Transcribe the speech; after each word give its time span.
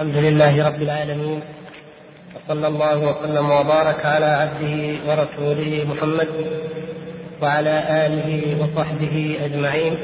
الحمد 0.00 0.16
لله 0.16 0.66
رب 0.68 0.82
العالمين 0.82 1.40
وصلى 2.34 2.66
الله 2.66 2.98
وسلم 2.98 3.50
وبارك 3.50 4.06
على 4.06 4.26
عبده 4.26 4.76
ورسوله 5.06 5.84
محمد 5.88 6.28
وعلى 7.42 8.06
آله 8.06 8.56
وصحبه 8.60 9.36
أجمعين. 9.44 9.94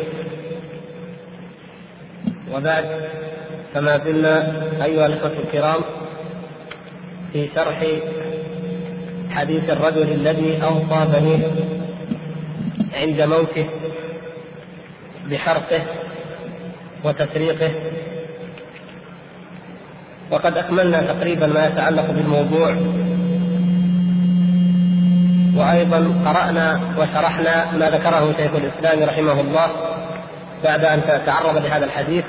وبعد 2.52 2.84
فما 3.74 3.98
زلنا 3.98 4.34
أيها 4.84 5.06
الإخوة 5.06 5.32
الكرام 5.44 5.80
في 7.32 7.48
شرح 7.54 7.84
حديث 9.30 9.70
الرجل 9.70 10.08
الذي 10.12 10.62
أوصى 10.62 11.00
بنيه 11.12 11.50
عند 12.94 13.20
موته 13.22 13.66
بحرقه 15.30 15.82
وتسريقه 17.04 17.70
وقد 20.30 20.56
أكملنا 20.56 21.00
تقريبا 21.00 21.46
ما 21.46 21.66
يتعلق 21.66 22.10
بالموضوع. 22.10 22.76
وأيضا 25.56 25.98
قرأنا 26.26 26.80
وشرحنا 26.98 27.72
ما 27.72 27.90
ذكره 27.90 28.34
شيخ 28.36 28.50
الإسلام 28.54 29.08
رحمه 29.08 29.40
الله 29.40 29.68
بعد 30.64 30.84
أن 30.84 31.02
تعرض 31.26 31.56
لهذا 31.56 31.84
الحديث 31.84 32.24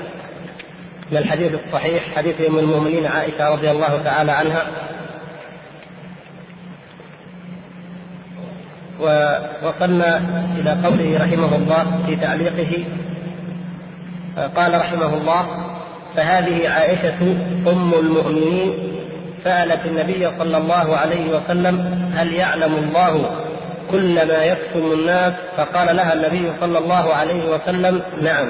من 1.12 1.18
الحديث 1.18 1.52
الصحيح 1.54 2.14
حديث 2.16 2.40
أم 2.48 2.58
المؤمنين 2.58 3.06
عائشة 3.06 3.48
رضي 3.48 3.70
الله 3.70 4.02
تعالى 4.04 4.32
عنها. 4.32 4.62
ووصلنا 9.00 10.16
إلى 10.56 10.70
قوله 10.70 11.18
رحمه 11.24 11.56
الله 11.56 12.02
في 12.06 12.16
تعليقه. 12.16 12.84
قال 14.56 14.80
رحمه 14.80 15.14
الله 15.14 15.67
فهذه 16.18 16.68
عائشة 16.68 17.36
أم 17.66 17.94
المؤمنين 17.94 18.74
سألت 19.44 19.86
النبي 19.86 20.30
صلى 20.38 20.56
الله 20.56 20.96
عليه 20.96 21.30
وسلم 21.36 22.08
هل 22.14 22.32
يعلم 22.32 22.74
الله 22.74 23.30
كل 23.90 24.14
ما 24.14 24.44
يكتم 24.44 24.92
الناس؟ 24.92 25.32
فقال 25.56 25.96
لها 25.96 26.12
النبي 26.12 26.52
صلى 26.60 26.78
الله 26.78 27.14
عليه 27.14 27.50
وسلم 27.50 28.02
نعم. 28.22 28.46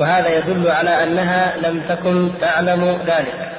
وهذا 0.00 0.38
يدل 0.38 0.70
على 0.70 1.04
أنها 1.04 1.56
لم 1.56 1.82
تكن 1.88 2.30
تعلم 2.40 2.98
ذلك 3.06 3.52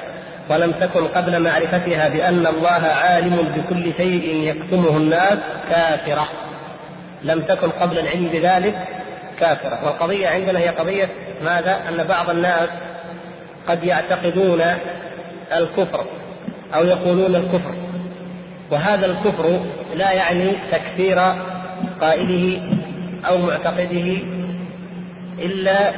ولم 0.49 0.71
تكن 0.71 1.07
قبل 1.07 1.41
معرفتها 1.41 2.09
بأن 2.09 2.47
الله 2.47 2.87
عالم 2.87 3.37
بكل 3.55 3.93
شيء 3.97 4.35
يكتمه 4.35 4.97
الناس 4.97 5.37
كافرة. 5.69 6.27
لم 7.23 7.41
تكن 7.41 7.69
قبل 7.69 7.99
العلم 7.99 8.27
بذلك 8.27 8.75
كافرة. 9.39 9.85
والقضية 9.85 10.27
عندنا 10.27 10.59
هي 10.59 10.69
قضية 10.69 11.09
ماذا؟ 11.43 11.79
أن 11.89 12.03
بعض 12.03 12.29
الناس 12.29 12.69
قد 13.67 13.83
يعتقدون 13.83 14.61
الكفر 15.57 16.05
أو 16.75 16.83
يقولون 16.85 17.35
الكفر. 17.35 17.73
وهذا 18.71 19.05
الكفر 19.05 19.59
لا 19.95 20.11
يعني 20.11 20.51
تكفير 20.71 21.19
قائله 22.01 22.61
أو 23.27 23.37
معتقده 23.37 24.17
إلا 25.39 25.91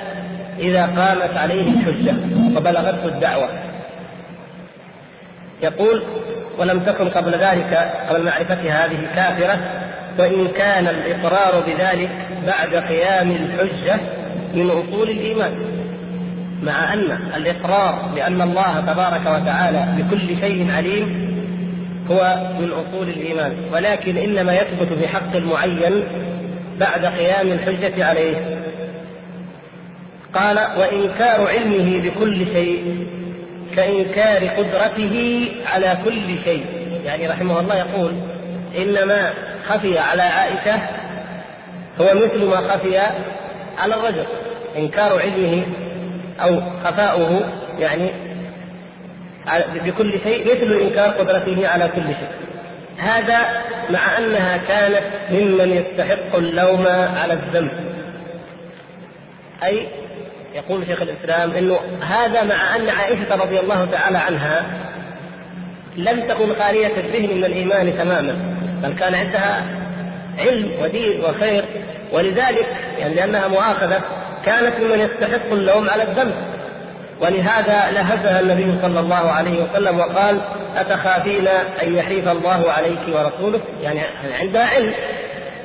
إذا 0.59 0.81
قامت 0.81 1.38
عليه 1.38 1.62
الحجة 1.62 2.16
وبلغته 2.58 3.06
الدعوة. 3.06 3.50
يقول 5.64 6.03
ولم 6.58 6.80
تكن 6.80 7.09
قبل 7.09 7.31
ذلك 7.31 7.92
قبل 8.09 8.25
معرفتها 8.25 8.86
هذه 8.86 8.97
كافره 9.16 9.58
وإن 10.20 10.47
كان 10.47 10.88
الإقرار 10.88 11.64
بذلك 11.67 12.09
بعد 12.47 12.75
قيام 12.75 13.31
الحجة 13.31 14.00
من 14.53 14.70
أصول 14.70 15.09
الإيمان. 15.09 15.78
مع 16.63 16.93
أن 16.93 17.19
الإقرار 17.35 18.11
بأن 18.15 18.41
الله 18.41 18.79
تبارك 18.79 19.21
وتعالى 19.21 20.03
بكل 20.03 20.39
شيء 20.41 20.71
عليم 20.71 21.29
هو 22.11 22.38
من 22.59 22.71
أصول 22.71 23.09
الإيمان. 23.09 23.53
ولكن 23.73 24.17
إنما 24.17 24.53
يثبت 24.53 24.93
في 24.99 25.07
حق 25.07 25.35
المعين 25.35 26.03
بعد 26.79 27.06
قيام 27.06 27.47
الحجة 27.47 28.06
عليه. 28.06 28.59
قال 30.34 30.59
وإنكار 30.78 31.47
علمه 31.47 32.01
بكل 32.01 32.45
شيء 32.45 33.07
كإنكار 33.75 34.47
قدرته 34.47 35.45
على 35.73 35.97
كل 36.05 36.44
شيء. 36.44 36.66
يعني 37.05 37.28
رحمه 37.28 37.59
الله 37.59 37.75
يقول 37.75 38.11
إنما 38.78 39.29
خفي 39.67 40.00
على 40.00 40.22
عائشة 40.22 40.81
هو 42.01 42.05
مثل 42.16 42.45
ما 42.45 42.55
خفي 42.55 42.97
على 43.78 43.95
الرجل. 43.95 44.25
إنكار 44.78 45.19
علمه 45.19 45.63
أو 46.44 46.61
خفاؤه 46.83 47.41
يعني 47.79 48.11
بكل 49.85 50.11
شيء 50.23 50.45
مثل 50.45 50.73
إنكار 50.73 51.09
قدرته 51.09 51.67
على 51.67 51.89
كل 51.95 52.03
شيء. 52.03 52.29
هذا 52.97 53.38
مع 53.89 54.17
أنها 54.17 54.57
كانت 54.57 55.03
ممن 55.31 55.72
يستحق 55.72 56.35
اللوم 56.35 56.88
على 57.22 57.33
الذنب. 57.33 57.72
أي 59.63 59.88
يقول 60.55 60.85
شيخ 60.88 61.01
الإسلام 61.01 61.51
أنه 61.51 61.79
هذا 62.01 62.44
مع 62.44 62.75
أن 62.75 62.89
عائشة 62.89 63.35
رضي 63.35 63.59
الله 63.59 63.85
تعالى 63.91 64.17
عنها 64.17 64.63
لم 65.97 66.28
تكن 66.28 66.53
خالية 66.59 66.97
الذهن 66.97 67.38
من 67.38 67.45
الإيمان 67.45 67.97
تماما 67.97 68.35
بل 68.83 68.94
كان 68.94 69.16
عندها 69.16 69.63
علم 70.39 70.72
ودين 70.81 71.22
وخير. 71.22 71.66
ولذلك 72.13 72.67
يعني 72.99 73.13
لأنها 73.13 73.47
مؤاخذة 73.47 74.01
كانت 74.45 74.73
ممن 74.79 75.00
يستحق 75.00 75.51
اللوم 75.51 75.89
على 75.89 76.03
الذنب. 76.03 76.33
ولهذا 77.22 77.91
لهزها 77.91 78.39
النبي 78.39 78.81
صلى 78.81 79.00
الله 79.00 79.31
عليه 79.31 79.63
وسلم 79.63 80.00
وقال 80.00 80.41
أتخافين 80.77 81.47
أن 81.83 81.95
يحيف 81.95 82.27
الله 82.27 82.72
عليك 82.72 82.99
ورسوله 83.13 83.59
يعني 83.81 84.01
عندها 84.41 84.66
علم. 84.66 84.94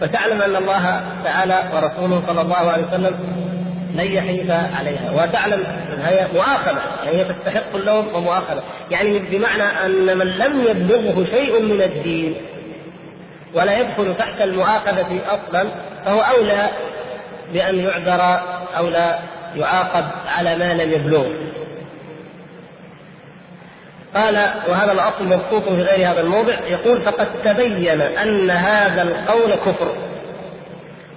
فتعلم 0.00 0.42
أن 0.42 0.56
الله 0.56 1.00
تعالى 1.24 1.62
ورسوله 1.74 2.22
صلى 2.26 2.40
الله 2.40 2.56
عليه 2.56 2.84
وسلم 2.86 3.14
لن 3.94 4.12
يحيف 4.12 4.50
عليها. 4.50 5.12
وتعلم 5.14 5.64
هي 6.04 6.26
مؤاخذة 6.34 6.80
يعني 7.04 7.18
هي 7.18 7.24
تستحق 7.24 7.74
اللوم 7.74 8.14
ومؤاخذة. 8.14 8.62
يعني 8.90 9.18
بمعنى 9.18 9.62
أن 9.62 10.18
من 10.18 10.26
لم 10.26 10.64
يبلغه 10.70 11.24
شيء 11.24 11.62
من 11.62 11.82
الدين 11.82 12.34
ولا 13.54 13.78
يدخل 13.78 14.14
تحت 14.18 14.40
المؤاخذة 14.40 15.20
أصلا 15.28 15.68
فهو 16.04 16.20
أولى 16.20 16.68
بأن 17.52 17.78
يعذر 17.78 18.40
أو 18.78 18.88
لا 18.88 19.18
يعاقب 19.56 20.04
على 20.36 20.56
ما 20.58 20.74
لم 20.74 20.92
يبلغ 20.92 21.26
قال 24.14 24.34
وهذا 24.68 24.92
الأصل 24.92 25.24
مبسوط 25.24 25.68
في 25.68 25.82
غير 25.82 26.10
هذا 26.10 26.20
الموضع. 26.20 26.54
يقول 26.68 27.02
فقد 27.02 27.26
تبين 27.44 28.00
أن 28.00 28.50
هذا 28.50 29.02
القول 29.02 29.54
كفر 29.54 29.92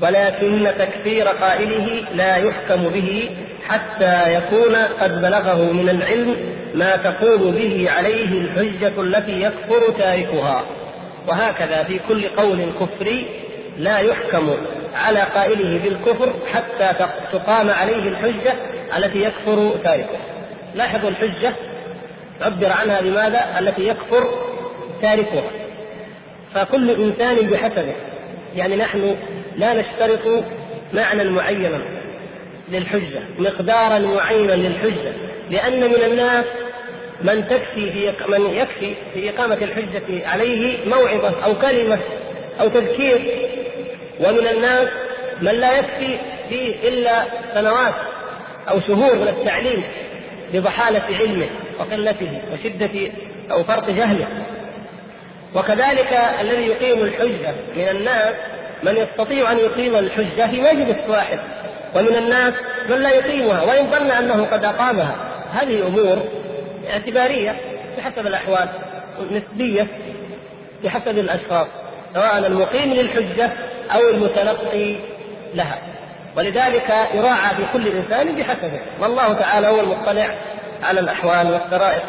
ولكن 0.02 0.68
تكفير 0.80 1.28
قائله 1.28 2.04
لا 2.16 2.36
يحكم 2.36 2.88
به 2.88 3.30
حتى 3.68 4.34
يكون 4.34 4.76
قد 4.76 5.22
بلغه 5.22 5.72
من 5.72 5.90
العلم 5.90 6.36
ما 6.74 6.96
تقوم 6.96 7.52
به 7.52 7.88
عليه 7.92 8.42
الحجة 8.42 9.02
التي 9.02 9.42
يكفر 9.42 9.92
تاركها. 9.98 10.64
وهكذا 11.28 11.84
في 11.84 12.00
كل 12.08 12.28
قول 12.28 12.72
كفري 12.80 13.26
لا 13.78 13.98
يحكم 13.98 14.56
على 14.98 15.20
قائله 15.20 15.80
بالكفر 15.84 16.34
حتى 16.54 17.08
تقام 17.32 17.70
عليه 17.70 18.08
الحجة 18.08 18.54
التي 18.98 19.24
يكفر 19.24 19.76
تاركه. 19.84 20.18
لاحظوا 20.76 21.10
الحجة 21.10 21.54
عبر 22.42 22.72
عنها 22.72 23.02
بماذا؟ 23.02 23.60
التي 23.60 23.88
يكفر 23.88 24.30
تاركها. 25.02 25.44
فكل 26.54 26.92
إنسان 26.92 27.36
بحسبه. 27.36 27.96
يعني 28.56 28.76
نحن 28.76 29.16
لا 29.58 29.74
نشترط 29.74 30.44
معنى 30.94 31.24
معينا 31.30 31.80
للحجة 32.72 33.20
مقدارا 33.40 34.00
معينا 34.00 34.52
للحجة 34.52 35.14
لأن 35.52 35.80
من 35.80 36.04
الناس 36.12 36.46
من 37.22 37.46
تكفي 37.50 37.92
في 37.92 38.12
من 38.30 38.54
يكفي 38.54 38.94
في 39.14 39.30
إقامة 39.30 39.56
الحجة 39.56 40.30
عليه 40.30 40.78
موعظة 40.86 41.44
أو 41.46 41.56
كلمة 41.56 42.00
أو 42.62 42.68
تذكير 42.68 43.22
ومن 44.20 44.48
الناس 44.48 44.88
من 45.42 45.52
لا 45.52 45.78
يكفي 45.78 46.20
فيه 46.50 46.90
إلا 46.90 47.24
سنوات 47.54 47.94
أو 48.70 48.80
شهور 48.80 49.16
من 49.16 49.28
التعليم 49.28 49.84
لضحالة 50.54 51.18
علمه 51.20 51.48
وقلته 51.80 52.42
وشدة 52.54 53.12
أو 53.52 53.64
فرط 53.64 53.90
جهله. 53.90 54.28
وكذلك 55.56 56.20
الذي 56.42 56.68
يقيم 56.68 57.02
الحجة 57.02 57.54
من 57.76 57.88
الناس 57.92 58.34
من 58.84 58.96
يستطيع 58.96 59.52
أن 59.52 59.58
يقيم 59.58 59.96
الحجة 59.96 60.48
في 60.52 60.62
مجلس 60.62 60.98
واحد 61.08 61.40
ومن 61.96 62.16
الناس 62.16 62.54
من 62.90 62.96
لا 62.96 63.10
يقيمها 63.10 63.62
وإن 63.62 63.92
ظن 63.92 64.12
أنه 64.12 64.46
قد 64.46 64.66
أقامها. 64.66 65.16
هذه 65.54 65.88
أمور 65.88 66.24
اعتبارية 66.90 67.60
بحسب 67.98 68.28
الأحوال 68.28 68.70
نسبية 69.32 69.88
بحسب 70.84 71.18
الأشخاص 71.18 71.68
سواء 72.14 72.48
المقيم 72.48 72.94
للحجة 72.94 73.52
أو 73.96 74.10
المتلقي 74.10 74.96
لها. 75.56 75.78
ولذلك 76.38 76.96
يراعى 77.14 77.56
في 77.56 77.64
كل 77.74 77.88
إنسان 77.88 78.36
بحسبه. 78.36 78.80
والله 79.00 79.34
تعالى 79.34 79.68
هو 79.68 79.80
المطلع 79.80 80.36
على 80.84 81.00
الأحوال 81.00 81.52
والسرائر. 81.52 82.02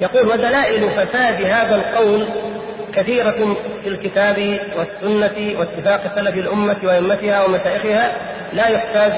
يقول 0.00 0.28
ودلائل 0.28 0.90
فساد 0.90 1.42
هذا 1.42 1.76
القول 1.76 2.28
كثيرة 2.94 3.56
في 3.82 3.88
الكتاب 3.88 4.58
والسنة 4.76 5.58
واتفاق 5.58 6.16
سلف 6.16 6.34
الأمة 6.34 6.76
وأئمتها 6.82 7.44
ومشايخها 7.44 8.12
لا 8.52 8.68
يحتاج 8.68 9.12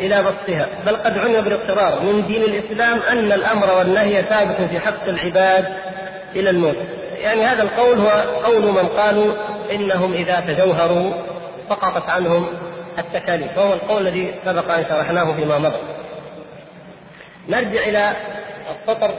إلى 0.00 0.22
بسطها 0.22 0.66
بل 0.86 0.96
قد 0.96 1.18
علم 1.18 1.40
بالاضطرار 1.40 2.00
من 2.00 2.26
دين 2.26 2.42
الإسلام 2.42 3.00
أن 3.12 3.32
الأمر 3.32 3.74
والنهي 3.78 4.22
ثابت 4.22 4.56
في 4.70 4.80
حق 4.80 5.08
العباد 5.08 5.64
إلى 6.36 6.50
الموت. 6.50 6.76
يعني 7.18 7.44
هذا 7.44 7.62
القول 7.62 7.98
هو 7.98 8.10
قول 8.44 8.62
من 8.62 8.88
قالوا 8.88 9.32
إنهم 9.70 10.12
إذا 10.12 10.40
تجوهروا 10.40 11.12
سقطت 11.68 12.10
عنهم 12.10 12.46
التكاليف 12.98 13.58
وهو 13.58 13.72
القول 13.72 14.06
الذي 14.06 14.34
سبق 14.44 14.70
أن 14.74 14.84
شرحناه 14.88 15.32
فيما 15.32 15.58
مضى. 15.58 15.78
نرجع 17.48 17.82
إلى 17.82 18.12
السطر 18.70 19.14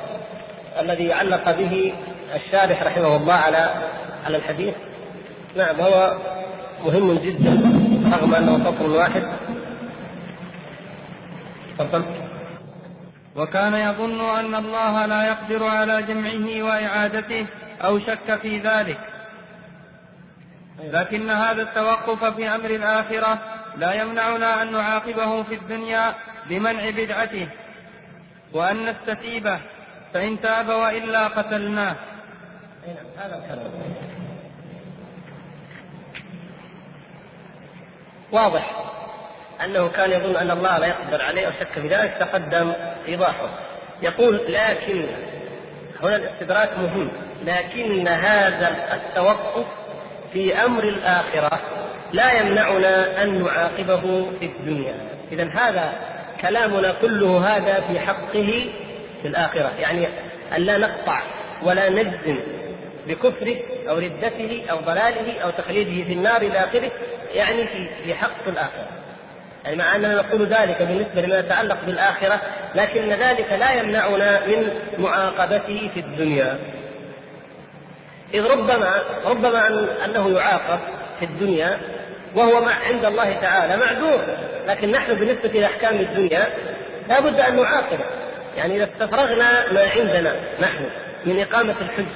الذي 0.79 1.13
علق 1.13 1.51
به 1.51 1.93
الشارح 2.35 2.83
رحمه 2.83 3.15
الله 3.15 3.33
على 3.33 3.73
على 4.25 4.37
الحديث. 4.37 4.73
نعم 5.57 5.81
هو 5.81 6.17
مهم 6.85 7.13
جدا 7.13 7.51
رغم 8.13 8.35
أنه 8.35 8.63
سطر 8.63 8.89
واحد. 8.89 9.23
تفضل. 11.79 12.03
وكان 13.35 13.73
يظن 13.73 14.21
أن 14.21 14.55
الله 14.55 15.05
لا 15.05 15.27
يقدر 15.27 15.63
على 15.63 16.01
جمعه 16.01 16.63
وإعادته 16.63 17.45
أو 17.81 17.99
شك 17.99 18.39
في 18.41 18.59
ذلك. 18.59 18.97
لكن 20.83 21.29
هذا 21.29 21.61
التوقف 21.61 22.23
في 22.35 22.55
أمر 22.55 22.69
الآخرة 22.69 23.39
لا 23.77 23.93
يمنعنا 23.93 24.61
أن 24.61 24.71
نعاقبه 24.71 25.43
في 25.43 25.55
الدنيا 25.55 26.13
بمنع 26.49 26.89
بدعته 26.89 27.47
وأن 28.53 28.85
نستتيبه 28.85 29.59
فإن 30.13 30.41
تاب 30.41 30.69
وإلا 30.69 31.27
قتلناه. 31.27 31.95
هذا 33.17 33.35
الكلام. 33.37 33.71
واضح 38.31 38.71
أنه 39.65 39.87
كان 39.87 40.11
يظن 40.11 40.35
أن 40.35 40.51
الله 40.51 40.77
لا 40.77 40.87
يقدر 40.87 41.21
عليه 41.21 41.47
أو 41.47 41.51
شك 41.51 41.71
في 41.71 41.87
ذلك 41.87 42.17
تقدم 42.19 42.73
إيضاحه. 43.07 43.49
يقول 44.01 44.53
لكن 44.53 45.07
هنا 46.03 46.15
الاستدراك 46.15 46.77
مهم 46.77 47.11
لكن 47.45 48.07
هذا 48.07 48.93
التوقف 48.93 49.65
في 50.33 50.55
أمر 50.55 50.83
الآخرة 50.83 51.59
لا 52.13 52.39
يمنعنا 52.39 53.23
أن 53.23 53.43
نعاقبه 53.43 54.31
في 54.39 54.45
الدنيا 54.45 54.95
اذا 55.31 55.43
هذا 55.43 55.93
كلامنا 56.41 56.93
كله 57.01 57.55
هذا 57.55 57.83
في 57.87 57.99
حقه 57.99 58.69
في 59.21 59.27
الآخرة 59.27 59.71
يعني 59.79 60.07
أن 60.55 60.61
لا 60.61 60.77
نقطع 60.77 61.21
ولا 61.63 61.89
نجزم 61.89 62.39
بكفره 63.07 63.55
أو 63.89 63.97
ردته 63.97 64.63
أو 64.71 64.77
ضلاله 64.79 65.39
أو 65.39 65.49
تخليده 65.49 66.05
في 66.07 66.13
النار 66.13 66.41
إلى 66.41 66.59
آخره 66.59 66.91
يعني 67.33 67.67
في 68.03 68.13
حق 68.13 68.47
الآخرة. 68.47 68.87
يعني 69.65 69.77
مع 69.77 69.95
أننا 69.95 70.15
نقول 70.15 70.45
ذلك 70.45 70.81
بالنسبة 70.81 71.21
لما 71.21 71.39
يتعلق 71.39 71.77
بالآخرة 71.85 72.41
لكن 72.75 73.09
ذلك 73.09 73.51
لا 73.59 73.71
يمنعنا 73.71 74.45
من 74.47 74.71
معاقبته 74.97 75.89
في 75.93 75.99
الدنيا. 75.99 76.59
إذ 78.33 78.45
ربما 78.45 78.93
ربما 79.25 79.67
أنه 80.05 80.29
يعاقب 80.29 80.79
في 81.19 81.25
الدنيا 81.25 81.79
وهو 82.35 82.61
مع 82.61 82.71
عند 82.87 83.05
الله 83.05 83.33
تعالى 83.33 83.77
معذور 83.77 84.19
لكن 84.67 84.91
نحن 84.91 85.13
بالنسبة 85.13 85.49
لأحكام 85.49 85.95
الدنيا 85.95 86.47
لا 87.09 87.19
بد 87.19 87.39
أن 87.39 87.55
نعاقبه 87.55 88.05
يعني 88.57 88.75
إذا 88.75 88.83
استفرغنا 88.83 89.73
ما 89.73 89.81
عندنا 89.95 90.35
نحن 90.61 90.85
من 91.25 91.39
إقامة 91.39 91.75
الحجه 91.81 92.15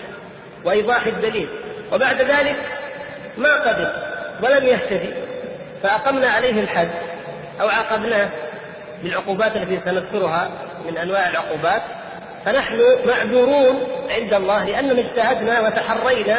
وإيضاح 0.65 1.05
الدليل 1.05 1.47
وبعد 1.91 2.21
ذلك 2.21 2.55
ما 3.37 3.69
قدر 3.69 3.93
ولم 4.43 4.65
يهتدي 4.65 5.13
فأقمنا 5.83 6.27
عليه 6.27 6.61
الحد 6.61 6.89
أو 7.61 7.67
عاقبناه 7.67 8.29
بالعقوبات 9.03 9.55
التي 9.55 9.79
سنذكرها 9.85 10.51
من 10.85 10.97
أنواع 10.97 11.29
العقوبات. 11.29 11.81
فنحن 12.45 12.79
معذورون 13.05 13.87
عند 14.09 14.33
الله 14.33 14.65
لأننا 14.65 14.99
اجتهدنا 14.99 15.61
وتحرينا 15.61 16.37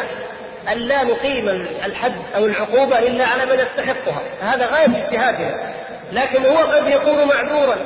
أن 0.73 0.79
لا 0.79 1.05
نقيم 1.05 1.49
الحد 1.85 2.15
أو 2.37 2.47
العقوبة 2.47 2.99
إلا 2.99 3.27
على 3.27 3.47
من 3.47 3.59
يستحقها. 3.59 4.23
فهذا 4.41 4.67
غاية 4.67 5.06
اجتهادنا. 5.06 5.75
لكن 6.12 6.47
هو 6.47 6.56
قد 6.56 6.87
يكون 6.89 7.25
معذورا. 7.29 7.77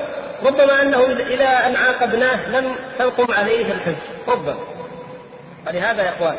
ربما 0.43 0.82
أنه 0.82 1.05
إلى 1.05 1.44
أن 1.44 1.76
عاقبناه 1.76 2.49
لم 2.49 2.76
تنقم 2.99 3.32
عليه 3.32 3.73
الحج. 3.73 3.97
ربما. 4.29 4.59
ولهذا 5.67 6.03
يا 6.03 6.09
إخوان 6.09 6.37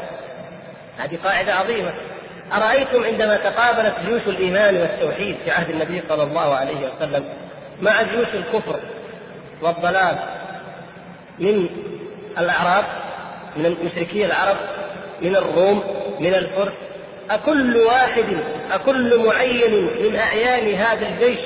هذه 0.98 1.18
قاعدة 1.24 1.54
عظيمة. 1.54 1.94
أرأيتم 2.54 3.04
عندما 3.04 3.38
تقابلت 3.38 3.94
جيوش 4.06 4.22
الإيمان 4.28 4.78
والتوحيد 4.78 5.38
في 5.46 5.52
عهد 5.52 5.70
النبي 5.70 6.04
صلى 6.10 6.24
الله 6.24 6.56
عليه 6.56 6.90
وسلم 6.90 7.26
مع 7.81 8.02
جيوش 8.02 8.28
الكفر 8.34 8.80
والضلال؟ 9.62 10.18
من 11.39 11.69
الأعراب 12.38 12.86
من 13.56 13.75
مشركي 13.86 14.25
العرب 14.25 14.57
من 15.21 15.36
الروم 15.36 15.83
من 16.19 16.36
الفرس. 16.36 16.74
أكل 17.31 17.77
واحد 17.77 18.25
أكل 18.71 19.25
معين 19.25 19.74
من 20.03 20.15
أعيان 20.15 20.75
هذا 20.75 21.07
الجيش 21.07 21.39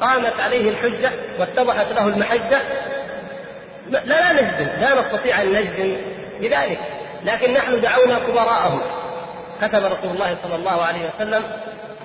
قامت 0.00 0.40
عليه 0.40 0.68
الحجة 0.68 1.10
واتضحت 1.38 1.92
له 1.92 2.08
المحجة. 2.08 2.62
لا 3.90 4.04
لا 4.04 4.32
نجزم 4.32 4.68
لا 4.80 5.00
نستطيع 5.00 5.42
أن 5.42 5.52
نجزم 5.52 5.96
بذلك. 6.40 6.78
لكن 7.24 7.52
نحن 7.52 7.80
دعونا 7.80 8.18
كبراءهم. 8.18 8.80
كتب 9.62 9.84
رسول 9.84 10.14
الله 10.14 10.36
صلى 10.42 10.54
الله 10.54 10.82
عليه 10.82 11.00
وسلم 11.16 11.42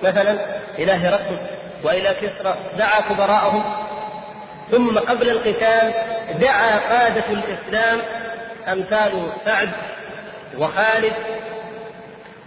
مثلا 0.02 0.36
إلى 0.78 0.92
هرقل 0.92 1.36
وإلى 1.84 2.14
كسرى 2.14 2.54
دعا 2.78 3.00
كبراءهم. 3.00 3.64
ثم 4.70 4.98
قبل 4.98 5.30
القتال 5.30 5.92
دعا 6.40 6.78
قادة 6.78 7.24
الإسلام 7.30 8.00
أمثال 8.68 9.30
سعد 9.46 9.70
وخالد 10.58 11.12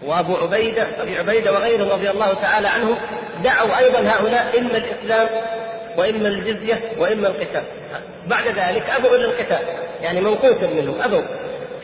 وأبو 0.06 0.36
عبيدة 0.36 0.88
أبي 1.02 1.18
عبيدة 1.18 1.52
وغيرهم 1.52 1.90
رضي 1.90 2.10
الله 2.10 2.34
تعالى 2.34 2.68
عنهم 2.68 2.96
دعوا 3.44 3.78
أيضا 3.78 4.00
هؤلاء 4.00 4.60
إما 4.60 4.78
الإسلام 4.78 5.28
وإما 5.98 6.28
الجزية 6.28 6.82
وإما 6.98 7.28
القتال. 7.28 7.64
بعد 8.28 8.48
ذلك 8.48 8.90
أبوا 8.90 9.16
إلى 9.16 9.26
القتال 9.26 9.60
يعني 10.02 10.20
قتل 10.20 10.74
منهم 10.76 11.02
أبوا. 11.02 11.22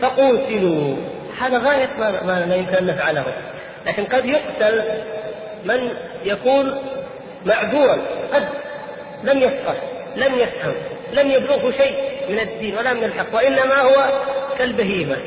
فقوتلوا 0.01 0.95
هذا 1.39 1.57
غاية 1.57 1.89
ما, 1.99 2.45
ما 2.45 2.55
يمكن 2.55 2.75
أن 2.75 2.85
نفعله. 2.85 3.23
لكن 3.85 4.05
قد 4.05 4.25
يقتل 4.25 4.83
من 5.65 5.89
يكون 6.23 6.81
معذورا 7.45 7.97
قد 8.33 8.47
لم 9.23 9.39
يفقه. 9.41 9.75
لم 10.19 10.35
يفهم 10.35 10.75
لم 11.13 11.31
يبلغه 11.31 11.71
شيء 11.71 11.95
من 12.29 12.39
الدين 12.39 12.77
ولا 12.77 12.93
من 12.93 13.03
الحق 13.03 13.35
وإنما 13.35 13.75
هو 13.75 14.21
كالبهيمة 14.57 15.17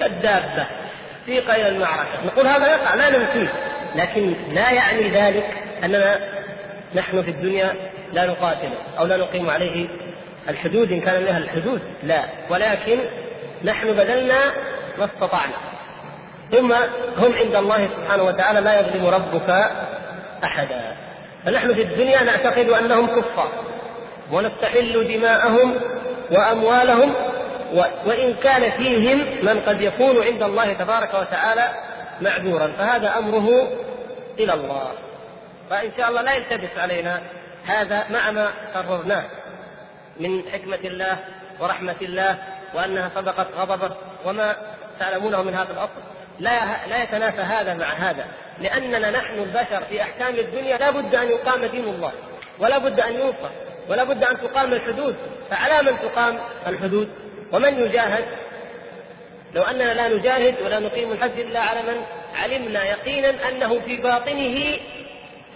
كالدابة 0.00 0.66
سيق 1.26 1.54
إلى 1.54 1.68
المعركة. 1.68 2.24
نقول 2.26 2.46
هذا 2.46 2.66
يقع 2.66 2.94
لا 2.94 3.18
ننفيه 3.18 3.52
لكن 3.96 4.34
لا 4.54 4.70
يعني 4.70 5.08
ذلك 5.08 5.46
أننا 5.84 6.18
نحن 6.94 7.22
في 7.22 7.30
الدنيا 7.30 7.72
لا 8.12 8.26
نقاتل 8.26 8.70
أو 8.98 9.06
لا 9.06 9.16
نقيم 9.16 9.50
عليه 9.50 9.86
الحدود 10.48 10.92
إن 10.92 11.00
كان 11.00 11.24
لها 11.24 11.38
الحدود 11.38 11.80
لا. 12.02 12.24
ولكن 12.50 12.98
نحن 13.64 13.92
بذلنا 13.92 14.38
ما 14.98 15.04
استطعنا. 15.04 15.54
ثم 16.52 16.72
هم 17.16 17.32
عند 17.32 17.54
الله 17.54 17.88
سبحانه 17.96 18.22
وتعالى 18.22 18.60
لا 18.60 18.80
يظلم 18.80 19.06
ربك 19.06 19.70
أحدا. 20.44 20.96
فنحن 21.44 21.74
في 21.74 21.82
الدنيا 21.82 22.22
نعتقد 22.22 22.68
أنهم 22.68 23.06
كفار. 23.06 23.52
ونستحل 24.32 25.08
دماءهم 25.08 25.80
وأموالهم 26.30 27.14
وإن 28.06 28.34
كان 28.34 28.70
فيهم 28.70 29.18
من 29.42 29.60
قد 29.60 29.80
يكون 29.80 30.22
عند 30.22 30.42
الله 30.42 30.72
تبارك 30.72 31.14
وتعالى 31.14 31.68
معذورا. 32.20 32.66
فهذا 32.66 33.18
أمره 33.18 33.68
إلى 34.38 34.54
الله. 34.54 34.92
فإن 35.70 35.90
شاء 35.96 36.08
الله 36.08 36.22
لا 36.22 36.32
يلتبس 36.32 36.78
علينا 36.78 37.20
هذا 37.66 38.04
مع 38.10 38.30
ما 38.30 38.48
قررناه 38.74 39.24
من 40.20 40.42
حكمة 40.52 40.78
الله 40.84 41.16
ورحمة 41.60 41.96
الله 42.02 42.38
وأنها 42.74 43.10
سبقت 43.14 43.46
غضبه 43.56 43.90
وما 44.24 44.56
تعلمونه 45.00 45.42
من 45.42 45.54
هذا 45.54 45.72
الأصل. 45.72 46.02
لا 46.38 46.86
لا 46.88 47.02
يتنافى 47.02 47.40
هذا 47.40 47.74
مع 47.74 47.86
هذا. 47.86 48.24
لأننا 48.60 49.10
نحن 49.10 49.38
البشر 49.38 49.84
في 49.88 50.02
أحكام 50.02 50.34
الدنيا 50.34 50.76
لا 50.76 50.90
بد 50.90 51.14
أن 51.14 51.28
يقام 51.28 51.64
دين 51.64 51.84
الله 51.84 52.12
ولا 52.58 52.78
بد 52.78 53.00
أن 53.00 53.14
ينصر 53.14 53.50
ولا 53.88 54.04
بد 54.04 54.24
أن 54.24 54.40
تقام 54.40 54.72
الحدود. 54.72 55.16
فعلى 55.50 55.90
من 55.90 55.98
تقام 55.98 56.38
الحدود؟ 56.66 57.08
ومن 57.52 57.78
يجاهد؟ 57.78 58.24
لو 59.54 59.62
أننا 59.62 59.94
لا 59.94 60.08
نجاهد 60.08 60.54
ولا 60.64 60.78
نقيم 60.78 61.12
الحج 61.12 61.40
إلا 61.40 61.60
على 61.60 61.82
من 61.82 62.02
علمنا 62.34 62.84
يقينا 62.84 63.48
أنه 63.48 63.80
في 63.80 63.96
باطنه 63.96 64.78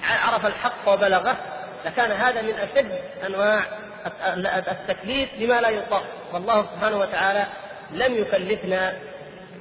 عرف 0.02 0.46
الحق 0.46 0.88
وبلغه 0.88 1.36
لكان 1.84 2.10
هذا 2.10 2.42
من 2.42 2.54
أشد 2.54 2.98
أنواع 3.26 3.60
التكليف 4.68 5.28
بما 5.38 5.60
لا 5.60 5.68
يطاق. 5.68 6.02
والله 6.32 6.62
سبحانه 6.62 6.98
وتعالى 6.98 7.46
لم 7.92 8.14
يكلفنا 8.14 8.96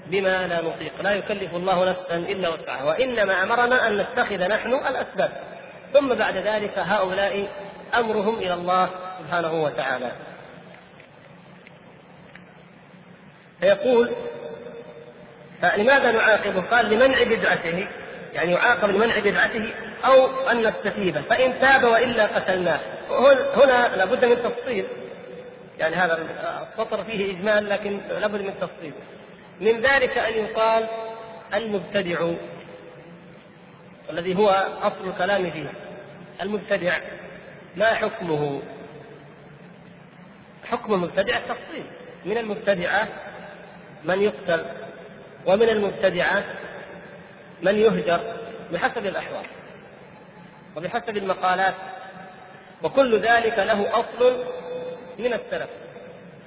بما 0.07 0.47
لا 0.47 0.61
نطيق. 0.61 0.91
لا 1.03 1.11
يكلف 1.11 1.55
الله 1.55 1.89
نفسا 1.89 2.15
إلا 2.15 2.49
وسعها. 2.49 2.83
وإنما 2.83 3.43
أمرنا 3.43 3.87
أن 3.87 3.97
نتخذ 3.97 4.47
نحن 4.47 4.73
الأسباب. 4.73 5.31
ثم 5.93 6.13
بعد 6.13 6.37
ذلك 6.37 6.79
هؤلاء 6.79 7.47
أمرهم 7.97 8.35
إلى 8.35 8.53
الله 8.53 8.89
سبحانه 9.19 9.63
وتعالى. 9.63 10.11
فيقول 13.59 14.11
فلماذا 15.61 16.11
نعاقبه؟ 16.11 16.61
قال 16.61 16.89
لمنع 16.89 17.23
بدعته 17.23 17.87
يعني 18.33 18.51
يعاقب 18.51 18.89
لمنع 18.89 19.19
بدعته 19.19 19.73
أو 20.05 20.39
أن 20.49 20.67
نستتيبه. 20.67 21.21
فإن 21.21 21.59
تاب 21.59 21.83
وإلا 21.83 22.25
قتلناه. 22.25 22.79
هنا 23.55 23.95
لابد 23.95 24.25
من 24.25 24.43
تفصيل. 24.43 24.85
يعني 25.79 25.95
هذا 25.95 26.27
السطر 26.71 27.03
فيه 27.03 27.31
إجمال 27.31 27.69
لكن 27.69 27.99
لابد 28.09 28.41
من 28.41 28.53
تفصيل. 28.61 28.93
من 29.61 29.81
ذلك 29.81 30.17
أن 30.17 30.33
يقال 30.33 30.87
المبتدع 31.53 32.31
الذي 34.09 34.35
هو 34.35 34.49
أصل 34.81 35.09
الكلام 35.09 35.51
فيه 35.51 35.71
المبتدع. 36.41 36.93
ما 37.75 37.85
حكمه. 37.85 38.61
حكم 40.65 40.93
المبتدع 40.93 41.37
التفصيل 41.37 41.85
من 42.25 42.37
المبتدعة 42.37 43.07
من 44.03 44.21
يقتل 44.21 44.65
ومن 45.45 45.69
المبتدعة 45.69 46.43
من 47.61 47.75
يهجر 47.75 48.19
بحسب 48.73 49.05
الأحوال 49.05 49.45
وبحسب 50.77 51.17
المقالات. 51.17 51.73
وكل 52.83 53.19
ذلك 53.19 53.59
له 53.59 53.99
أصل 53.99 54.43
من 55.19 55.33
السلف. 55.33 55.69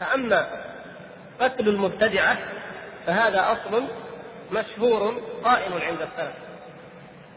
فأما 0.00 0.46
قتل 1.40 1.68
المبتدعة 1.68 2.38
فهذا 3.06 3.52
أصل 3.52 3.84
مشهور 4.52 5.22
قائم 5.44 5.72
عند 5.72 5.98
السلف. 6.00 6.34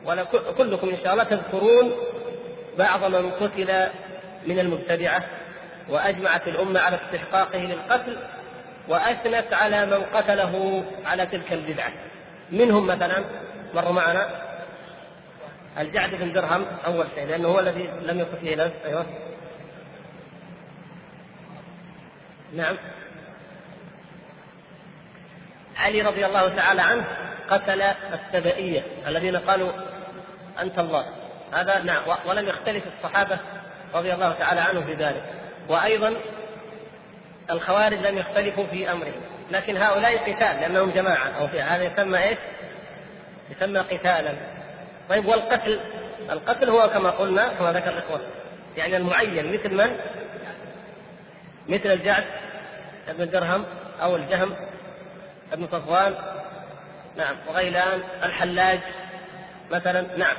وكلكم 0.06 0.90
إن 0.90 0.98
شاء 1.04 1.14
الله 1.14 1.24
تذكرون 1.24 1.92
بعض 2.78 3.04
من 3.04 3.32
قتل 3.32 3.88
من 4.48 4.60
المبتدعة 4.60 5.24
وأجمعت 5.90 6.48
الأمة 6.48 6.80
على 6.80 6.96
استحقاقه 7.06 7.60
للقتل 7.60 8.18
وأثنت 8.88 9.54
على 9.54 9.86
من 9.86 10.04
قتله 10.14 10.84
على 11.06 11.26
تلك 11.26 11.54
البدعة. 11.54 11.92
منهم 12.52 12.88
مثلا 12.88 13.24
مر 13.74 13.92
معنا 13.92 14.28
الجعد 15.78 16.16
بن 16.16 16.32
درهم 16.32 16.66
أول 16.86 17.08
شيء 17.16 17.26
لأنه 17.26 17.48
هو 17.48 17.60
الذي 17.60 17.90
لم 18.06 18.26
فيه 18.42 18.56
نفس 18.56 18.76
أيوه. 18.86 19.06
نعم. 22.54 22.76
علي 25.78 26.02
رضي 26.02 26.26
الله 26.26 26.48
تعالى 26.48 26.82
عنه 26.82 27.06
قتل 27.50 27.82
السبائية 27.82 28.84
الذين 29.08 29.36
قالوا 29.36 29.72
أنت 30.60 30.80
الله. 30.80 31.06
هذا 31.54 31.80
نعم 31.80 32.02
ولم 32.26 32.48
يختلف 32.48 32.84
الصحابة 32.98 33.38
رضي 33.94 34.14
الله 34.14 34.34
تعالى 34.34 34.62
عنهم 34.62 34.84
في 34.84 34.94
ذلك. 34.94 35.24
وأيضا 35.70 36.14
الخوارج 37.52 37.98
لم 37.98 38.18
يختلفوا 38.18 38.68
في 38.68 38.92
أمرهم. 38.92 39.22
لكن 39.52 39.78
هؤلاء 39.78 40.18
قتال 40.18 40.62
لأنهم 40.62 40.92
جماعة 40.92 41.28
أو 41.40 41.48
في 41.48 41.62
هذا 41.62 41.84
يسمى 41.84 42.24
إيش؟ 42.24 42.38
يسمى 43.50 43.80
قتالا. 43.80 44.34
طيب 45.10 45.26
والقتل؟ 45.26 45.80
القتل 46.30 46.70
هو 46.70 46.90
كما 46.90 47.10
قلنا 47.10 47.48
كما 47.48 47.72
ذكر 47.72 47.92
الإخوة 47.92 48.22
يعني 48.78 48.98
المعين 48.98 49.54
مثل 49.54 49.74
من؟ 49.74 49.98
مثل 51.68 51.92
الجعد 51.92 52.24
ابن 53.08 53.30
درهم 53.30 53.66
أو 54.02 54.16
الجهم 54.16 54.56
ابن 55.54 55.68
صفوان 55.68 56.16
نعم 57.18 57.36
وغيلان 57.48 58.04
الحلاج 58.24 58.80
مثلا 59.72 60.18
نعم. 60.18 60.36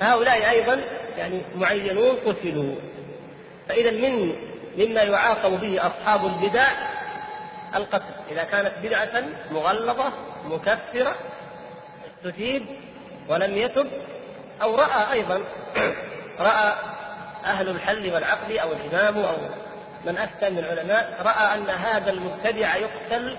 هؤلاء 0.00 0.50
أيضا 0.50 0.80
يعني 1.18 1.42
معينون 1.54 2.16
قتلوا. 2.26 2.74
فإذا 3.68 3.90
من 3.90 4.36
مما 4.78 5.02
يعاقب 5.02 5.60
به 5.60 5.86
أصحاب 5.86 6.26
البدع 6.26 6.68
القتل. 7.74 8.14
إذا 8.30 8.44
كانت 8.44 8.72
بدعة 8.82 9.24
مغلظة 9.50 10.12
مكفرة 10.44 11.14
تثيب 12.24 12.66
ولم 13.28 13.56
يتب 13.56 13.90
أو 14.62 14.76
رأى 14.76 15.12
أيضا 15.12 15.40
رأى 16.48 16.74
أهل 17.44 17.68
الحل 17.68 18.14
والعقل 18.14 18.58
أو 18.58 18.72
الإمام 18.72 19.18
أو 19.18 19.36
من 20.06 20.18
أفتى 20.18 20.50
من 20.50 20.58
العلماء 20.58 21.22
رأى 21.22 21.58
أن 21.58 21.70
هذا 21.70 22.10
المبتدع 22.10 22.76
يقتل 22.76 23.36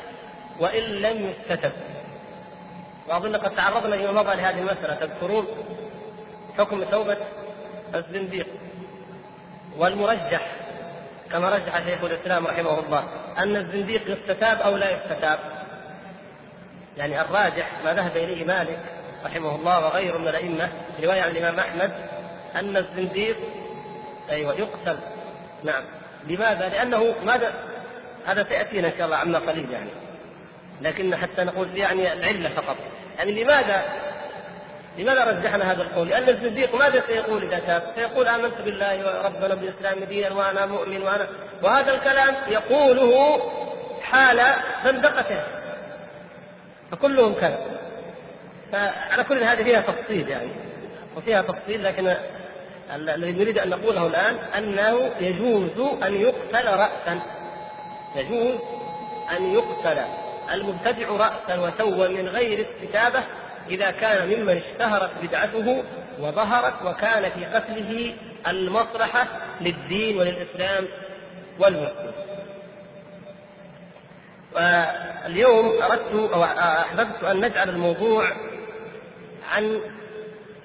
وإن 0.59 0.83
لم 0.83 1.29
يستتب. 1.29 1.71
وأظن 3.07 3.35
قد 3.35 3.55
تعرضنا 3.55 3.97
فيما 3.97 4.11
مضى 4.11 4.35
لهذه 4.35 4.59
المسألة 4.59 4.93
تذكرون؟ 4.93 5.47
حكم 6.59 6.83
توبة 6.83 7.17
الزنديق 7.95 8.47
والمرجح 9.77 10.51
كما 11.31 11.49
رجح 11.49 11.85
شيخ 11.85 12.03
الإسلام 12.03 12.47
رحمه 12.47 12.79
الله 12.79 13.03
أن 13.37 13.55
الزنديق 13.55 14.01
يستتاب 14.07 14.61
أو 14.61 14.75
لا 14.75 14.91
يستتاب. 14.91 15.39
يعني 16.97 17.21
الراجح 17.21 17.71
ما 17.85 17.93
ذهب 17.93 18.17
إليه 18.17 18.45
مالك 18.45 18.79
رحمه 19.25 19.55
الله 19.55 19.85
وغيره 19.85 20.17
من 20.17 20.27
الأئمة 20.27 20.69
رواية 21.03 21.21
عن 21.21 21.31
الإمام 21.31 21.59
أحمد 21.59 21.91
أن 22.55 22.77
الزنديق 22.77 23.37
أيوه 24.29 24.53
يقتل. 24.53 24.99
نعم. 25.63 25.83
لماذا؟ 26.27 26.69
لأنه 26.69 27.15
ماذا؟ 27.25 27.53
هذا 28.25 28.43
سيأتينا 28.43 28.87
إن 28.87 28.93
شاء 28.97 29.05
الله 29.05 29.17
عما 29.17 29.39
قليل 29.39 29.71
يعني. 29.71 29.89
لكن 30.81 31.15
حتى 31.15 31.43
نقول 31.43 31.77
يعني 31.77 32.13
العلة 32.13 32.49
فقط. 32.49 32.75
يعني 33.17 33.43
لماذا 33.43 34.08
لماذا 34.99 35.23
رجحنا 35.23 35.71
هذا 35.71 35.81
القول؟ 35.81 36.07
لأن 36.07 36.29
الزنديق 36.29 36.75
ماذا 36.75 37.03
سيقول 37.07 37.43
إذا 37.43 37.59
تاب؟ 37.59 37.83
سيقول 37.95 38.27
آمنت 38.27 38.61
بالله 38.65 39.21
ربنا 39.25 39.55
بالإسلام 39.55 40.03
دينا 40.03 40.33
وأنا 40.33 40.65
مؤمن 40.65 41.01
وأنا 41.01 41.27
وهذا 41.63 41.93
الكلام 41.93 42.35
يقوله 42.47 43.41
حال 44.01 44.41
زندقته 44.85 45.43
فكلهم 46.91 47.33
كذا 47.33 47.59
فعلى 48.71 49.23
كل 49.23 49.43
هذه 49.43 49.63
فيها 49.63 49.81
تفصيل 49.81 50.29
يعني 50.29 50.49
وفيها 51.17 51.41
تفصيل 51.41 51.83
لكن 51.83 52.13
الذي 52.95 53.31
نريد 53.31 53.57
أن 53.57 53.69
نقوله 53.69 54.07
الآن 54.07 54.35
أنه 54.57 55.11
يجوز 55.19 56.03
أن 56.03 56.13
يقتل 56.21 56.67
راسا 56.67 57.19
يجوز 58.15 58.59
أن 59.37 59.53
يقتل 59.53 60.01
المبتدع 60.53 61.09
راسا 61.09 61.59
وتوا 61.59 62.07
من 62.07 62.27
غير 62.27 62.65
استتابة 62.69 63.23
إذا 63.69 63.91
كان 63.91 64.27
ممن 64.27 64.57
اشتهرت 64.57 65.11
بدعته 65.23 65.83
وظهرت 66.19 66.81
وكان 66.85 67.29
في 67.29 67.45
قتله 67.45 68.13
المصلحة 68.47 69.27
للدين 69.61 70.17
وللإسلام 70.17 70.87
والمسلمين. 71.59 72.13
واليوم 74.55 75.81
أردت 75.81 76.33
أو 76.33 76.43
أحببت 76.43 77.23
أن 77.23 77.39
نجعل 77.39 77.69
الموضوع 77.69 78.25
عن 79.51 79.81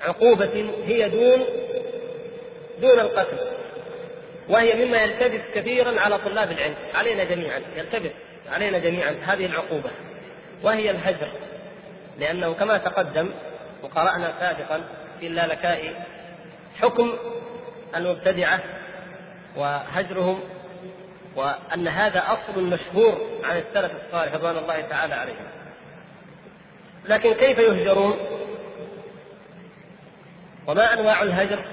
عقوبة 0.02 0.70
هي 0.86 1.08
دون 1.08 1.44
دون 2.80 3.00
القتل 3.00 3.38
وهي 4.48 4.84
مما 4.84 4.96
يلتبس 4.96 5.40
كثيرا 5.54 6.00
على 6.00 6.18
طلاب 6.18 6.52
العلم 6.52 6.74
علينا 6.94 7.24
جميعا 7.24 7.60
يلتبس 7.76 8.10
علينا 8.52 8.78
جميعا 8.78 9.16
هذه 9.22 9.46
العقوبة 9.46 9.90
وهي 10.62 10.90
الهجر 10.90 11.28
لأنه 12.18 12.52
كما 12.52 12.78
تقدم 12.78 13.30
وقرأنا 13.82 14.32
سابقا 14.40 14.80
في 15.20 15.26
اللالكائي 15.26 15.94
حكم 16.80 17.12
المبتدعة 17.96 18.60
وهجرهم 19.56 20.40
وأن 21.36 21.88
هذا 21.88 22.22
أصل 22.26 22.62
مشهور 22.62 23.20
عن 23.44 23.56
السلف 23.56 23.92
الصالح 24.06 24.34
رضوان 24.34 24.56
الله 24.56 24.80
تعالى 24.80 25.14
عليهم. 25.14 25.46
لكن 27.08 27.34
كيف 27.34 27.58
يهجرون؟ 27.58 28.16
وما 30.66 30.92
أنواع 30.94 31.22
الهجر؟ 31.22 31.64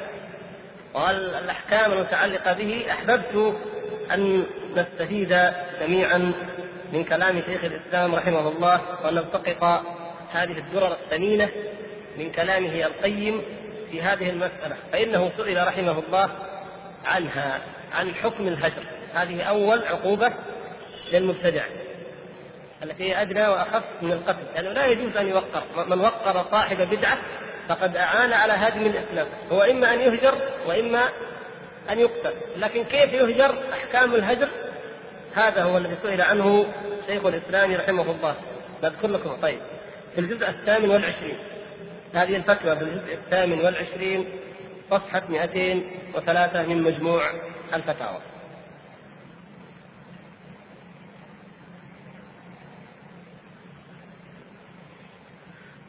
والأحكام 0.93 1.91
المتعلقة 1.91 2.53
به؟ 2.53 2.85
أحببت 2.91 3.55
أن 4.13 4.45
نستفيد 4.75 5.37
جميعا 5.79 6.33
من 6.93 7.03
كلام 7.03 7.41
شيخ 7.41 7.63
الإسلام 7.63 8.15
رحمه 8.15 8.47
الله 8.47 8.81
وأن 9.03 9.15
نلتقط 9.15 9.83
هذه 10.33 10.57
الدرر 10.57 10.91
الثمينة 10.91 11.49
من 12.17 12.31
كلامه 12.31 12.85
القيم 12.85 13.41
في 13.91 14.01
هذه 14.01 14.29
المسألة 14.29 14.75
فإنه 14.91 15.31
سئل 15.37 15.67
رحمه 15.67 15.99
الله 16.07 16.29
عنها 17.05 17.61
عن 17.93 18.15
حكم 18.15 18.47
الهجر. 18.47 18.83
هذه 19.13 19.43
أول 19.43 19.83
عقوبة 19.85 20.31
للمبتدع 21.13 21.63
التي 22.83 23.03
هي 23.03 23.21
أدنى 23.21 23.47
وأخف 23.47 23.83
من 24.01 24.11
القتل. 24.11 24.43
لأنه 24.55 24.69
يعني 24.69 24.73
لا 24.73 24.85
يجوز 24.85 25.17
أن 25.17 25.27
يوقر. 25.27 25.63
من 25.87 26.01
وقر 26.01 26.45
صاحب 26.51 26.77
بدعة 26.77 27.17
فقد 27.69 27.97
أعان 27.97 28.33
على 28.33 28.53
هدم 28.53 28.85
الإسلام. 28.85 29.27
هو 29.51 29.61
إما 29.61 29.93
أن 29.93 30.01
يهجر 30.01 30.37
وإما 30.67 31.01
أن 31.89 31.99
يقتل. 31.99 32.33
لكن 32.57 32.83
كيف 32.83 33.13
يهجر 33.13 33.55
أحكام 33.73 34.15
الهجر؟ 34.15 34.49
هذا 35.33 35.63
هو 35.63 35.77
الذي 35.77 35.95
سئل 36.03 36.21
عنه 36.21 36.65
شيخ 37.07 37.25
الإسلام 37.25 37.73
رحمه 37.73 38.11
الله. 38.11 38.35
نذكر 38.83 39.07
لكم. 39.07 39.37
طيب. 39.41 39.59
في 40.15 40.21
الجزء 40.21 40.49
الثامن 40.49 40.89
والعشرين. 40.89 41.37
هذه 42.13 42.35
الفتوى 42.35 42.75
في 42.75 42.83
الجزء 42.83 43.13
الثامن 43.13 43.59
والعشرين 43.59 44.25
صفحة 44.91 45.21
203 45.29 46.67
من 46.67 46.83
مجموع 46.83 47.21
الفتاوى. 47.73 48.19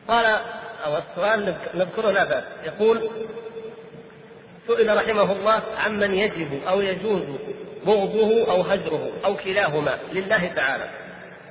قال 0.09 0.27
أو 0.85 0.97
السؤال 0.97 1.57
نذكره 1.75 2.11
لا 2.11 2.25
بأس. 2.25 2.45
يقول 2.65 3.11
سئل 4.67 4.97
رحمه 4.97 5.33
الله 5.33 5.63
عمن 5.87 6.15
يجب 6.15 6.63
أو 6.69 6.81
يجوز 6.81 7.23
بغضه 7.87 8.51
أو 8.51 8.63
هجره 8.63 9.13
أو 9.25 9.37
كلاهما 9.37 9.99
لله 10.13 10.47
تعالى 10.47 10.91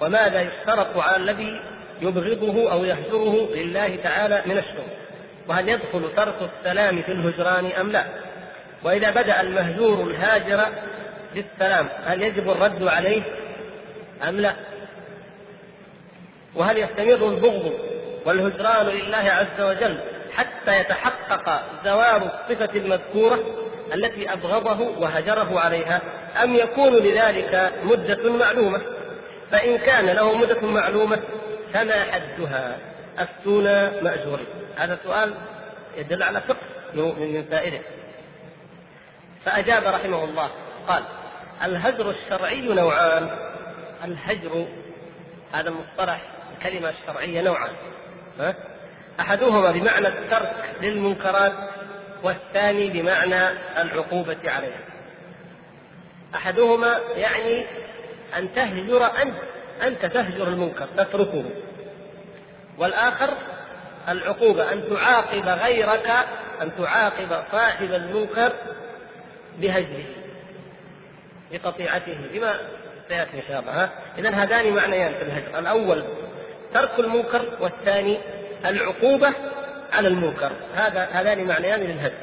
وماذا 0.01 0.41
يشترط 0.41 0.97
على 0.97 1.15
الذي 1.15 1.61
يبغضه 2.01 2.71
أو 2.71 2.83
يهجره 2.83 3.49
لله 3.55 3.95
تعالى 3.95 4.41
من 4.45 4.57
الشرك 4.57 4.97
وهل 5.47 5.69
يدخل 5.69 6.15
ترك 6.15 6.35
السلام 6.41 7.01
في 7.01 7.11
الهجران 7.11 7.65
أم 7.65 7.91
لا؟ 7.91 8.05
وإذا 8.83 9.11
بدأ 9.11 9.41
المهجور 9.41 10.03
الهاجر 10.03 10.65
بالسلام 11.35 11.89
هل 12.05 12.21
يجب 12.21 12.49
الرد 12.49 12.87
عليه 12.87 13.21
أم 14.29 14.39
لا؟ 14.39 14.53
وهل 16.55 16.77
يستمر 16.77 17.29
البغض 17.29 17.73
والهجران 18.25 18.85
لله 18.87 19.17
عز 19.17 19.61
وجل 19.61 19.99
حتى 20.35 20.79
يتحقق 20.79 21.61
زوال 21.85 22.23
الصفة 22.23 22.75
المذكورة 22.75 23.39
التي 23.93 24.33
أبغضه 24.33 24.99
وهجره 24.99 25.59
عليها؟ 25.59 26.01
أم 26.43 26.55
يكون 26.55 26.95
لذلك 26.95 27.71
مدة 27.83 28.31
معلومة؟ 28.31 28.81
فإن 29.51 29.77
كان 29.77 30.05
له 30.05 30.33
مدة 30.33 30.61
معلومة 30.61 31.19
فما 31.73 32.03
حدها 32.11 32.77
أفتونا 33.17 34.01
مأجورين 34.01 34.45
هذا 34.77 34.99
سؤال 35.03 35.33
يدل 35.97 36.23
على 36.23 36.41
فقه 36.41 36.57
من 36.95 37.45
فائدة. 37.51 37.79
فأجاب 39.45 39.83
رحمه 39.83 40.23
الله 40.23 40.49
قال 40.87 41.03
الهجر 41.63 42.09
الشرعي 42.09 42.61
نوعان. 42.61 43.29
الهجر 44.03 44.67
هذا 45.53 45.69
المصطلح 45.69 46.21
الكلمة 46.57 46.89
الشرعية 46.89 47.41
نوعان 47.41 47.73
ها؟ 48.39 48.55
أحدهما 49.19 49.71
بمعنى 49.71 50.07
الترك 50.07 50.75
للمنكرات 50.81 51.53
والثاني 52.23 52.89
بمعنى 52.89 53.49
العقوبة 53.77 54.37
عليها. 54.45 54.81
أحدهما 56.35 56.99
يعني 57.15 57.65
أن 58.37 58.53
تهجر 58.53 59.05
أنت. 59.05 59.35
أنت 59.83 60.05
تهجر 60.05 60.47
المنكر 60.47 60.87
تتركه. 60.97 61.43
والآخر 62.77 63.29
العقوبة 64.09 64.73
أن 64.73 64.83
تعاقب 64.89 65.47
غيرك 65.47 66.09
أن 66.61 66.71
تعاقب 66.77 67.43
صاحب 67.51 67.93
المنكر 67.93 68.51
بهجره 69.59 70.05
بقطيعته 71.51 72.17
بما 72.33 72.53
سيأتي 73.07 73.37
إن 73.37 73.41
شاء 73.47 73.59
الله 73.59 73.89
إذا 74.17 74.29
هذان 74.29 74.73
معنيان 74.73 75.13
في 75.13 75.21
الهجر. 75.21 75.59
الأول 75.59 76.03
ترك 76.73 76.99
المنكر 76.99 77.41
والثاني 77.59 78.17
العقوبة 78.65 79.33
على 79.93 80.07
المنكر. 80.07 80.51
هذا 80.75 81.07
هذان 81.11 81.47
معنيان 81.47 81.79
للهدم 81.79 82.15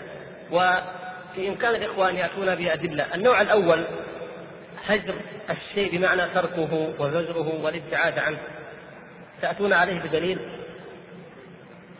وفي 0.51 1.49
إمكان 1.49 1.75
الإخوة 1.75 2.09
أن 2.09 2.17
يأتون 2.17 2.55
بأدلة. 2.55 3.15
النوع 3.15 3.41
الأول 3.41 3.85
هجر 4.87 5.15
الشيء 5.51 5.99
بمعنى 5.99 6.23
تركه 6.35 6.93
وزجره 6.99 7.65
والابتعاد 7.65 8.19
عنه. 8.19 8.39
تأتون 9.43 9.73
عليه 9.73 10.01
بدليل؟ 10.01 10.39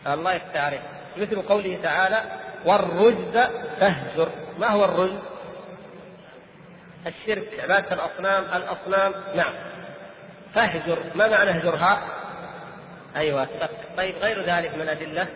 الله 0.07 0.33
يفتح 0.33 0.81
مثل 1.17 1.41
قوله 1.41 1.79
تعالى 1.83 2.23
والرجز 2.65 3.47
فاهجر 3.79 4.29
ما 4.59 4.67
هو 4.67 4.85
الرجز؟ 4.85 5.19
الشرك 7.07 7.59
عبادة 7.59 7.93
الأصنام 7.93 8.43
الأصنام 8.43 9.13
نعم. 9.35 9.53
فاهجر 10.55 11.03
ما 11.15 11.27
معنى 11.27 11.49
اهجرها؟ 11.49 12.07
أيوة 13.15 13.47
طيب 13.97 14.15
غير 14.15 14.41
ذلك 14.41 14.75
من 14.75 14.81
الأدلة؟ 14.81 15.27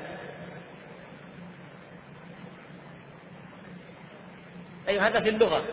أيوة 4.87 5.07
هذا 5.07 5.19
في 5.19 5.29
اللغة. 5.29 5.63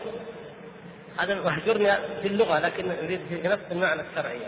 هذا 1.17 1.41
واهجرني 1.41 1.91
في 2.21 2.27
اللغة 2.27 2.59
لكن 2.59 2.87
نريد 2.87 3.19
في 3.29 3.47
نفس 3.47 3.63
المعنى 3.71 4.01
الشرعي. 4.01 4.39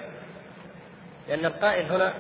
لأن 1.30 1.46
القائل 1.46 1.92
هنا 1.92 2.14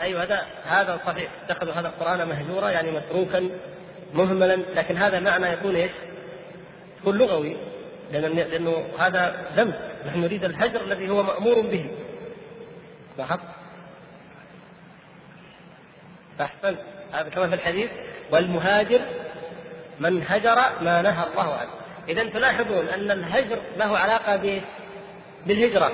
أيوة 0.00 0.22
هذا 0.22 0.46
هذا 0.64 1.00
صحيح. 1.06 1.30
اتخذوا 1.44 1.72
هذا 1.72 1.88
القرآن 1.88 2.28
مهجورا 2.28 2.70
يعني 2.70 2.90
متروكا 2.90 3.50
مهملا. 4.14 4.56
لكن 4.74 4.96
هذا 4.96 5.20
معنى 5.20 5.46
يكون 5.46 5.76
إيش؟ 5.76 5.92
يكون 7.00 7.18
لغوي. 7.18 7.56
لأن 8.12 8.32
لأنه 8.32 8.88
هذا 8.98 9.46
ذنب. 9.56 9.74
نحن 10.06 10.20
نريد 10.20 10.44
الهجر 10.44 10.80
الذي 10.80 11.10
هو 11.10 11.22
مأمور 11.22 11.60
به. 11.60 11.90
لاحظت؟ 13.18 13.40
أحسنت. 16.40 16.78
هذا 17.12 17.28
كما 17.28 17.48
في 17.48 17.54
الحديث 17.54 17.90
والمهاجر 18.30 19.00
من 20.00 20.22
هجر 20.28 20.56
ما 20.80 21.02
نهى 21.02 21.24
الله 21.32 21.54
عنه. 21.54 21.70
إذا 22.08 22.24
تلاحظون 22.24 22.88
أن 22.88 23.10
الهجر 23.10 23.58
له 23.78 23.98
علاقة 23.98 24.60
بالهجرة. 25.46 25.92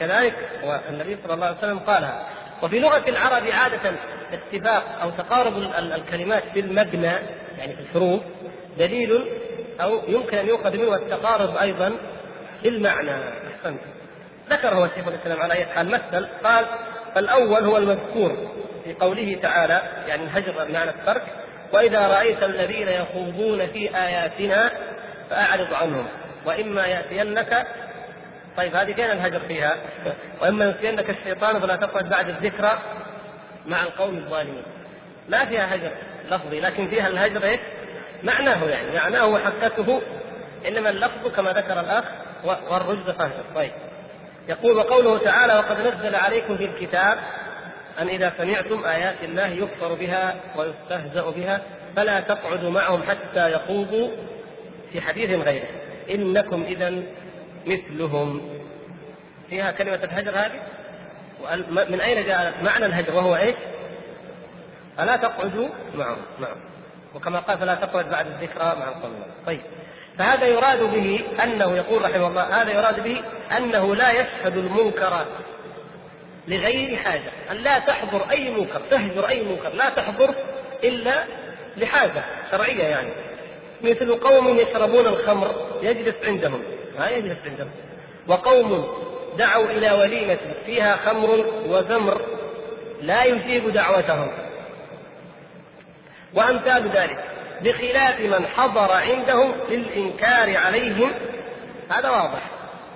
كذلك 0.00 0.34
والنبي 0.64 1.18
صلى 1.24 1.34
الله 1.34 1.46
عليه 1.46 1.58
وسلم 1.58 1.78
قالها. 1.78 2.28
وفي 2.62 2.78
لغة 2.80 3.08
العرب 3.08 3.46
عادة 3.46 3.92
اتفاق 4.32 5.02
أو 5.02 5.10
تقارب 5.10 5.56
الكلمات 5.78 6.42
في 6.54 6.60
المبنى 6.60 7.12
يعني 7.58 7.74
في 7.74 7.80
الحروف 7.80 8.20
دليل 8.78 9.24
أو 9.80 10.02
يمكن 10.08 10.36
أن 10.36 10.46
يؤخذ 10.46 10.76
منه 10.76 10.96
التقارب 10.96 11.56
أيضا 11.56 11.92
في 12.62 12.68
المعنى. 12.68 13.10
أحسنت 13.10 13.80
ذكره 14.50 14.90
شيخ 14.94 15.08
الإسلام 15.08 15.40
على 15.40 15.54
أي 15.54 15.66
حال 15.66 15.88
مثل 15.88 16.26
قال 16.44 16.66
فالأول 17.14 17.64
هو 17.64 17.76
المذكور 17.76 18.36
في 18.84 18.94
قوله 18.94 19.38
تعالى 19.42 19.82
يعني 20.08 20.22
الهجر 20.22 20.64
بمعنى 20.64 20.90
الترك 20.90 21.22
وإذا 21.72 22.08
رأيت 22.08 22.42
الذين 22.42 22.88
يخوضون 22.88 23.66
في 23.66 23.96
آياتنا 23.96 24.70
فأعرض 25.30 25.74
عنهم. 25.74 26.06
وإما 26.46 26.86
يأتينك 26.86 27.66
طيب 28.56 28.76
هذه 28.76 28.92
فين 28.92 29.04
الهجر 29.04 29.40
فيها؟ 29.40 29.76
وإما 30.40 30.64
يأتينك 30.64 31.10
الشيطان 31.10 31.60
فلا 31.60 31.76
تقعد 31.76 32.08
بعد 32.08 32.28
الذكرى 32.28 32.78
مع 33.66 33.82
القوم 33.82 34.16
الظالمين. 34.16 34.62
ما 35.28 35.44
فيها 35.44 35.74
هجر 35.74 35.90
لفظي 36.30 36.60
لكن 36.60 36.88
فيها 36.88 37.08
الهجر 37.08 37.44
إيش؟ 37.44 37.60
معناه 38.22 38.64
يعني 38.64 38.96
معناه 38.96 39.26
وحقته. 39.26 40.02
إنما 40.68 40.90
اللفظ 40.90 41.26
كما 41.36 41.52
ذكر 41.52 41.80
الأخ 41.80 42.04
والرجز 42.44 43.10
فهجر. 43.10 43.44
طيب. 43.54 43.72
يقول 44.48 44.76
وقوله 44.76 45.18
تعالى 45.18 45.54
وقد 45.54 45.80
نزل 45.80 46.14
عليكم 46.14 46.56
في 46.56 46.64
الكتاب 46.64 47.18
أن 47.98 48.08
إذا 48.08 48.32
سمعتم 48.38 48.84
آيات 48.84 49.16
الله 49.22 49.46
يكفر 49.46 49.94
بها 49.94 50.36
ويستهزأ 50.56 51.30
بها 51.30 51.62
فلا 51.96 52.20
تقعدوا 52.20 52.70
معهم 52.70 53.02
حتى 53.02 53.52
يخوضوا 53.52 54.10
في 54.92 55.00
حديث 55.00 55.30
غيره. 55.30 55.68
إنكم 56.10 56.62
إذا 56.62 57.02
مثلهم. 57.66 58.40
فيها 59.50 59.70
كلمة 59.70 59.94
الهجر 59.94 60.30
هذه؟ 60.30 60.60
من 61.90 62.00
أين 62.00 62.26
جاء 62.26 62.54
معنى 62.62 62.86
الهجر 62.86 63.14
وهو 63.14 63.36
إيش؟ 63.36 63.56
فلا 64.96 65.16
تقعدوا 65.16 65.68
معهم. 65.94 66.22
نعم. 66.40 66.56
وكما 67.14 67.38
قال 67.38 67.58
فلا 67.58 67.74
تقعد 67.74 68.10
بعد 68.10 68.26
الذكرى 68.26 68.64
مع 68.64 68.88
القوم. 68.88 69.22
طيب. 69.46 69.60
فهذا 70.18 70.46
يراد 70.46 70.82
به 70.82 71.24
أنه 71.44 71.76
يقول 71.76 72.02
رحمه 72.02 72.26
الله 72.28 72.62
هذا 72.62 72.70
يراد 72.70 73.02
به 73.02 73.22
أنه 73.56 73.94
لا 73.96 74.10
يشهد 74.12 74.56
المنكر 74.56 75.26
لغير 76.48 76.96
حاجة 76.96 77.30
أن 77.50 77.56
لا 77.56 77.78
تحضر 77.78 78.30
أي 78.30 78.50
منكر 78.50 78.80
تهجر 78.90 79.28
أي 79.28 79.42
منكر 79.44 79.68
لا 79.74 79.88
تحضر 79.88 80.34
إلا 80.84 81.24
لحاجة 81.76 82.24
شرعية 82.50 82.82
يعني. 82.82 83.10
مثل 83.82 84.14
قوم 84.14 84.58
يشربون 84.58 85.06
الخمر 85.06 85.54
يجلس 85.82 86.14
عندهم 86.24 86.62
ما 86.98 87.08
يجلس 87.08 87.38
عندهم. 87.46 87.70
وقوم 88.28 88.94
دعوا 89.38 89.70
إلى 89.70 89.92
وليمة 89.92 90.38
فيها 90.66 90.96
خمر 90.96 91.46
وزمر 91.66 92.20
لا 93.02 93.24
يجيب 93.24 93.72
دعوتهم. 93.72 94.32
وأمثال 96.34 96.88
ذلك 96.88 97.24
بخلاف 97.62 98.20
من 98.20 98.46
حضر 98.46 98.92
عندهم 98.92 99.54
للإنكار 99.68 100.56
عليهم 100.56 101.12
هذا 101.90 102.10
واضح. 102.10 102.42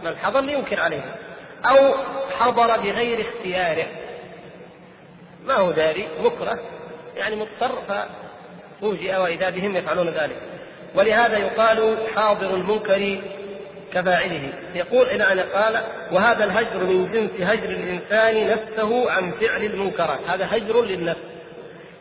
من 0.04 0.16
حضر 0.16 0.40
لينكر 0.40 0.80
عليهم. 0.80 1.25
أو 1.64 1.94
حضر 2.38 2.80
بغير 2.80 3.26
اختياره. 3.28 3.86
ما 5.46 5.54
هو 5.54 5.70
داري؟ 5.70 6.08
مكره. 6.20 6.58
يعني 7.16 7.36
مضطر 7.36 7.78
ففوجئ 7.88 9.16
وإذا 9.16 9.50
بهم 9.50 9.76
يفعلون 9.76 10.08
ذلك. 10.08 10.36
ولهذا 10.94 11.38
يقال 11.38 11.96
حاضر 12.16 12.54
المنكر 12.54 13.20
كفاعله. 13.92 14.52
يقول 14.74 15.06
إلى 15.06 15.32
أن 15.32 15.40
قال 15.40 15.82
وهذا 16.12 16.44
الهجر 16.44 16.84
من 16.84 17.12
جنس 17.12 17.48
هجر 17.50 17.70
الإنسان 17.70 18.46
نفسه 18.48 19.10
عن 19.10 19.32
فعل 19.32 19.64
المنكرات. 19.64 20.20
هذا 20.28 20.48
هجر 20.50 20.82
للنفس. 20.84 21.20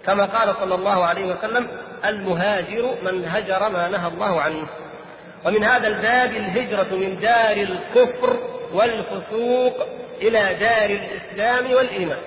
كما 0.05 0.25
قال 0.25 0.55
صلى 0.55 0.75
الله 0.75 1.05
عليه 1.05 1.25
وسلم 1.25 1.67
المهاجر 2.05 2.95
من 3.03 3.25
هجر 3.27 3.69
ما 3.69 3.87
نهى 3.89 4.07
الله 4.07 4.41
عنه. 4.41 4.67
ومن 5.45 5.63
هذا 5.63 5.87
الباب 5.87 6.31
الهجرة 6.31 6.95
من 6.95 7.19
دار 7.19 7.57
الكفر 7.57 8.54
والفسوق 8.75 9.87
إلى 10.21 10.55
دار 10.59 10.89
الإسلام 10.89 11.73
والإيمان. 11.73 12.17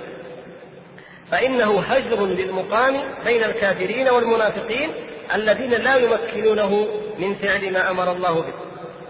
فإنه 1.31 1.81
هجر 1.81 2.27
للمقام 2.27 3.01
بين 3.25 3.45
الكافرين 3.45 4.09
والمنافقين 4.09 4.91
الذين 5.35 5.71
لا 5.71 5.97
يمكنونه 5.97 6.89
من 7.19 7.35
فعل 7.35 7.73
ما 7.73 7.91
أمر 7.91 8.13
الله 8.13 8.41
به. 8.41 8.55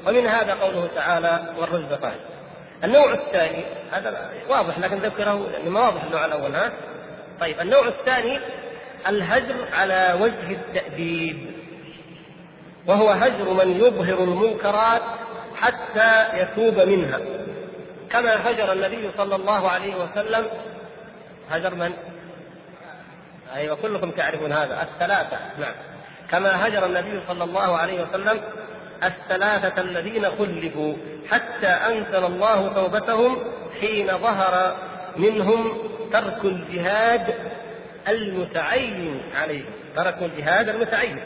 ومن 0.07 0.27
هذا 0.27 0.55
قوله 0.55 0.89
تعالى 0.97 1.55
والرجل 1.59 1.97
قائل 1.97 2.21
النوع 2.85 3.13
الثاني 3.13 3.65
هذا 3.93 4.31
واضح 4.49 4.79
لكن 4.79 4.99
ذكره 4.99 5.49
لأنه 5.49 5.81
واضح 5.81 6.05
النوع 6.05 6.25
الأول 6.25 6.55
ها؟ 6.55 6.73
طيب 7.41 7.61
النوع 7.61 7.87
الثاني 7.87 8.41
الهجر 9.09 9.55
على 9.73 10.19
وجه 10.21 10.51
التأديب. 10.51 11.51
وهو 12.87 13.11
هجر 13.11 13.53
من 13.53 13.81
يظهر 13.81 14.25
المنكرات 14.25 15.03
حتى 15.61 16.41
يتوب 16.41 16.81
منها. 16.89 17.19
كما 18.11 18.51
هجر 18.51 18.73
النبي 18.73 19.11
صلى 19.17 19.37
الله 19.37 19.71
عليه 19.71 19.95
وسلم. 19.95 20.47
هجر 21.51 21.75
من؟ 21.75 21.93
أيوه 23.55 23.77
كلكم 23.77 24.11
تعرفون 24.11 24.53
هذا. 24.53 24.83
الثلاثة 24.83 25.37
نعم. 25.59 25.75
كما 26.31 26.67
هجر 26.67 26.87
النبي 26.87 27.21
صلى 27.29 27.45
الله 27.45 27.79
عليه 27.79 28.03
وسلم 28.03 28.41
الثلاثة 29.05 29.83
الذين 29.83 30.25
خلفوا 30.25 30.95
حتى 31.31 31.67
أنزل 31.67 32.25
الله 32.25 32.75
توبتهم 32.75 33.39
حين 33.81 34.07
ظهر 34.07 34.77
منهم 35.17 35.79
ترك 36.13 36.45
الجهاد 36.45 37.35
المتعين 38.09 39.23
عليهم. 39.43 39.71
تركوا 39.97 40.27
الجهاد 40.27 40.69
المتعين. 40.69 41.21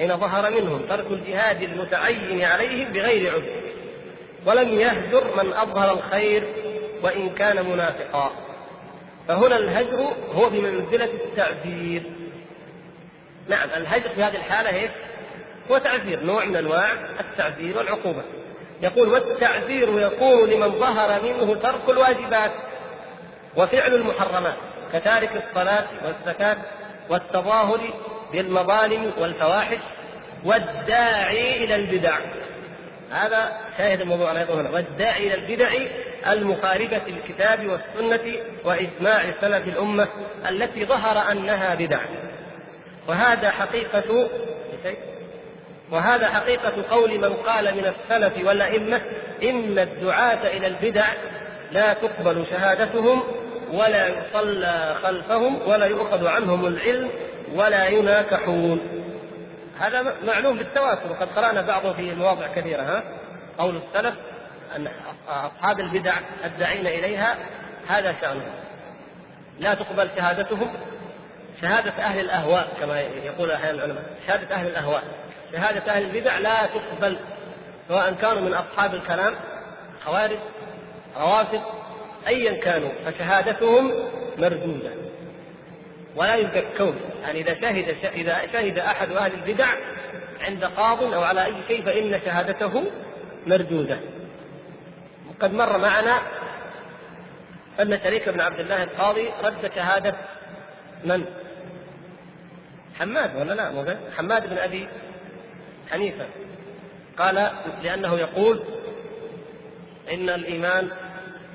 حين 0.00 0.16
ظهر 0.16 0.50
منهم 0.50 0.82
ترك 0.88 1.06
الجهاد 1.10 1.62
المتعين 1.62 2.44
عليهم 2.44 2.92
بغير 2.92 3.32
عذر. 3.32 3.60
ولم 4.46 4.80
يهجر 4.80 5.24
من 5.44 5.52
أظهر 5.52 5.92
الخير 5.92 6.54
وإن 7.02 7.30
كان 7.30 7.70
منافقا. 7.70 8.30
فهنا 9.28 9.56
الهجر 9.56 10.12
هو 10.34 10.50
بمنزلة 10.50 11.04
التعذير 11.04 12.02
نعم 13.48 13.68
الهجر 13.76 14.08
في 14.08 14.22
هذه 14.22 14.36
الحالة 14.36 14.74
إيش؟ 14.74 14.90
هو 15.70 15.78
تعذير 15.78 16.22
نوع 16.22 16.44
من 16.44 16.56
أنواع 16.56 16.92
التعذير 17.20 17.78
والعقوبة. 17.78 18.22
يقول 18.82 19.08
والتعذير 19.08 20.00
يكون 20.00 20.50
لمن 20.50 20.70
ظهر 20.70 21.22
منه 21.22 21.54
ترك 21.54 21.90
الواجبات 21.90 22.52
وفعل 23.56 23.94
المحرمات 23.94 24.56
كتارك 24.92 25.44
الصلاة 25.46 25.86
والزكاة 26.04 26.56
والتظاهر 27.08 27.80
بالمظالم 28.32 29.12
والفواحش 29.18 29.78
والداعي 30.44 31.64
إلى 31.64 31.74
البدع. 31.74 32.14
هذا 33.10 33.52
شاهد 33.78 34.00
الموضوع 34.00 34.28
على 34.28 34.46
هنا 34.50 34.70
والداعي 34.70 35.26
إلى 35.26 35.34
البدع 35.34 35.70
المخالفة 36.32 37.00
للكتاب 37.08 37.66
والسنة 37.66 38.36
وإجماع 38.64 39.22
سلف 39.40 39.68
الأمة 39.68 40.08
التي 40.48 40.84
ظهر 40.84 41.32
أنها 41.32 41.74
بدع. 41.74 41.98
وهذا 43.08 43.50
حقيقة 43.50 44.28
وهذا 45.90 46.26
حقيقة 46.26 46.72
قول 46.90 47.18
من 47.18 47.32
قال 47.32 47.74
من 47.74 47.92
السلف 47.94 48.46
والأئمة 48.46 49.00
إن 49.42 49.78
الدعاة 49.78 50.56
إلى 50.56 50.66
البدع 50.66 51.04
لا 51.72 51.92
تقبل 51.92 52.44
شهادتهم 52.50 53.22
ولا 53.72 54.08
يصلى 54.08 54.94
خلفهم 55.02 55.58
ولا 55.66 55.86
يؤخذ 55.86 56.26
عنهم 56.26 56.66
العلم 56.66 57.10
ولا 57.54 57.86
يناكحون. 57.86 58.80
هذا 59.78 60.14
معلوم 60.26 60.56
بالتواتر 60.56 61.10
وقد 61.10 61.28
قرأنا 61.28 61.60
بعضه 61.60 61.92
في 61.92 62.14
مواضع 62.14 62.46
كثيرة 62.46 62.82
ها؟ 62.82 63.02
قول 63.58 63.76
السلف 63.76 64.14
أن 64.76 64.88
أصحاب 65.28 65.80
البدع 65.80 66.12
الداعين 66.44 66.86
إليها 66.86 67.36
هذا 67.88 68.14
شأنهم. 68.20 68.52
لا 69.58 69.74
تقبل 69.74 70.08
شهادتهم 70.16 70.72
شهادة 71.62 71.90
أهل 71.90 72.20
الأهواء 72.20 72.68
كما 72.80 73.00
يقول 73.00 73.50
أحيانا 73.50 73.84
العلماء. 73.84 74.04
شهادة 74.26 74.54
أهل 74.54 74.66
الأهواء 74.66 75.02
شهادة 75.52 75.92
أهل 75.92 76.02
البدع 76.02 76.38
لا 76.38 76.66
تقبل 76.66 77.18
سواء 77.88 78.12
كانوا 78.12 78.40
من 78.40 78.54
أصحاب 78.54 78.94
الكلام 78.94 79.34
خوارج 80.04 80.38
روافض 81.16 81.60
أيا 82.26 82.60
كانوا 82.60 82.90
فشهادتهم 83.06 83.92
مردودة. 84.38 84.90
ولا 86.16 86.34
يزكون 86.34 87.00
يعني 87.22 87.40
إذا 87.40 87.54
شهد 87.54 87.96
إذا 88.14 88.46
شهد 88.52 88.78
أحد 88.78 89.10
أهل 89.10 89.32
البدع 89.34 89.66
عند 90.40 90.64
قاض 90.64 91.02
أو 91.02 91.22
على 91.22 91.44
أي 91.44 91.54
شيء 91.68 91.84
فإن 91.84 92.20
شهادته 92.24 92.84
مردودة. 93.46 93.98
وقد 95.28 95.52
مر 95.52 95.78
معنا 95.78 96.18
أن 97.80 98.00
شريك 98.04 98.28
بن 98.28 98.40
عبد 98.40 98.60
الله 98.60 98.82
القاضي 98.82 99.30
رد 99.44 99.70
شهادة 99.74 100.14
من؟ 101.04 101.24
حماد 102.98 103.36
ولا 103.36 103.52
لا؟ 103.52 103.96
حماد 104.16 104.50
بن 104.50 104.58
أبي 104.58 104.88
حنيفة. 105.90 106.26
قال 107.18 107.50
لأنه 107.82 108.18
يقول 108.18 108.62
إن 110.12 110.28
الإيمان 110.28 110.90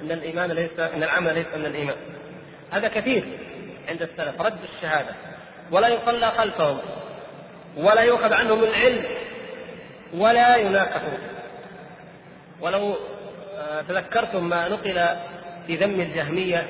إن 0.01 0.11
الإيمان 0.11 0.51
ليس 0.51 0.79
إن 0.79 1.03
العمل 1.03 1.35
ليس 1.35 1.47
من 1.57 1.65
الإيمان. 1.65 1.97
هذا 2.71 2.87
كثير. 2.87 3.44
عند 3.89 4.01
السلف 4.01 4.41
رد 4.41 4.57
الشهادة. 4.63 5.15
ولا 5.71 5.87
يصلى 5.87 6.31
خلفهم 6.31 6.79
ولا 7.77 8.01
يؤخذ 8.01 8.33
عنهم 8.33 8.63
العلم 8.63 9.05
ولا 10.13 10.55
يناقشون 10.55 11.17
ولو 12.61 12.95
آه، 13.57 13.81
تذكرتم 13.81 14.49
ما 14.49 14.67
نقل 14.67 15.05
في 15.67 15.75
ذم 15.75 16.01
الجهمية 16.01 16.69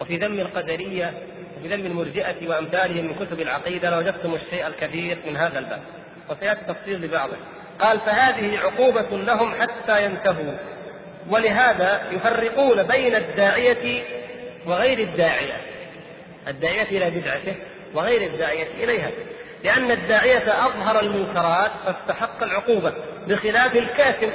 وفي 0.00 0.16
ذم 0.16 0.40
القدرية 0.40 1.14
وفي 1.58 1.68
ذم 1.68 1.86
المرجئة 1.86 2.48
وأمثالهم 2.48 3.04
من 3.04 3.14
كتب 3.14 3.40
العقيدة 3.40 3.90
لوجدتم 3.90 4.34
الشيء 4.34 4.66
الكثير 4.66 5.18
من 5.26 5.36
هذا 5.36 5.58
الباب. 5.58 5.80
وسيأتي 6.30 6.60
تفصيل 6.68 7.02
لبعضه. 7.02 7.36
قال 7.80 8.00
فهذه 8.00 8.58
عقوبة 8.58 9.16
لهم 9.16 9.54
حتى 9.60 10.04
ينتهوا 10.04 10.56
ولهذا 11.30 12.02
يفرقون 12.12 12.82
بين 12.82 13.14
الداعية 13.14 14.02
وغير 14.66 14.98
الداعية. 14.98 15.56
الداعية 16.48 16.82
إلى 16.82 17.20
بدعته 17.20 17.56
وغير 17.94 18.22
الداعية 18.22 18.84
إليها. 18.84 19.10
لأن 19.64 19.90
الداعية 19.90 20.66
أظهر 20.66 21.00
المنكرات 21.00 21.70
فاستحق 21.86 22.42
العقوبة 22.42 22.92
بخلاف 23.28 23.76
الكاتم 23.76 24.30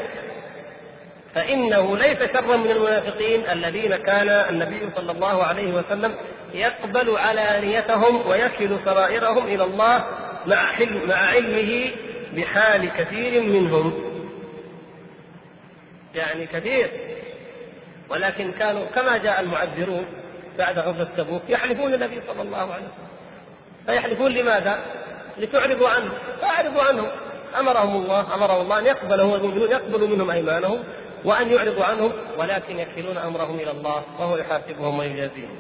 فإنه 1.36 1.98
ليس 1.98 2.18
شرا 2.34 2.58
من 2.58 2.72
المنافقين 2.72 3.50
الذين 3.50 3.96
كان 3.96 4.30
النبي 4.30 4.90
صلى 4.96 5.12
الله 5.12 5.44
عليه 5.44 5.74
وسلم 5.74 6.16
يقبل 6.54 7.18
علانيتهم 7.18 8.28
ويكل 8.28 8.78
سرائرهم 8.86 9.48
إلى 9.48 9.64
الله 9.64 10.06
مع 10.48 10.56
حلم 10.56 11.02
مع 11.08 11.16
علمه 11.16 11.92
بحال 12.36 12.90
كثير 12.98 13.42
منهم. 13.42 13.94
يعني 16.16 16.46
كثير. 16.46 16.92
ولكن 18.10 18.52
كانوا 18.52 18.86
كما 18.96 19.18
جاء 19.18 19.42
المعذرون 19.42 20.06
بعد 20.58 20.80
غزوة 20.80 21.08
تبوك 21.18 21.42
يحلفون 21.50 21.94
النبي 21.94 22.22
صلى 22.28 22.42
الله 22.42 22.58
عليه 22.58 22.74
وسلم. 22.74 23.08
فيحلفون 23.86 24.32
لماذا؟ 24.32 24.80
لتعرضوا 25.38 25.90
عنه. 25.90 26.12
فأعرضوا 26.42 26.84
عنهم 26.84 27.08
أمرهم 27.60 27.96
الله 27.96 28.36
أمرهم 28.36 28.62
الله 28.62 28.80
أن 28.80 28.86
يقبلوا 28.86 29.38
المؤمنون 29.38 29.72
يقبلوا 29.72 30.08
منهم 30.08 30.32
أيمانهم 30.32 30.84
وأن 31.26 31.52
يعرضوا 31.52 31.84
عنهم 31.84 32.12
ولكن 32.38 32.80
يكلون 32.80 33.18
أمرهم 33.18 33.60
إلى 33.60 33.72
الله 33.72 34.04
وهو 34.20 34.38
يحاسبهم 34.38 35.00
ويجازيهم. 35.00 35.56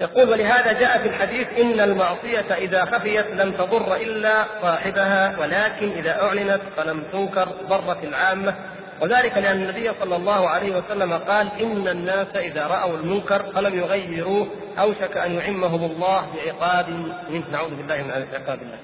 يقول 0.00 0.30
ولهذا 0.30 0.72
جاء 0.72 0.98
في 0.98 1.08
الحديث 1.08 1.48
إن 1.58 1.80
المعصية 1.80 2.54
إذا 2.54 2.84
خفيت 2.84 3.26
لم 3.26 3.52
تضر 3.52 3.96
إلا 3.96 4.44
صاحبها 4.62 5.38
ولكن 5.40 5.90
إذا 5.90 6.22
أعلنت 6.22 6.60
فلم 6.76 7.02
تنكر 7.12 7.48
ضرت 7.68 8.04
العامة 8.04 8.54
وذلك 9.00 9.38
لأن 9.38 9.62
النبي 9.62 9.90
صلى 10.00 10.16
الله 10.16 10.48
عليه 10.48 10.76
وسلم 10.76 11.12
قال 11.12 11.48
إن 11.60 11.88
الناس 11.88 12.36
إذا 12.36 12.66
رأوا 12.66 12.96
المنكر 12.96 13.42
فلم 13.42 13.78
يغيروه 13.78 14.46
أوشك 14.78 15.16
أن 15.16 15.34
يعمهم 15.34 15.84
الله 15.84 16.26
بعقاب 16.34 16.88
منه. 17.30 17.44
نعوذ 17.52 17.74
بالله 17.74 18.02
من 18.02 18.10
عقاب 18.10 18.62
الله. 18.62 18.78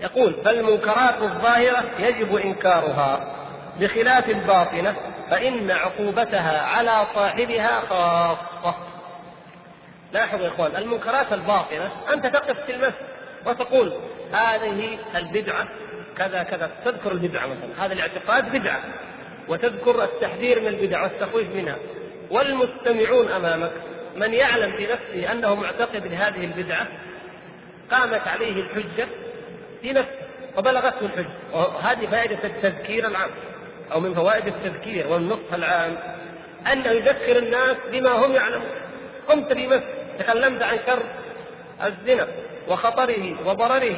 يقول 0.00 0.34
فالمنكرات 0.44 1.22
الظاهرة 1.22 1.84
يجب 1.98 2.36
إنكارها 2.36 3.34
بخلاف 3.80 4.28
الباطنة 4.28 4.96
فإن 5.30 5.70
عقوبتها 5.70 6.62
على 6.62 7.06
صاحبها 7.14 7.80
خاصة. 7.90 8.74
لاحظوا 10.12 10.44
يا 10.44 10.48
إخوان 10.48 10.76
المنكرات 10.76 11.32
الباطنة 11.32 11.90
أنت 12.12 12.26
تقف 12.26 12.60
في 12.66 12.72
المسجد 12.72 12.94
وتقول 13.46 13.92
هذه 14.32 14.98
البدعة 15.16 15.68
كذا 16.16 16.42
كذا. 16.42 16.70
تذكر 16.84 17.12
البدعة 17.12 17.46
مثلا 17.46 17.86
هذا 17.86 17.92
الاعتقاد 17.92 18.52
بدعة. 18.52 18.80
وتذكر 19.48 20.04
التحذير 20.04 20.60
من 20.60 20.66
البدع 20.66 21.02
والتخويف 21.02 21.48
منها. 21.54 21.76
والمستمعون 22.30 23.28
أمامك 23.28 23.72
من 24.16 24.34
يعلم 24.34 24.76
في 24.76 24.82
نفسه 24.82 25.32
أنه 25.32 25.54
معتقد 25.54 26.06
لهذه 26.06 26.44
البدعة 26.44 26.86
قامت 27.90 28.28
عليه 28.28 28.60
الحجة 28.60 29.06
في 29.82 29.92
نفسه 29.92 30.18
وبلغته 30.56 31.06
الحجة. 31.06 31.26
وهذه 31.52 32.06
فائدة 32.06 32.44
التذكير 32.44 33.06
العام 33.06 33.30
أو 33.92 34.00
من 34.00 34.14
فوائد 34.14 34.46
التذكير 34.46 35.06
والنصح 35.08 35.52
العام 35.52 35.96
أنه 36.72 36.90
يذكر 36.90 37.38
الناس 37.38 37.76
بما 37.92 38.10
هم 38.10 38.32
يعلمون. 38.32 38.68
قمت 39.28 39.52
مسجد 39.52 39.82
تكلمت 40.18 40.62
عن 40.62 40.78
شر 40.86 41.02
الزنا 41.86 42.26
وخطره 42.68 43.48
وضرره 43.48 43.96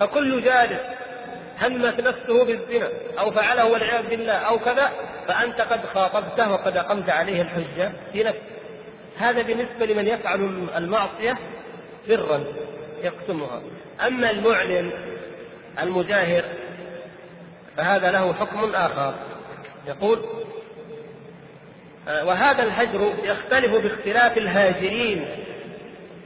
فكل 0.00 0.42
جالس 0.42 0.80
همت 1.60 2.00
نفسه 2.00 2.44
بالزنا 2.44 2.88
أو 3.18 3.30
فعله 3.30 3.64
والعياذ 3.64 4.06
بالله 4.06 4.32
أو 4.32 4.58
كذا 4.58 4.92
فأنت 5.28 5.60
قد 5.60 5.86
خاطبته 5.86 6.52
وقد 6.52 6.76
أقمت 6.76 7.10
عليه 7.10 7.42
الحجة 7.42 7.92
في 8.12 8.22
نفسه 8.22 8.52
هذا 9.18 9.42
بالنسبة 9.42 9.86
لمن 9.86 10.06
يفعل 10.06 10.68
المعصية 10.76 11.38
سرا 12.08 12.44
يكتمها 13.02 13.62
أما 14.06 14.30
المعلن 14.30 14.92
المجاهر 15.82 16.44
فهذا 17.76 18.10
له 18.10 18.34
حكم 18.34 18.74
آخر. 18.74 19.14
يقول 19.86 20.24
آه، 22.08 22.24
وهذا 22.26 22.62
الهجر 22.62 23.12
يختلف 23.22 23.74
باختلاف 23.74 24.38
الهاجرين. 24.38 25.26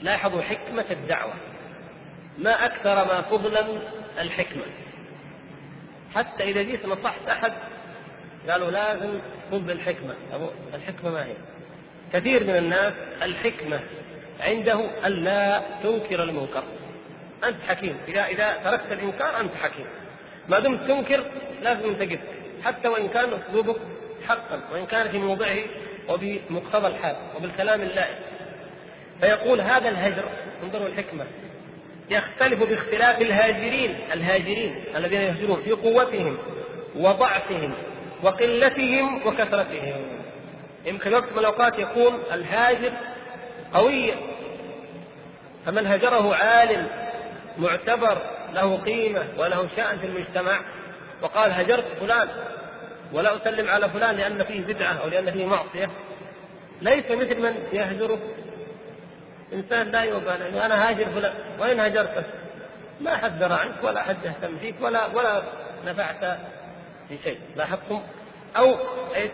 لاحظوا 0.02 0.42
حكمة 0.42 0.84
الدعوة. 0.90 1.32
ما 2.38 2.66
أكثر 2.66 2.94
ما 2.94 3.22
فضلا 3.22 3.66
الحكمة. 4.20 4.62
حتى 6.16 6.42
إذا 6.42 6.62
جيت 6.62 6.87
نصحت 6.87 7.29
أحد 7.29 7.52
قالوا 8.48 8.70
لازم 8.70 9.18
خذ 9.50 9.59
بالحكمة. 9.59 10.14
الحكمة 10.74 11.11
ما 11.11 11.24
هي؟ 11.24 11.35
كثير 12.12 12.44
من 12.44 12.57
الناس 12.57 12.92
الحكمة 13.22 13.81
عنده 14.40 15.07
ألا 15.07 15.62
تنكر 15.83 16.22
المنكر. 16.22 16.62
أنت 17.48 17.57
حكيم. 17.68 17.96
إذا 18.09 18.26
إذا 18.26 18.52
تركت 18.64 18.92
الإنكار 18.92 19.40
أنت 19.40 19.55
حكيم. 19.62 19.87
ما 20.48 20.59
دمت 20.59 20.81
تنكر 20.81 21.24
لازم 21.62 21.94
تقف 21.94 22.18
حتى 22.64 22.88
وإن 22.88 23.09
كان 23.09 23.29
أسلوبك 23.33 23.76
حقا 24.29 24.61
وإن 24.72 24.87
كان 24.87 25.09
في 25.09 25.18
موضعه 25.18 25.59
وبمقتضى 26.09 26.87
الحال 26.87 27.16
وبالكلام 27.37 27.81
اللائق. 27.81 28.18
فيقول 29.20 29.61
هذا 29.61 29.88
الهجر 29.88 30.24
انظروا 30.62 30.87
الحكمة. 30.87 31.26
يختلف 32.11 32.62
باختلاف 32.62 33.21
الهاجرين 33.21 33.97
الهاجرين 34.12 34.85
الذين 34.97 35.21
يهجرون 35.21 35.62
في 35.62 35.73
قوتهم 35.73 36.38
وضعفهم 36.97 37.75
وقلتهم 38.23 39.27
وكثرتهم. 39.27 40.03
يمكن 40.87 41.14
وقت 41.14 41.33
من 41.33 41.38
الأوقات 41.38 41.79
يكون 41.79 42.23
الهاجر 42.33 42.92
قويا 43.75 44.16
فمن 45.66 45.87
هجره 45.87 46.35
عالم 46.35 46.87
معتبر 47.59 48.19
له 48.53 48.77
قيمة 48.77 49.25
وله 49.38 49.69
شأن 49.77 49.99
في 49.99 50.07
المجتمع 50.07 50.61
وقال 51.23 51.53
هجرت 51.53 51.87
فلان 52.01 52.29
ولا 53.12 53.37
أسلم 53.37 53.69
على 53.69 53.88
فلان 53.88 54.16
لأن 54.16 54.45
فيه 54.45 54.61
بدعة 54.61 54.92
أو 54.92 55.09
لأن 55.09 55.33
فيه 55.33 55.47
معصية 55.47 55.90
ليس 56.83 57.11
مثل 57.11 57.40
من 57.42 57.55
يهجره. 57.73 58.19
إنسان 59.52 59.90
لا 59.90 60.04
يبالي 60.04 60.66
أنا 60.66 60.88
هاجر 60.88 61.04
فلان 61.04 61.32
وين 61.61 61.80
هجرته؟ 61.80 62.22
ما 63.00 63.16
حد 63.16 63.38
درى 63.38 63.54
عنك 63.54 63.85
ولا 63.85 64.02
حد 64.02 64.16
يهتم 64.24 64.59
فيك 64.59 64.74
ولا 64.80 65.06
ولا 65.06 65.42
نفعت 65.87 66.38
في 67.09 67.18
شيء 67.24 67.38
لاحظتم؟ 67.56 68.02
أو 68.56 68.76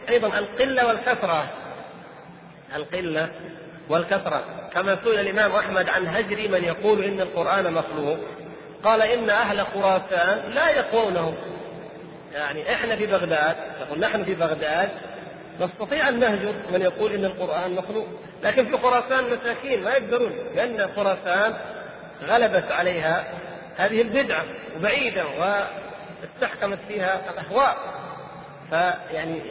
أيضا 0.08 0.38
القلة 0.38 0.86
والكثرة 0.86 1.44
القلة 2.76 3.30
والكثرة 3.88 4.44
كما 4.74 4.96
سئل 5.04 5.18
الإمام 5.18 5.52
أحمد 5.52 5.88
عن 5.88 6.06
هجر 6.06 6.48
من 6.48 6.64
يقول 6.64 7.04
إن 7.04 7.20
القرآن 7.20 7.72
مخلوق 7.72 8.18
قال 8.84 9.02
إن 9.02 9.30
أهل 9.30 9.66
خراسان 9.66 10.50
لا 10.50 10.70
يقونه 10.70 11.34
يعني 12.34 12.72
إحنا 12.72 12.96
في 12.96 13.06
بغداد 13.06 13.56
يقول 13.80 14.00
نحن 14.00 14.24
في 14.24 14.34
بغداد 14.34 14.90
نستطيع 15.60 16.08
ان 16.08 16.20
نهجر 16.20 16.54
من 16.72 16.82
يقول 16.82 17.12
إن 17.12 17.24
القرآن 17.24 17.74
مخلوق. 17.74 18.06
لكن 18.42 18.66
في 18.66 18.78
خراسان 18.78 19.24
مساكين 19.24 19.84
ما 19.84 19.90
يقدرون 19.90 20.32
لأن 20.54 20.88
خراسان 20.96 21.54
غلبت 22.22 22.72
عليها 22.72 23.24
هذه 23.76 24.02
البدعة 24.02 24.44
وبعيدة 24.76 25.24
واستحكمت 25.26 26.78
فيها 26.88 27.30
الأهواء. 27.30 27.76
فيعني 28.70 29.42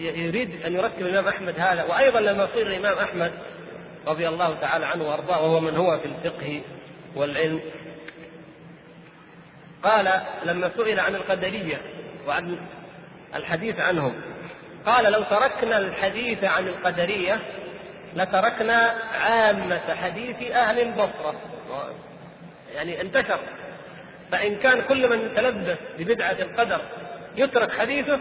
يريد 0.00 0.66
أن 0.66 0.74
يرتب 0.74 1.00
الإمام 1.00 1.28
أحمد 1.28 1.54
هذا. 1.60 1.84
وأيضا 1.84 2.20
لما 2.20 2.44
قيل 2.44 2.66
الإمام 2.66 2.98
أحمد 2.98 3.32
رضي 4.06 4.28
الله 4.28 4.54
تعالى 4.54 4.86
عنه 4.86 5.04
وأرضاه 5.08 5.42
وهو 5.42 5.60
من 5.60 5.76
هو 5.76 5.98
في 5.98 6.06
الفقه 6.06 6.62
والعلم 7.16 7.60
قال 9.82 10.22
لما 10.44 10.70
سئل 10.76 11.00
عن 11.00 11.14
القدرية 11.14 11.80
وعن 12.26 12.56
الحديث 13.34 13.80
عنهم 13.80 14.14
قال 14.86 15.12
لو 15.12 15.22
تركنا 15.22 15.78
الحديث 15.78 16.44
عن 16.44 16.68
القدرية 16.68 17.40
لتركنا 18.16 18.94
عامة 19.24 19.94
حديث 20.02 20.50
أهل 20.50 20.80
البصرة 20.80 21.34
يعني 22.74 23.00
انتشر. 23.00 23.38
فإن 24.32 24.56
كان 24.56 24.82
كل 24.82 25.10
من 25.10 25.34
تلبس 25.36 25.76
ببدعة 25.98 26.36
القدر 26.40 26.80
يترك 27.36 27.72
حديثه 27.72 28.18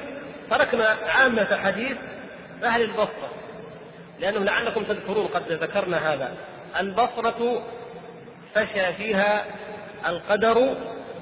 تركنا 0.49 0.97
عامة 1.08 1.58
حديث 1.63 1.97
أهل 2.63 2.82
البصرة. 2.82 3.30
لأنه 4.19 4.39
لعلكم 4.39 4.84
تذكرون 4.84 5.28
قد 5.28 5.52
ذكرنا 5.52 6.13
هذا. 6.13 6.36
البصرة 6.80 7.63
فشى 8.56 8.93
فيها 8.93 9.45
القدر 10.08 10.76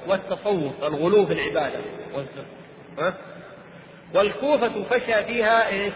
والتصوف 0.06 0.84
الغلو 0.84 1.26
في 1.26 1.32
العبادة. 1.32 1.80
والزهد 2.14 3.14
والكوفة 4.14 4.84
فشى 4.90 5.24
فيها 5.24 5.68
إيش؟ 5.68 5.92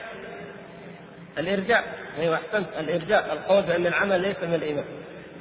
الإرجاء. 1.39 1.85
أيوه 2.19 2.35
أحسنت. 2.35 2.67
الإرجاء 2.79 3.33
القول 3.33 3.63
بان 3.63 3.87
العمل 3.87 4.21
ليس 4.21 4.37
من 4.43 4.55
الإيمان. 4.55 4.85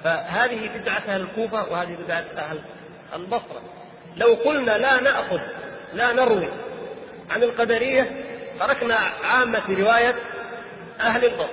فهذه 0.04 0.70
بدعة 0.76 1.04
أهل 1.08 1.22
الكوفة 1.22 1.72
وهذه 1.72 1.98
بدعة 2.06 2.26
أهل 2.38 2.60
البصرة. 3.16 3.62
لو 4.18 4.34
قلنا 4.34 4.78
لا 4.78 5.02
نأخذ 5.02 5.40
لا 5.94 6.14
نروي 6.14 6.50
عن 7.32 7.44
القدرية 7.44 8.12
تركنا 8.60 8.96
عامة 9.24 9.64
رواية 9.70 10.16
أهل 11.00 11.26
البصره 11.26 11.50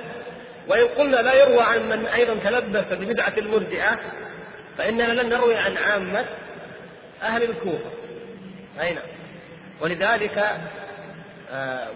وإن 0.69 0.89
قلنا 0.89 1.17
لا 1.17 1.35
يروى 1.35 1.63
عن 1.63 1.89
من 1.89 2.07
أيضا 2.07 2.35
تلبس 2.35 2.85
ببدعة 2.93 3.33
المرجئة 3.39 3.99
فإننا 4.79 5.23
لن 5.23 5.29
نروي 5.29 5.57
عن 5.57 5.77
عامة 5.77 6.25
أهل 7.23 7.43
الكوفة. 7.43 7.91
أي 8.81 8.95
نعم. 8.95 9.05
ولذلك 9.81 10.61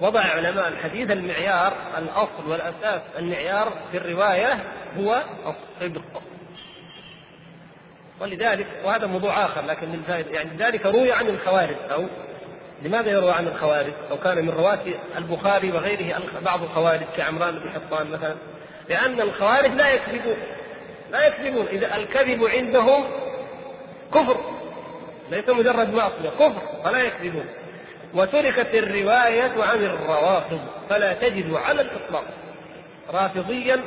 وضع 0.01 0.21
علماء 0.21 0.69
الحديث 0.69 1.11
المعيار 1.11 1.73
الأصل 1.99 2.51
والأساس 2.51 3.01
المعيار 3.19 3.73
في 3.91 3.97
الرواية 3.97 4.65
هو 4.99 5.23
الصدق. 5.47 6.23
ولذلك 8.21 8.67
وهذا 8.85 9.07
موضوع 9.07 9.45
آخر 9.45 9.67
لكن 9.67 9.93
للفائده 9.93 10.31
يعني 10.31 10.51
ذلك 10.59 10.87
روي 10.87 11.13
عن 11.13 11.29
الخوارج 11.29 11.77
أو 11.91 12.07
لماذا 12.83 13.11
يروى 13.11 13.31
عن 13.31 13.47
الخوارج؟ 13.49 13.93
أو 14.11 14.17
كان 14.17 14.45
من 14.45 14.51
رواة 14.51 14.79
البخاري 15.17 15.73
وغيره 15.73 16.23
بعض 16.45 16.63
الخوارج 16.63 17.07
كعمران 17.17 17.59
بن 17.59 17.71
حطان 17.71 18.11
مثلا 18.11 18.35
لأن 18.89 19.21
الخوارج 19.21 19.71
لا 19.71 19.91
يكذبون 19.91 20.37
لا 21.13 21.27
يكذبون. 21.27 21.67
إذا 21.67 21.97
الكذب 21.97 22.45
عندهم 22.45 23.05
كفر 24.15 24.37
ليس 25.31 25.49
مجرد 25.49 25.95
معصية 25.95 26.29
كفر 26.39 26.63
فلا 26.85 26.99
يكذبون. 26.99 27.47
وتركت 28.17 28.75
الرواية 28.75 29.63
عن 29.63 29.85
الروافض 29.85 30.61
فلا 30.91 31.13
تجد 31.13 31.53
على 31.53 31.81
الإطلاق. 31.81 32.25
رافضيا 33.11 33.81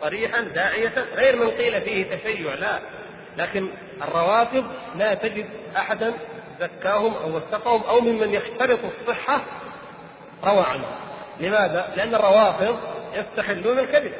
صريحا 0.00 0.40
داعية 0.40 0.94
غير 1.14 1.36
من 1.36 1.50
قيل 1.50 1.80
فيه 1.80 2.16
تشيع 2.16 2.54
لا. 2.54 2.78
لكن 3.38 3.68
الروافض 4.02 4.64
لا 4.96 5.14
تجد 5.14 5.46
أحدا 5.76 6.14
زكاهم 6.60 7.14
أو 7.14 7.36
وثقهم 7.36 7.82
أو 7.82 8.00
ممن 8.00 8.34
يشترط 8.34 8.78
الصحة 8.84 9.44
روى 10.44 10.64
عنهم 10.68 10.94
لماذا؟ 11.40 11.92
لأن 11.96 12.14
الروافض 12.14 12.78
يستحلون 13.14 13.78
الكذب. 13.78 14.12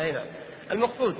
أي 0.00 0.12
نعم. 0.12 0.26
المقصود 0.72 1.16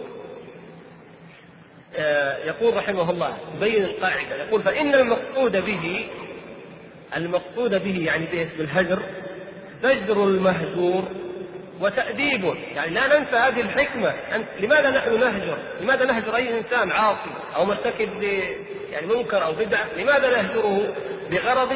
آه، 1.97 2.37
يقول 2.37 2.77
رحمه 2.77 3.11
الله 3.11 3.39
يبين 3.57 3.85
القاعدة 3.85 4.45
يقول 4.45 4.63
فإن 4.63 4.95
المقصود 4.95 5.57
به 5.57 6.09
المقصود 7.17 7.71
به 7.85 8.05
يعني 8.07 8.49
بالهجر. 8.59 9.03
زجر 9.83 10.25
المهجور 10.25 11.05
وتأديبه. 11.81 12.57
يعني 12.75 12.95
لا 12.95 13.19
ننسى 13.19 13.37
هذه 13.37 13.61
الحكمة. 13.61 14.09
أنت 14.09 14.47
لماذا 14.61 14.91
نحن 14.91 15.21
نهجر؟ 15.21 15.57
لماذا 15.81 16.05
نهجر 16.05 16.37
أي 16.37 16.59
إنسان 16.59 16.93
عاصي 16.93 17.31
أو 17.57 17.65
مرتكب 17.65 18.23
يعني 18.93 19.07
منكر 19.07 19.45
أو 19.45 19.53
بدعة؟ 19.53 19.87
لماذا 19.97 20.31
نهجره؟ 20.31 20.95
بغرض 21.31 21.73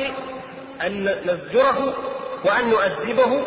أن 0.87 1.05
نزجره 1.05 1.95
وأن 2.45 2.71
نؤدبه 2.71 3.43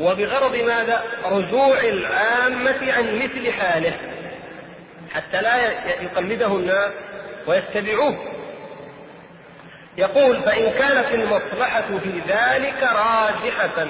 وبغرض 0.00 0.56
ماذا؟ 0.56 1.04
رجوع 1.24 1.80
العامة 1.80 2.92
عن 2.92 3.18
مثل 3.18 3.52
حاله. 3.52 3.92
حتى 5.10 5.42
لا 5.42 5.56
يقلده 6.02 6.56
الناس 6.56 6.92
ويتبعوه. 7.46 8.18
يقول 9.98 10.42
فإن 10.42 10.70
كانت 10.70 11.06
المصلحة 11.12 11.98
في 11.98 12.22
ذلك 12.28 12.82
راجحة 12.82 13.86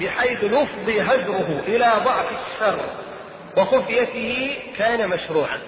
بحيث 0.00 0.44
يفضي 0.44 1.00
هجره 1.00 1.62
إلى 1.66 1.92
ضعف 2.04 2.26
الشر 2.30 2.80
وخفيته 3.56 4.58
كان 4.78 5.08
مشروعا. 5.08 5.58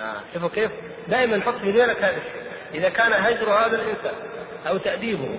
آه. 0.00 0.20
شوفوا 0.34 0.48
كيف؟ 0.48 0.70
دائما 1.08 1.40
حط 1.40 1.54
في 1.54 1.70
ذلك 1.70 2.04
هذا 2.04 2.22
إذا 2.74 2.88
كان 2.88 3.12
هجر 3.12 3.50
هذا 3.50 3.76
الإنسان 3.76 4.14
أو 4.68 4.76
تأديبه 4.76 5.38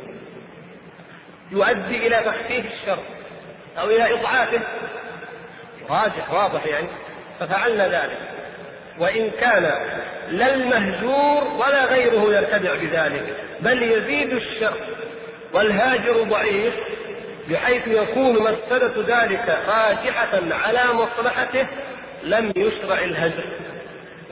يؤدي 1.51 2.07
إلى 2.07 2.15
تخفيف 2.25 2.65
الشر 2.73 2.99
أو 3.77 3.89
إلى 3.89 4.13
إضعافه 4.13 4.59
راجح 5.89 6.33
واضح 6.33 6.65
يعني 6.65 6.87
ففعلنا 7.39 7.87
ذلك 7.87 8.19
وإن 8.99 9.31
كان 9.39 9.71
لا 10.29 10.53
المهجور 10.55 11.43
ولا 11.47 11.85
غيره 11.85 12.35
يرتدع 12.35 12.75
بذلك 12.75 13.44
بل 13.59 13.83
يزيد 13.83 14.33
الشر 14.33 14.77
والهاجر 15.53 16.23
ضعيف 16.23 16.73
بحيث 17.49 17.87
يكون 17.87 18.43
مفسدة 18.43 19.21
ذلك 19.21 19.57
راجحة 19.67 20.39
على 20.65 20.83
مصلحته 20.93 21.67
لم 22.23 22.53
يشرع 22.55 22.99
الهجر. 22.99 23.43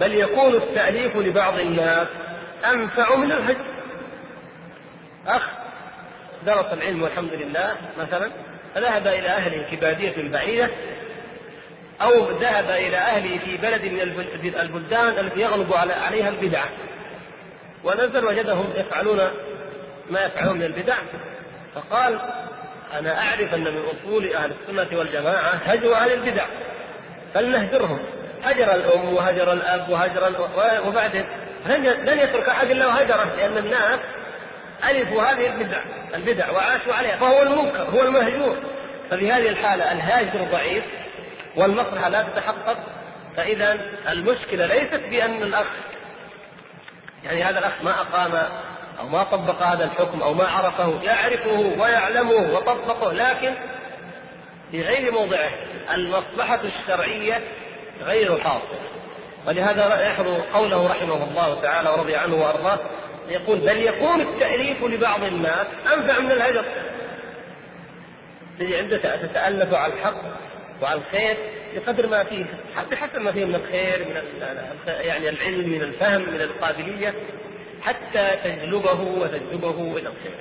بل 0.02 0.16
يكون 0.16 0.54
التأليف 0.54 1.16
لبعض 1.16 1.60
الناس 1.60 2.08
أنفع 2.72 3.16
من 3.16 3.32
الهجر. 3.32 3.66
أخ 5.28 5.50
درس 6.46 6.66
العلم 6.74 7.04
والحمد 7.04 7.34
لله 7.34 7.76
مثلا 8.00 8.32
فذهب 8.76 9.08
إلى 9.08 9.28
أهله 9.28 9.66
في 9.70 9.76
بادية 9.76 10.30
بعيدة 10.30 10.70
أو 12.02 12.32
ذهب 12.32 12.70
إلى 12.70 12.98
أهله 12.98 13.40
في 13.46 13.58
بلد 13.58 13.82
من 13.86 14.02
البلدان 14.62 15.26
التي 15.26 15.40
يغلب 15.40 15.74
عليها 15.74 16.30
البدعة. 16.30 16.70
ونزل 17.84 18.26
وجدهم 18.26 18.74
يفعلون 18.76 19.20
ما 20.10 20.26
يفعلون 20.26 20.58
من 20.58 20.64
البدع. 20.64 20.96
فقال 21.76 22.20
أنا 23.00 23.22
أعرف 23.22 23.54
أن 23.54 23.64
من 23.64 23.84
أصول 23.94 24.34
أهل 24.34 24.52
السنة 24.52 25.00
والجماعة 25.00 25.52
هجر 25.66 25.96
أهل 25.96 26.14
البدع 26.14 26.46
فلنهجرهم 27.34 28.00
هجر 28.44 28.76
الأم 28.76 29.14
وهجر 29.14 29.54
الأب 29.54 29.90
وهجر 29.90 30.50
وبعدين 30.88 31.26
لن 32.06 32.20
يترك 32.20 32.50
أحد 32.50 32.72
إلا 32.72 32.88
وهجره 32.88 33.34
لأن 33.38 33.58
الناس 33.58 34.00
ألفوا 34.90 35.24
هذه 35.24 35.48
البدع 35.48 35.78
البدع 36.16 36.52
وعاشوا 36.52 36.94
عليها. 36.94 37.18
فهو 37.18 37.42
المنكر 37.42 37.84
هو 37.84 38.04
المهجور. 38.04 38.56
ففي 39.10 39.32
هذه 39.32 39.50
الحالة 39.50 39.92
الهاجر 39.92 40.44
ضعيف 40.52 40.84
والمصلحة 41.56 42.10
لا 42.10 42.24
تتحقق. 42.24 42.78
فإذا 43.38 43.78
المشكلة 44.12 44.66
ليست 44.66 45.02
بأن 45.10 45.44
الأخ 45.44 45.68
يعني 47.24 47.44
هذا 47.44 47.60
الأخ 47.60 47.74
ما 47.84 47.92
أقام 47.92 48.32
أو 49.00 49.08
ما 49.08 49.24
طبق 49.24 49.62
هذا 49.64 49.86
الحكم 49.86 50.22
أو 50.22 50.34
ما 50.34 50.48
عرفه 50.48 51.02
يعرفه 51.04 51.74
ويعلمه 51.80 52.56
وطبقه 52.56 53.14
لكن 53.14 53.54
في 54.72 54.82
غير 54.82 55.12
موضعه 55.12 55.50
المصلحة 55.94 56.60
الشرعية 56.64 57.42
غير 58.04 58.40
حاصلة. 58.40 58.80
ولهذا 59.48 60.08
يحضر 60.08 60.42
قوله 60.54 60.88
رحمه 60.88 61.24
الله 61.24 61.62
تعالى 61.62 61.90
ورضي 61.90 62.16
عنه 62.16 62.36
وأرضاه 62.36 62.80
يقول 63.30 63.58
بل 63.58 63.78
يكون 63.78 64.22
التأليف 64.22 64.84
لبعض 64.84 65.24
الناس 65.24 65.66
أنفع 65.94 66.20
من 66.20 66.32
الهجر. 66.32 66.66
الذي 68.60 68.78
عنده 68.78 68.98
تتألف 68.98 69.74
على 69.74 69.94
الحق 69.94 70.22
وعلى 70.82 71.00
الخير؟ 71.00 71.38
بقدر 71.76 72.08
ما 72.08 72.24
فيه 72.24 72.46
بحسب 72.92 73.22
ما 73.22 73.32
فيه 73.32 73.46
من 73.46 73.56
الخير 73.56 74.00
من 74.00 74.22
يعني 74.88 75.30
العلم 75.30 75.70
من 75.70 75.82
الفهم 75.82 76.22
من 76.22 76.42
القابلية 76.42 77.14
حتى 77.82 78.30
تجلبه 78.44 79.02
وتجلبه 79.02 79.98
إلى 79.98 80.10
الخير. 80.10 80.38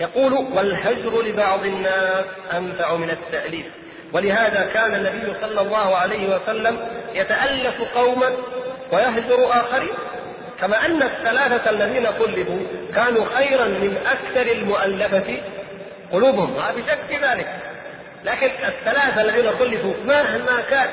يقول 0.00 0.32
والهجر 0.32 1.22
لبعض 1.22 1.64
الناس 1.64 2.24
أنفع 2.56 2.96
من 2.96 3.10
التأليف. 3.10 3.66
ولهذا 4.12 4.70
كان 4.74 4.94
النبي 4.94 5.32
صلى 5.40 5.60
الله 5.60 5.96
عليه 5.96 6.36
وسلم 6.36 6.88
يتألف 7.14 7.82
قوما 7.94 8.30
ويهجر 8.92 9.50
آخرين. 9.50 9.94
كما 10.60 10.86
أن 10.86 11.02
الثلاثة 11.02 11.70
الذين 11.70 12.06
قلبوا 12.06 12.60
كانوا 12.94 13.24
خيرا 13.34 13.66
من 13.66 13.96
أكثر 14.06 14.52
المؤلفة 14.52 15.40
قلوبهم 16.12 16.56
ما 16.56 16.72
في 16.72 16.82
شك 16.90 16.98
في 17.08 17.16
ذلك. 17.16 17.57
لكن 18.24 18.46
الثلاثة 18.46 19.20
الذين 19.20 19.50
خلفوا 19.50 19.94
مهما 20.06 20.60
كان 20.70 20.88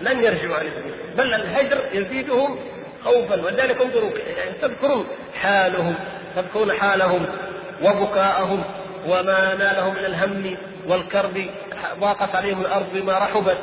لن 0.00 0.24
يرجعوا 0.24 0.56
عن 0.56 0.66
الدين 0.66 0.92
بل 1.16 1.34
الهجر 1.34 1.80
يزيدهم 1.92 2.58
خوفا 3.04 3.42
ولذلك 3.42 3.80
انظروا 3.80 4.10
يعني 4.36 4.50
تذكرون 4.62 5.06
حالهم 5.34 5.94
تذكرون 6.36 6.72
حالهم 6.72 7.26
وبكاءهم 7.82 8.64
وما 9.08 9.54
نالهم 9.54 9.94
من 9.94 10.04
الهم 10.04 10.56
والكرب 10.88 11.46
ضاقت 12.00 12.36
عليهم 12.36 12.60
الأرض 12.60 12.86
بما 12.94 13.18
رحبت 13.18 13.58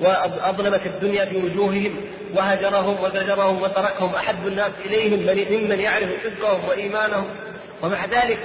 وأظلمت 0.00 0.86
الدنيا 0.86 1.24
في 1.24 1.36
وجوههم 1.36 1.96
وهجرهم 2.34 3.04
وزجرهم 3.04 3.62
وتركهم 3.62 4.14
أحب 4.14 4.46
الناس 4.46 4.70
إليهم 4.84 5.20
ممن 5.50 5.80
يعرف 5.80 6.08
صدقهم 6.24 6.68
وإيمانهم 6.68 7.28
ومع 7.82 8.04
ذلك 8.04 8.38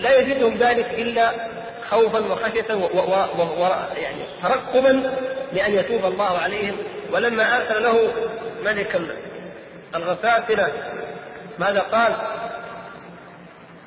لا 0.00 0.20
يزيدهم 0.20 0.56
ذلك 0.56 0.86
إلا 0.98 1.32
خوفا 1.90 2.18
وخشية 2.18 2.74
ويعني 2.74 4.22
ترقبا 4.42 5.10
لأن 5.52 5.74
يتوب 5.74 6.04
الله 6.04 6.38
عليهم. 6.38 6.76
ولما 7.12 7.56
أرسل 7.56 7.82
له 7.82 8.12
ملك 8.64 9.00
الغساسنه 9.94 10.72
ماذا 11.58 11.80
قال؟ 11.80 12.16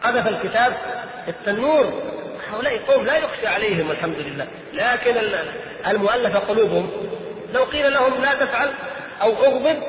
قذف 0.04 0.28
الكتاب 0.28 0.74
في 1.26 1.32
التنور. 1.32 1.94
هؤلاء 2.54 2.78
قوم 2.78 3.06
لا 3.06 3.18
يخشى 3.18 3.48
عليهم 3.48 3.92
الحمد 3.92 4.18
لله. 4.18 4.48
لكن 4.74 5.16
المؤلفه 5.88 6.40
قلوبهم 6.40 6.92
لو 7.54 7.64
قيل 7.64 7.94
لهم 7.94 8.22
لا 8.22 8.34
تفعل 8.34 8.70
أو 9.22 9.30
أغضب 9.30 9.84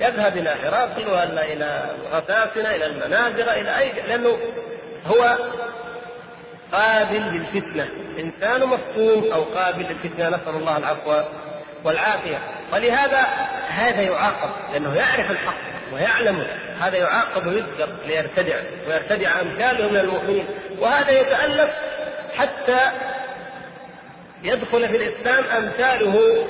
يذهب 0.00 0.36
إلى 0.36 0.50
هرقل 0.50 1.08
ولا 1.08 1.44
إلى 1.44 1.94
الغساسنه 2.00 2.70
إلى 2.74 2.86
المنازل 2.86 3.48
إلى 3.48 3.78
أي 3.78 3.92
لأنه 3.92 4.38
هو 5.06 5.38
قابل 6.72 7.20
للفتنة. 7.20 7.88
إنسان 8.18 8.66
مفتون 8.66 9.32
أو 9.32 9.42
قابل 9.42 9.82
للفتنة 9.82 10.28
نسأل 10.28 10.54
الله 10.54 10.76
العفو 10.76 11.22
والعافية. 11.84 12.38
ولهذا 12.72 13.18
هذا 13.68 14.00
يعاقب 14.00 14.50
لأنه 14.72 14.94
يعرف 14.94 15.30
الحق 15.30 15.54
ويعلم 15.94 16.46
هذا 16.80 16.96
يعاقب 16.96 17.46
ويذكر 17.46 17.88
ليرتدع 18.06 18.56
ويرتدع 18.88 19.40
أمثاله 19.40 19.90
من 19.90 19.96
المؤمنين. 19.96 20.46
وهذا 20.78 21.10
يتألف 21.10 21.70
حتى 22.36 22.80
يدخل 24.42 24.88
في 24.88 24.96
الإسلام 24.96 25.44
أمثاله 25.62 26.46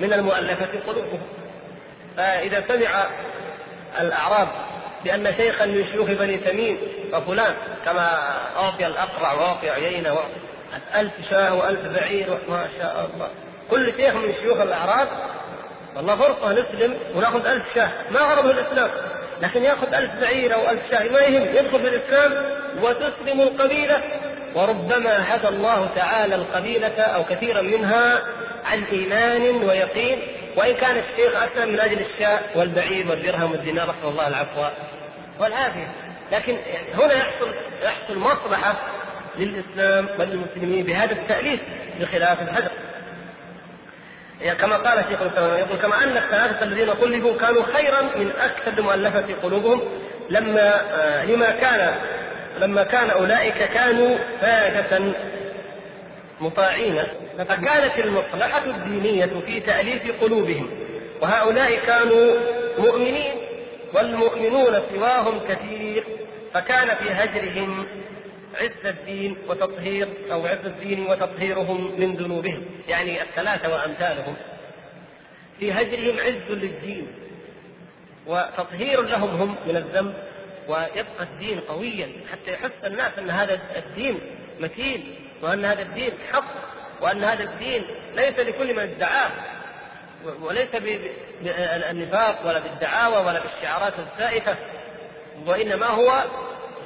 من 0.00 0.12
المؤلفة 0.12 0.68
قلوبهم. 0.86 1.22
فإذا 2.16 2.64
سمع 2.68 3.04
الأعراب 4.00 4.48
بأن 5.04 5.34
شيخا 5.36 5.66
من 5.66 5.84
شيوخ 5.92 6.10
بني 6.10 6.36
تميم 6.36 6.78
وفلان 7.12 7.54
كما 7.84 8.10
أعطي 8.56 8.86
الأقرع 8.86 9.32
وأعطي 9.32 9.70
عيينة 9.70 10.16
ألف 10.94 11.12
شاة 11.30 11.54
وألف 11.54 11.98
بعير 11.98 12.38
ما 12.48 12.68
شاء 12.78 13.10
الله. 13.14 13.28
كل 13.70 13.92
شيخ 13.96 14.14
من 14.14 14.34
شيوخ 14.42 14.60
الأعراب 14.60 15.08
والله 15.96 16.16
فرصة 16.16 16.52
نسلم 16.52 16.98
ونأخذ 17.14 17.46
ألف 17.46 17.64
شاه. 17.74 17.90
ما 18.10 18.20
غرضه 18.20 18.50
الإسلام 18.50 18.90
لكن 19.42 19.62
يأخذ 19.62 19.94
ألف 19.94 20.10
بعير 20.20 20.54
أو 20.54 20.70
ألف 20.70 20.80
شاه. 20.90 21.08
ما 21.08 21.20
يهم 21.20 21.56
يدخل 21.56 21.80
في 21.80 21.88
الإسلام 21.88 22.32
وتسلم 22.82 23.40
القبيلة. 23.40 24.02
وربما 24.54 25.34
هدى 25.34 25.48
الله 25.48 25.88
تعالى 25.96 26.34
القبيلة 26.34 27.02
أو 27.02 27.24
كثيرا 27.24 27.60
منها 27.60 28.20
عن 28.64 28.84
إيمان 28.84 29.42
ويقين. 29.42 30.22
وإن 30.56 30.74
كان 30.74 30.96
الشيخ 30.96 31.42
أسلم 31.42 31.72
من 31.72 31.80
أجل 31.80 32.00
الشاة 32.00 32.40
والبعير 32.54 33.10
والدرهم 33.10 33.52
والدينار 33.52 33.84
نسأل 33.84 34.08
الله 34.08 34.28
العفو. 34.28 34.64
والعافية. 35.40 35.88
لكن 36.32 36.56
هنا 36.94 37.14
يحصل 37.14 37.48
يحصل 37.82 38.18
مصلحة 38.18 38.74
للإسلام 39.38 40.08
وللمسلمين 40.18 40.84
بهذا 40.84 41.12
التأليف 41.12 41.60
بخلاف 42.00 42.42
الهدف 42.42 42.70
يعني 44.40 44.58
كما 44.58 44.76
قال 44.76 45.04
شيخ 45.10 45.22
الإسلام 45.22 45.58
يقول 45.58 45.78
كما 45.78 46.04
أن 46.04 46.16
الثلاثة 46.16 46.64
الذين 46.64 46.90
قلبوا 46.90 47.36
كانوا 47.36 47.62
خيرا 47.62 48.02
من 48.02 48.32
أكثر 48.40 48.82
مؤلفه 48.82 49.26
قلوبهم 49.42 49.82
لما 50.30 50.74
آه 50.92 51.24
لما 51.24 51.50
كان 51.50 51.94
لما 52.60 52.82
كان 52.82 53.10
أولئك 53.10 53.58
كانوا 53.58 54.18
فاجة 54.40 55.02
مطاعين. 56.40 57.02
فكانت 57.38 57.98
المصلحة 57.98 58.64
الدينية 58.64 59.40
في 59.46 59.60
تأليف 59.60 60.20
قلوبهم 60.20 60.70
وهؤلاء 61.20 61.78
كانوا 61.86 62.34
مؤمنين. 62.78 63.34
والمؤمنون 63.94 64.72
سواهم 64.94 65.40
كثير 65.48 66.04
فكان 66.54 66.96
في 66.96 67.10
هجرهم 67.10 67.86
عز 68.54 68.86
الدين 68.86 69.36
وتطهير 69.48 70.08
أو 70.32 70.46
عز 70.46 70.66
الدين 70.66 71.06
وتطهيرهم 71.06 72.00
من 72.00 72.16
ذنوبهم 72.16 72.64
يعني 72.88 73.22
الثلاثه 73.22 73.72
وأمثالهم. 73.72 74.36
في 75.60 75.72
هجرهم 75.72 76.18
عز 76.18 76.50
للدين 76.56 77.06
وتطهير 78.26 79.02
لهم 79.02 79.30
هم 79.30 79.56
من 79.66 79.76
الذنب 79.76 80.14
ويبقى 80.68 81.22
الدين 81.22 81.60
قويا 81.60 82.08
حتى 82.32 82.52
يحس 82.52 82.84
الناس 82.84 83.18
أن 83.18 83.30
هذا 83.30 83.60
الدين 83.76 84.20
متين 84.60 85.14
وأن 85.42 85.64
هذا 85.64 85.82
الدين 85.82 86.12
حق 86.32 86.54
وأن 87.00 87.24
هذا 87.24 87.44
الدين 87.44 87.84
ليس 88.14 88.38
لكل 88.38 88.74
من 88.74 88.78
ادعاه. 88.78 89.30
وليس 90.42 90.68
بالنفاق 91.42 92.46
ولا 92.46 92.58
بالدعاوى 92.58 93.16
ولا 93.16 93.40
بالشعارات 93.40 93.92
الزائفه 93.98 94.56
وإنما 95.46 95.86
هو 95.86 96.22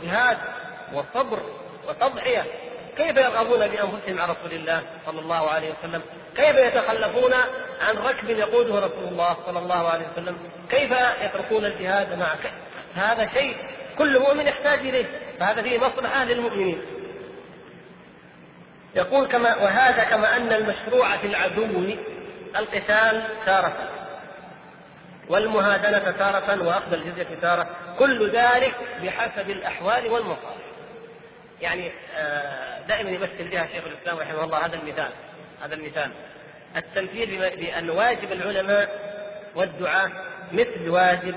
جهاد 0.03 0.39
وصبر 0.93 1.39
وتضحية 1.89 2.45
كيف 2.97 3.17
يرغبون 3.17 3.59
بأنفسهم 3.59 4.21
عن 4.21 4.31
رسول 4.31 4.53
الله 4.53 4.83
صلى 5.07 5.21
الله 5.21 5.51
عليه 5.51 5.73
وسلم؟ 5.73 6.03
كيف 6.37 6.57
يتخلفون 6.57 7.33
عن 7.89 7.97
ركب 8.07 8.31
يقوده 8.31 8.79
رسول 8.79 9.09
الله 9.09 9.37
صلى 9.47 9.59
الله 9.59 9.89
عليه 9.89 10.07
وسلم؟ 10.13 10.39
كيف 10.71 10.91
يتركون 11.23 11.65
الجهاد 11.65 12.19
معه؟ 12.19 12.39
هذا 12.95 13.31
شيء 13.35 13.57
كل 13.99 14.19
مؤمن 14.19 14.47
يحتاج 14.47 14.79
إليه، 14.79 15.07
فهذا 15.41 15.63
فيه 15.63 15.79
مصلحة 15.79 16.25
للمؤمنين. 16.25 16.83
يقول 18.95 19.27
كما 19.27 19.57
وهذا 19.57 20.05
كما 20.05 20.37
أن 20.37 20.53
المشروع 20.53 21.17
في 21.17 21.27
العدو 21.27 21.65
القتال 22.57 23.25
تارة 23.47 23.89
والمهادنة 25.29 26.11
تارة 26.11 26.67
وأخذ 26.67 26.93
الجزية 26.93 27.39
تارة 27.43 27.67
كل 27.99 28.31
ذلك 28.31 28.75
بحسب 29.03 29.51
الأحوال 29.51 30.07
والمصالح. 30.07 30.59
يعني 31.61 31.93
آه، 32.17 32.81
دائما 32.87 33.11
يمثل 33.11 33.49
بها 33.49 33.67
شيخ 33.67 33.85
الإسلام 33.87 34.19
رحمه 34.19 34.45
الله 34.45 34.67
هذا 34.67 34.75
المثال 34.75 35.11
هذا 35.63 35.75
المثال. 35.75 36.11
التمثيل 36.77 37.39
بأن 37.57 37.91
واجب 37.91 38.33
العلماء 38.33 38.89
والدعاة 39.55 40.11
مثل 40.53 40.89
واجب 40.89 41.35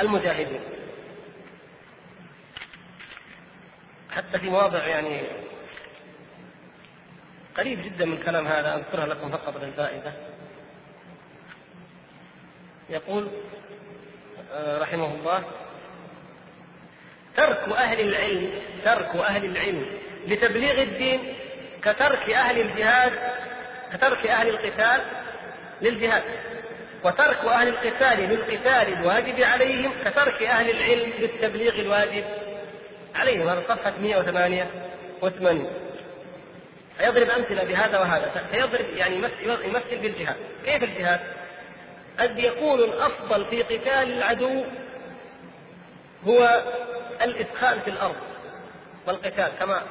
المجاهدين. 0.00 0.60
حتى 4.10 4.38
في 4.38 4.50
مواضع 4.50 4.86
يعني 4.86 5.22
قريب 7.56 7.82
جدا 7.82 8.04
من 8.04 8.22
كلام 8.22 8.46
هذا 8.46 8.76
أذكرها 8.76 9.06
لكم 9.06 9.30
فقط 9.30 9.54
للفائدة. 9.62 10.12
يقول 12.90 13.28
آه، 14.52 14.78
رحمه 14.78 15.14
الله 15.14 15.44
ترك 17.36 17.68
أهل 17.68 18.00
العلم 18.00 18.62
ترك 18.84 19.16
أهل 19.16 19.44
العلم 19.44 19.86
لتبليغ 20.26 20.82
الدين 20.82 21.34
كترك 21.82 22.30
أهل 22.30 22.60
الجهاد 22.60 23.12
كترك 23.92 24.26
أهل 24.26 24.48
القتال 24.48 25.00
للجهاد 25.82 26.22
وترك 27.04 27.44
أهل 27.44 27.68
القتال 27.68 28.18
للقتال 28.18 28.92
الواجب 28.98 29.42
عليهم 29.42 29.92
كترك 30.04 30.42
أهل 30.42 30.70
العلم 30.70 31.12
للتبليغ 31.18 31.74
الواجب 31.74 32.24
عليهم. 33.14 33.48
هذا 33.48 33.62
صفحة 33.68 33.92
188 34.00 35.66
فيضرب 37.00 37.30
أمثلة 37.30 37.64
بهذا 37.64 37.98
وهذا. 37.98 38.30
فيضرب 38.50 38.86
يعني 38.96 39.16
يمثل 39.64 39.96
بالجهاد. 40.02 40.36
كيف 40.64 40.82
الجهاد؟ 40.82 41.20
قد 42.18 42.38
يكون 42.38 42.78
الأفضل 42.78 43.44
في 43.44 43.62
قتال 43.62 44.12
العدو 44.12 44.64
هو 46.26 46.62
الإدخال 47.22 47.80
في 47.80 47.90
الأرض 47.90 48.16
والقتال 49.06 49.48
كما 49.58 49.82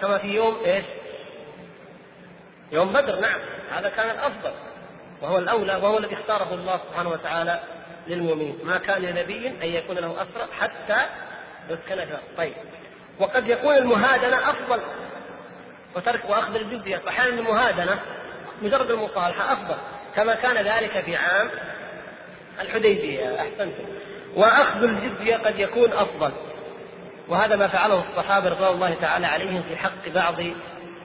كما 0.00 0.18
في 0.18 0.26
يوم 0.26 0.58
إيش؟ 0.64 0.84
يوم 2.72 2.92
بدر 2.92 3.20
نعم. 3.20 3.40
هذا 3.70 3.88
كان 3.88 4.10
الأفضل. 4.10 4.52
وهو 5.22 5.38
الأولى 5.38 5.74
وهو 5.74 5.98
الذي 5.98 6.14
اختاره 6.14 6.54
الله 6.54 6.80
سبحانه 6.90 7.10
وتعالى 7.10 7.60
للمؤمنين. 8.06 8.58
ما 8.64 8.78
كان 8.78 9.02
لنبي 9.02 9.48
أن 9.48 9.68
يكون 9.68 9.96
له 9.96 10.16
أسرى 10.22 10.48
حتى 10.60 11.06
يسكن 11.70 12.06
في 12.06 12.16
طيب. 12.36 12.54
وقد 13.18 13.48
يكون 13.48 13.76
المهادنة 13.76 14.50
أفضل. 14.50 14.80
وترك 15.96 16.20
وأخذ 16.28 16.54
الجزية. 16.54 16.96
فاحيانا 16.96 17.40
المهادنة 17.40 17.98
مجرد 18.62 18.90
المصالحة 18.90 19.52
أفضل 19.52 19.76
كما 20.16 20.34
كان 20.34 20.66
ذلك 20.66 21.00
في 21.04 21.16
عام 21.16 21.50
الحديبية 22.60 23.36
أحسنتم. 23.40 23.84
وأخذ 24.36 24.82
الجزية 24.82 25.36
قد 25.36 25.58
يكون 25.58 25.92
أفضل. 25.92 26.32
وهذا 27.28 27.56
ما 27.56 27.68
فعله 27.68 28.04
الصحابة 28.10 28.48
رضوان 28.48 28.74
الله 28.74 28.94
تعالى 28.94 29.26
عليهم 29.26 29.62
في 29.62 29.76
حق 29.76 30.08
بعض 30.14 30.34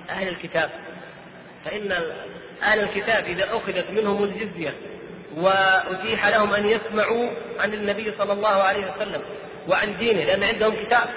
أهل 0.09 0.27
الكتاب. 0.27 0.69
فإن 1.65 1.91
أهل 2.63 2.79
الكتاب 2.79 3.25
إذا 3.25 3.43
أخذت 3.43 3.91
منهم 3.91 4.23
الجزية 4.23 4.73
وأتيح 5.37 6.27
لهم 6.27 6.53
أن 6.53 6.69
يسمعوا 6.69 7.29
عن 7.59 7.73
النبي 7.73 8.13
صلى 8.17 8.33
الله 8.33 8.63
عليه 8.63 8.91
وسلم 8.91 9.21
وعن 9.67 9.97
دينه 9.97 10.23
لأن 10.23 10.43
عندهم 10.43 10.85
كتاب 10.85 11.09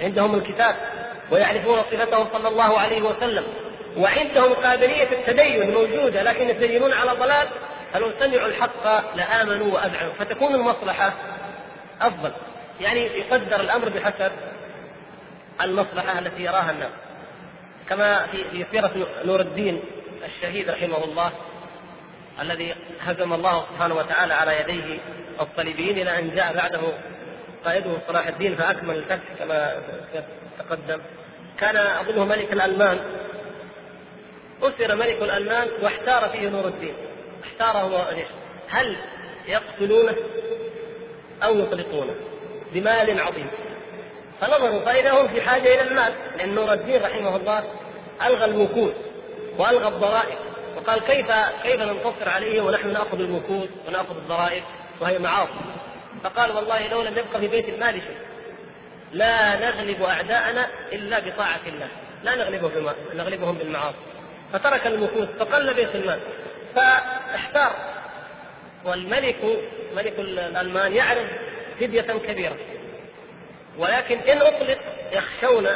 عندهم 0.00 0.34
الكتاب. 0.34 0.76
ويعرفون 1.30 1.78
صفته 1.78 2.26
صلى 2.32 2.48
الله 2.48 2.78
عليه 2.78 3.02
وسلم. 3.02 3.44
وعندهم 3.96 4.52
قابلية 4.52 5.12
التدين 5.12 5.70
موجودة 5.70 6.22
لكن 6.22 6.50
يتدينون 6.50 6.92
على 6.92 7.10
ضلال. 7.10 7.48
فلو 7.92 8.10
سمعوا 8.20 8.48
الحق 8.48 9.16
لآمنوا 9.16 9.74
وأذعنوا 9.74 10.12
فتكون 10.18 10.54
المصلحة 10.54 11.12
أفضل. 12.00 12.32
يعني 12.80 13.00
يقدر 13.00 13.60
الأمر 13.60 13.88
بحسب 13.88 14.32
المصلحة 15.60 16.18
التي 16.18 16.42
يراها 16.42 16.70
الناس. 16.70 16.92
كما 17.88 18.26
في 18.26 18.64
سيرة 18.70 18.90
نور 19.24 19.40
الدين 19.40 19.82
الشهيد 20.24 20.70
رحمه 20.70 21.04
الله 21.04 21.32
الذي 22.40 22.74
هزم 23.00 23.32
الله 23.32 23.64
سبحانه 23.72 23.94
وتعالى 23.94 24.34
على 24.34 24.60
يديه 24.60 24.98
الصليبيين 25.40 25.98
إلى 25.98 26.18
أن 26.18 26.34
جاء 26.34 26.54
بعده 26.54 26.80
قائده 27.64 27.90
صلاح 28.08 28.26
الدين 28.26 28.56
فأكمل 28.56 28.96
الفتح 28.96 29.24
كما 29.38 29.82
تقدم. 30.58 31.00
كان 31.58 31.76
أظنه 31.76 32.24
ملك 32.24 32.52
الألمان. 32.52 32.98
أسر 34.62 34.96
ملك 34.96 35.22
الألمان 35.22 35.68
واحتار 35.82 36.28
فيه 36.28 36.48
نور 36.48 36.66
الدين. 36.66 36.94
احتاره 37.44 38.06
هل 38.68 38.96
يقتلونه 39.46 40.16
أو 41.42 41.58
يطلقونه 41.58 42.14
بمال 42.72 43.20
عظيم. 43.20 43.50
فنظروا 44.40 44.84
فإذا 44.84 45.10
هم 45.10 45.28
في 45.28 45.42
حاجة 45.42 45.74
إلى 45.74 45.82
المال. 45.82 46.12
لأن 46.36 46.54
نور 46.54 46.72
الدين 46.72 47.02
رحمه 47.02 47.36
الله 47.36 47.64
ألغى 48.26 48.44
المكوث 48.44 48.94
وألغى 49.58 49.88
الضرائب. 49.88 50.38
وقال 50.76 51.00
كيف 51.00 51.26
كيف 51.62 51.80
ننتصر 51.80 52.28
عليه 52.28 52.60
ونحن 52.60 52.92
نأخذ 52.92 53.20
المكوث 53.20 53.68
ونأخذ 53.88 54.16
الضرائب 54.16 54.62
وهي 55.00 55.18
معاصي. 55.18 55.60
فقال 56.24 56.56
والله 56.56 56.86
لو 56.88 57.02
لم 57.02 57.18
يبقى 57.18 57.40
في 57.40 57.48
بيت 57.48 57.68
المال 57.68 57.92
شيء. 58.02 58.16
لا 59.12 59.56
نغلب 59.56 60.02
أعداءنا 60.02 60.66
إلا 60.92 61.18
بطاعة 61.18 61.60
الله. 61.66 61.88
لا 62.22 62.34
نغلبهم 62.34 62.70
بما 62.70 62.94
نغلبهم 63.14 63.58
بالمعاصي. 63.58 63.96
فترك 64.52 64.86
المكوث 64.86 65.28
فقل 65.38 65.74
بيت 65.74 65.94
المال. 65.94 66.20
فاحتار. 66.74 67.72
والملك 68.84 69.36
ملك 69.96 70.18
الألمان 70.18 70.92
يعرض 70.92 71.26
فدية 71.80 72.00
كبيرة. 72.00 72.56
ولكن 73.78 74.18
إن 74.18 74.38
أطلق 74.38 74.78
يخشون 75.12 75.66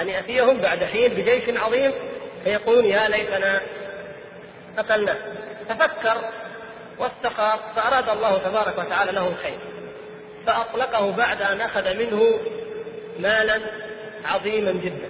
أن 0.00 0.08
يأتيهم 0.08 0.58
بعد 0.58 0.84
حين 0.84 1.14
بجيش 1.14 1.58
عظيم 1.58 1.92
فيقولون 2.44 2.84
يا 2.84 3.08
ليتنا 3.08 3.60
قتلناه. 4.78 5.16
تفكر 5.68 6.16
واستخار 6.98 7.60
فأراد 7.76 8.08
الله 8.08 8.38
تبارك 8.38 8.78
وتعالى 8.78 9.12
له 9.12 9.28
الخير. 9.28 9.58
فأطلقه 10.46 11.10
بعد 11.10 11.42
أن 11.42 11.60
أخذ 11.60 11.94
منه 11.94 12.38
مالا 13.18 13.60
عظيما 14.24 14.72
جدا. 14.72 15.08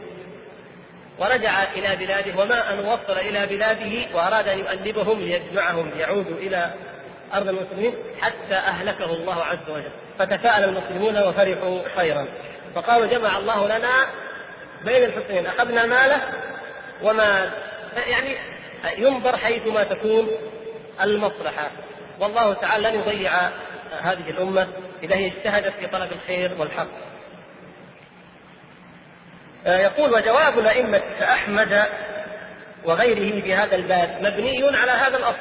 ورجع 1.18 1.62
إلى 1.62 1.96
بلاده 1.96 2.40
وما 2.40 2.72
أن 2.72 2.78
وصل 2.78 3.18
إلى 3.18 3.46
بلاده 3.46 4.16
وأراد 4.16 4.48
أن 4.48 4.58
يؤلبهم 4.58 5.20
ليجمعهم 5.20 5.90
ليعودوا 5.96 6.36
إلى 6.36 6.70
أرض 7.34 7.48
المسلمين 7.48 7.94
حتى 8.20 8.54
أهلكه 8.54 9.04
الله 9.04 9.44
عز 9.44 9.70
وجل. 9.70 9.90
فتفاءل 10.18 10.64
المسلمون 10.64 11.28
وفرحوا 11.28 11.78
خيرا. 11.96 12.26
فقالوا 12.74 13.06
جمع 13.06 13.38
الله 13.38 13.66
لنا 13.66 13.92
بين 14.84 15.04
الحسنين 15.04 15.46
أخذنا 15.46 15.86
ماله 15.86 16.20
وما 17.02 17.50
يعني 18.06 18.36
ينظر 18.98 19.36
حيث 19.36 19.66
ما 19.66 19.84
تكون 19.84 20.28
المصلحة. 21.02 21.70
والله 22.20 22.54
تعالى 22.54 22.88
لن 22.88 23.00
يضيع 23.00 23.32
هذه 24.00 24.30
الأمة 24.30 24.68
إذا 25.02 25.16
هي 25.16 25.26
اجتهدت 25.26 25.74
في 25.80 25.86
طلب 25.86 26.12
الخير 26.12 26.50
والحق. 26.58 27.13
يقول 29.66 30.14
وجواب 30.14 30.58
الأئمة 30.58 31.02
كأحمد 31.18 31.82
وغيره 32.84 33.40
في 33.42 33.54
هذا 33.54 33.76
الباب 33.76 34.18
مبني 34.20 34.76
على 34.76 34.92
هذا 34.92 35.16
الأصل. 35.16 35.38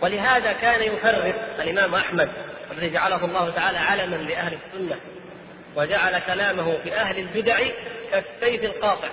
ولهذا 0.00 0.52
كان 0.52 0.82
يفرق 0.82 1.34
الإمام 1.58 1.94
أحمد 1.94 2.28
الذي 2.70 2.90
جعله 2.90 3.24
الله 3.24 3.50
تعالى 3.50 3.78
علما 3.78 4.16
لأهل 4.16 4.58
السنة 4.66 4.96
وجعل 5.76 6.18
كلامه 6.18 6.78
في 6.84 6.94
أهل 6.94 7.18
البدع 7.18 7.58
كالسيف 8.10 8.64
القاطع. 8.64 9.08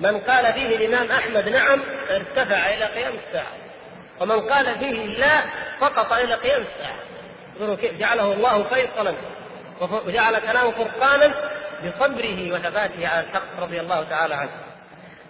من 0.00 0.18
قال 0.20 0.52
فيه 0.52 0.76
الإمام 0.76 1.10
أحمد 1.10 1.48
نعم 1.48 1.82
ارتفع 2.10 2.74
إلى 2.74 2.84
قيام 2.84 3.12
الساعة. 3.26 3.52
ومن 4.20 4.40
قال 4.40 4.78
فيه 4.78 5.04
لا 5.04 5.40
سقط 5.80 6.12
إلى 6.12 6.34
قيام 6.34 6.62
الساعة. 6.62 6.96
جعله 7.98 8.32
الله 8.32 8.62
فيصلا. 8.62 9.14
وجعل 9.80 10.38
كلامه 10.38 10.70
فرقانا 10.70 11.34
بصبره 11.84 12.52
وثباته 12.52 13.08
على 13.08 13.26
الحق 13.26 13.60
رضي 13.60 13.80
الله 13.80 14.04
تعالى 14.04 14.34
عنه. 14.34 14.50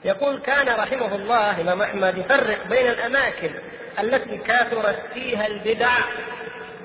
يقول 0.05 0.39
كان 0.39 0.69
رحمه 0.69 1.15
الله 1.15 1.61
الإمام 1.61 1.83
أحمد 1.83 2.19
يفرق 2.19 2.67
بين 2.67 2.89
الأماكن 2.89 3.51
التي 4.01 4.37
كثرت 4.37 5.03
فيها 5.15 5.47
البدع 5.47 5.91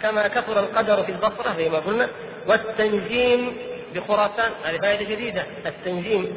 كما 0.01 0.27
كثر 0.27 0.59
القدر 0.59 1.03
في 1.03 1.11
البصرة 1.11 1.55
زي 1.57 1.69
ما 1.69 1.79
قلنا 1.79 2.07
والتنجيم 2.47 3.57
بخراسان. 3.95 4.51
هذه 4.63 4.77
فائدة 4.77 5.15
جديدة. 5.15 5.43
التنجيم 5.65 6.35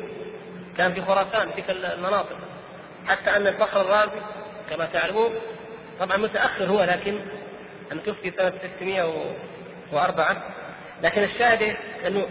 كان 0.79 0.95
في 0.95 1.03
خراسان 1.03 1.49
تلك 1.57 1.71
المناطق. 1.71 2.37
حتى 3.09 3.37
أن 3.37 3.47
الفخر 3.47 3.81
الرازي 3.81 4.21
كما 4.71 4.85
تعلمون 4.85 5.31
طبعا 6.01 6.17
متأخر 6.17 6.65
هو 6.65 6.83
لكن 6.83 7.19
أن 7.93 8.03
توفي 8.03 8.31
سنة 8.31 8.53
604 8.77 10.37
لكن 11.03 11.23
الشاهد 11.23 11.77
أنه 12.07 12.27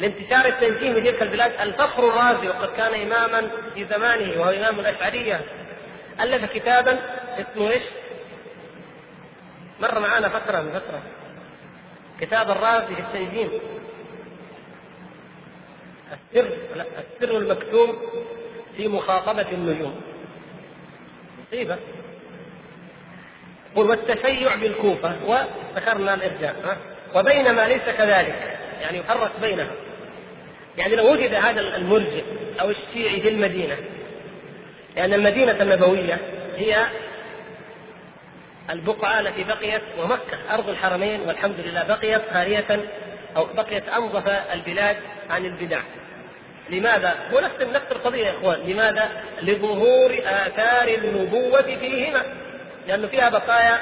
لانتشار 0.00 0.46
التنجيم 0.46 0.94
في 0.94 1.00
تلك 1.00 1.22
البلاد 1.22 1.52
الفخر 1.60 2.08
الرازي 2.08 2.48
وقد 2.48 2.68
كان 2.76 3.00
إماما 3.00 3.50
في 3.74 3.84
زمانه 3.84 4.40
وهو 4.40 4.50
إمام 4.50 4.80
الأشعرية. 4.80 5.40
ألف 6.20 6.52
كتابا 6.52 6.98
اسمه 7.38 7.70
إيش؟ 7.70 7.82
مر 9.80 10.00
معنا 10.00 10.28
فترة 10.28 10.60
من 10.60 10.70
فترة. 10.70 11.02
كتاب 12.20 12.50
الرازي 12.50 12.94
في 12.94 13.00
التنجيم 13.00 13.50
السر 16.12 16.48
لا 16.76 16.84
السر 16.98 17.36
المكتوم 17.36 17.96
في 18.76 18.88
مخاطبة 18.88 19.46
النجوم. 19.52 20.00
مصيبة. 21.46 21.76
يقول 23.72 23.90
والتشيع 23.90 24.54
بالكوفة 24.54 25.16
وذكرنا 25.24 26.14
الإرجاء 26.14 26.78
وبينما 27.14 27.68
ليس 27.68 27.82
كذلك 27.82 28.58
يعني 28.80 28.98
يفرق 28.98 29.40
بينها. 29.40 29.70
يعني 30.78 30.96
لو 30.96 31.12
وجد 31.12 31.34
هذا 31.34 31.76
المرجئ 31.76 32.24
أو 32.60 32.70
الشيعي 32.70 33.20
في 33.20 33.28
المدينة 33.28 33.76
لأن 34.96 35.14
المدينة 35.14 35.62
النبوية 35.62 36.18
هي 36.56 36.86
البقعة 38.70 39.20
التي 39.20 39.44
بقيت 39.44 39.82
ومكة 39.98 40.54
أرض 40.54 40.68
الحرمين 40.68 41.20
والحمد 41.20 41.60
لله 41.60 41.82
بقيت 41.82 42.22
خالية 42.32 42.80
أو 43.36 43.44
بقيت 43.44 43.88
أنظف 43.88 44.28
البلاد 44.52 44.96
عن 45.30 45.44
البدع 45.44 45.78
لماذا؟ 46.70 47.14
هو 47.32 47.40
نفس 47.40 47.60
نفس 47.60 47.92
القضية 47.92 48.26
يا 48.26 48.30
إخوان 48.30 48.60
لماذا؟ 48.60 49.22
لظهور 49.42 50.18
آثار 50.24 50.88
النبوة 50.88 51.62
فيهما 51.62 52.22
لأنه 52.88 53.06
فيها 53.06 53.28
بقايا 53.28 53.78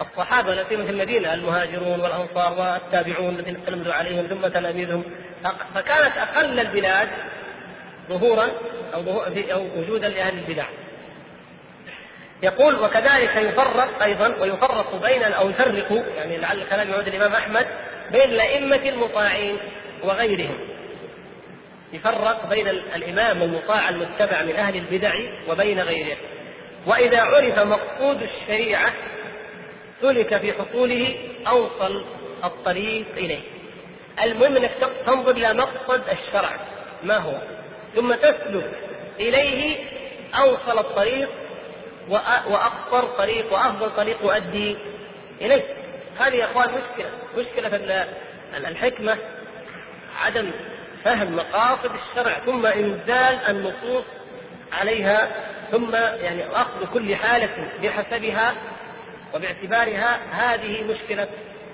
الصحابة 0.00 0.52
الذين 0.52 0.86
في 0.86 0.90
المدينة 0.90 1.34
المهاجرون 1.34 2.00
والأنصار 2.00 2.58
والتابعون 2.58 3.34
الذين 3.34 3.64
تلمذوا 3.66 3.94
عليهم 3.94 4.26
ثم 4.26 4.46
تلاميذهم 4.46 5.04
فكانت 5.74 6.16
أقل 6.16 6.60
البلاد 6.60 7.08
ظهورا 8.08 8.48
أو, 8.94 9.22
أو 9.52 9.66
وجودا 9.76 10.08
لأهل 10.08 10.38
البدع 10.38 10.66
يقول 12.42 12.74
وكذلك 12.80 13.36
يفرق 13.36 14.02
أيضا 14.02 14.34
ويفرق 14.40 15.08
بين 15.08 15.22
أو 15.22 15.50
يفرق 15.50 16.04
يعني 16.16 16.36
لعل 16.36 16.62
الكلام 16.62 16.90
يعود 16.90 17.08
الإمام 17.08 17.32
أحمد 17.32 17.66
بين 18.12 18.30
الأئمة 18.30 18.88
المطاعين 18.88 19.56
وغيرهم. 20.02 20.58
يفرق 21.92 22.48
بين 22.48 22.68
الإمام 22.68 23.42
المطاع 23.42 23.88
المتبع 23.88 24.42
من 24.42 24.56
أهل 24.56 24.76
البدع 24.76 25.14
وبين 25.48 25.80
غيره. 25.80 26.16
وإذا 26.86 27.22
عرف 27.22 27.58
مقصود 27.58 28.22
الشريعة 28.22 28.92
سلك 30.02 30.36
في 30.36 30.52
حصوله 30.52 31.14
أوصل 31.46 32.04
الطريق 32.44 33.06
إليه. 33.16 33.55
المهم 34.22 34.56
إنك 34.56 34.70
تنظر 35.06 35.30
إلى 35.30 35.54
مقصد 35.54 36.02
الشرع. 36.08 36.50
ما 37.02 37.16
هو؟ 37.16 37.32
ثم 37.94 38.14
تسلك 38.14 38.72
إليه 39.20 39.84
أوصل 40.34 40.78
الطريق 40.78 41.28
وأقصر 42.08 43.04
طريق 43.18 43.52
وأفضل 43.52 43.96
طريق 43.96 44.16
يؤدي 44.22 44.76
إليه. 45.40 45.62
هذه 46.18 46.34
يا 46.34 46.44
أخوان 46.44 46.68
مشكلة. 46.68 47.10
مشكلة 47.36 48.06
الحكمة 48.56 49.16
عدم 50.24 50.50
فهم 51.04 51.36
مقاصد 51.36 51.90
الشرع. 51.94 52.32
ثم 52.32 52.66
إنزال 52.66 53.38
النصوص 53.48 54.04
عليها. 54.80 55.28
ثم 55.72 55.94
يعني 55.94 56.46
أخذ 56.52 56.92
كل 56.94 57.16
حالة 57.16 57.68
بحسبها 57.82 58.54
وباعتبارها. 59.34 60.18
هذه 60.30 60.82
مشكلة 60.82 61.28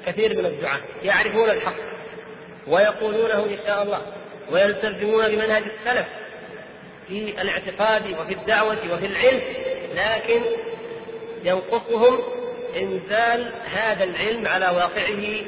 كثير 0.07 0.38
من 0.38 0.47
الدعاة. 0.47 0.80
يعرفون 1.03 1.51
الحق. 1.51 1.74
ويقولونه 2.66 3.44
إن 3.44 3.58
شاء 3.66 3.82
الله 3.82 4.02
ويلتزمون 4.50 5.28
بمنهج 5.28 5.62
السلف 5.62 6.06
في 7.08 7.42
الاعتقاد 7.42 8.02
وفي 8.20 8.34
الدعوة 8.34 8.78
وفي 8.92 9.06
العلم 9.06 9.42
لكن 9.94 10.42
ينقصهم 11.44 12.18
إنزال 12.76 13.52
هذا 13.74 14.04
العلم 14.04 14.46
على 14.46 14.66
واقعه 14.66 15.44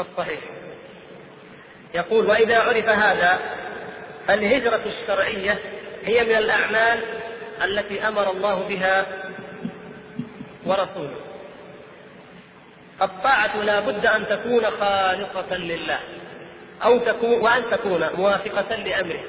الصحيح. 0.00 0.40
يقول 1.94 2.26
وإذا 2.26 2.58
عرف 2.58 2.88
هذا 2.88 3.38
الهجره 4.30 4.80
الشرعية 4.86 5.58
هي 6.04 6.24
من 6.24 6.36
الأعمال 6.36 7.00
التي 7.64 8.08
أمر 8.08 8.30
الله 8.30 8.62
بها 8.68 9.06
ورسوله. 10.66 11.20
الطاعة 13.02 13.56
لا 13.62 13.80
بد 13.80 14.06
أن 14.06 14.26
تكون 14.26 14.64
خالصة 14.64 15.56
لله. 15.56 15.98
أو 16.84 16.98
تكون 16.98 17.40
وأن 17.40 17.70
تكون 17.70 18.10
موافقة 18.14 18.76
لأمره. 18.76 19.20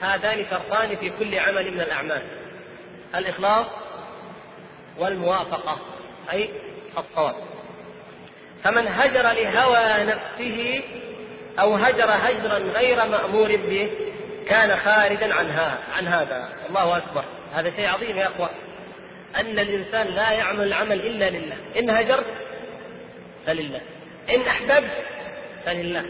هذان 0.00 0.46
شرطان 0.50 0.96
في 0.96 1.10
كل 1.18 1.38
عمل 1.38 1.74
من 1.74 1.80
الأعمال. 1.80 2.22
الإخلاص 3.14 3.66
والموافقة 4.98 5.78
أي 6.32 6.50
الصواب. 6.98 7.34
فمن 8.64 8.88
هجر 8.88 9.22
لهوى 9.22 10.04
نفسه 10.04 10.82
أو 11.58 11.74
هجر 11.74 12.10
هجرا 12.10 12.58
غير 12.58 12.96
مأمور 12.96 13.56
به 13.56 13.90
كان 14.48 14.76
خارجا 14.76 15.34
عنها 15.34 15.78
عن 15.98 16.06
هذا. 16.06 16.48
الله 16.68 16.96
أكبر. 16.96 17.24
هذا 17.52 17.70
شيء 17.76 17.88
عظيم 17.88 18.18
يا 18.18 18.26
أخوة. 18.26 18.50
أن 19.36 19.58
الإنسان 19.58 20.06
لا 20.06 20.32
يعمل 20.32 20.66
العمل 20.66 21.00
إلا 21.00 21.30
لله. 21.30 21.56
إن 21.78 21.90
هجرت 21.90 22.26
فلله. 23.46 23.80
إن 24.30 24.40
أحببت 24.40 24.90
فلله. 25.66 26.04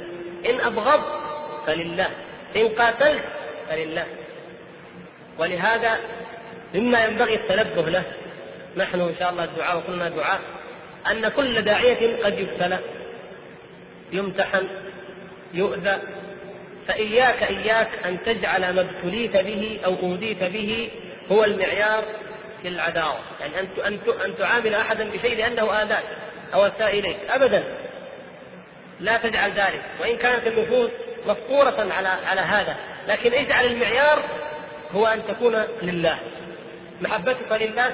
إن 0.47 0.61
أبغضت 0.61 1.21
فلله. 1.67 2.11
إن 2.57 2.69
قاتلت 2.69 3.25
فلله. 3.69 4.07
ولهذا 5.39 5.99
مما 6.75 7.05
ينبغي 7.05 7.35
التنبه 7.35 7.91
له 7.91 8.03
نحن 8.77 9.01
إن 9.01 9.15
شاء 9.19 9.31
الله 9.31 9.45
الدعاء 9.45 9.79
وكلنا 9.79 10.09
دعاء 10.09 10.41
أن 11.11 11.29
كل 11.29 11.63
داعية 11.63 12.25
قد 12.25 12.39
يبتلى. 12.39 12.79
يمتحن 14.13 14.69
يؤذى. 15.55 15.99
فإياك 16.89 17.43
إياك 17.43 17.89
أن 18.07 18.23
تجعل 18.25 18.75
ما 18.75 18.81
ابتليت 18.81 19.37
به 19.37 19.81
أو 19.85 19.97
أوذيت 20.03 20.45
به 20.45 20.91
هو 21.33 21.45
المعيار 21.45 22.05
في 22.63 22.69
العداوة، 22.69 23.19
يعني 23.41 23.61
أن 23.61 23.69
أن 23.87 23.99
أن 24.25 24.37
تعامل 24.39 24.75
أحدا 24.75 25.11
بشيء 25.11 25.37
لأنه 25.37 25.83
آذاك 25.83 26.05
أو 26.55 26.67
أساء 26.67 26.99
إليك، 26.99 27.17
أبدا. 27.31 27.65
لا 29.01 29.17
تجعل 29.17 29.51
ذلك، 29.51 29.83
وإن 30.01 30.17
كانت 30.17 30.47
النفوس 30.47 30.91
مفطورة 31.27 31.93
على 31.93 32.09
على 32.09 32.41
هذا، 32.41 32.77
لكن 33.09 33.35
اجعل 33.35 33.65
المعيار 33.67 34.23
هو 34.93 35.07
أن 35.07 35.23
تكون 35.29 35.57
لله، 35.83 36.19
محبتك 37.01 37.53
لله 37.53 37.93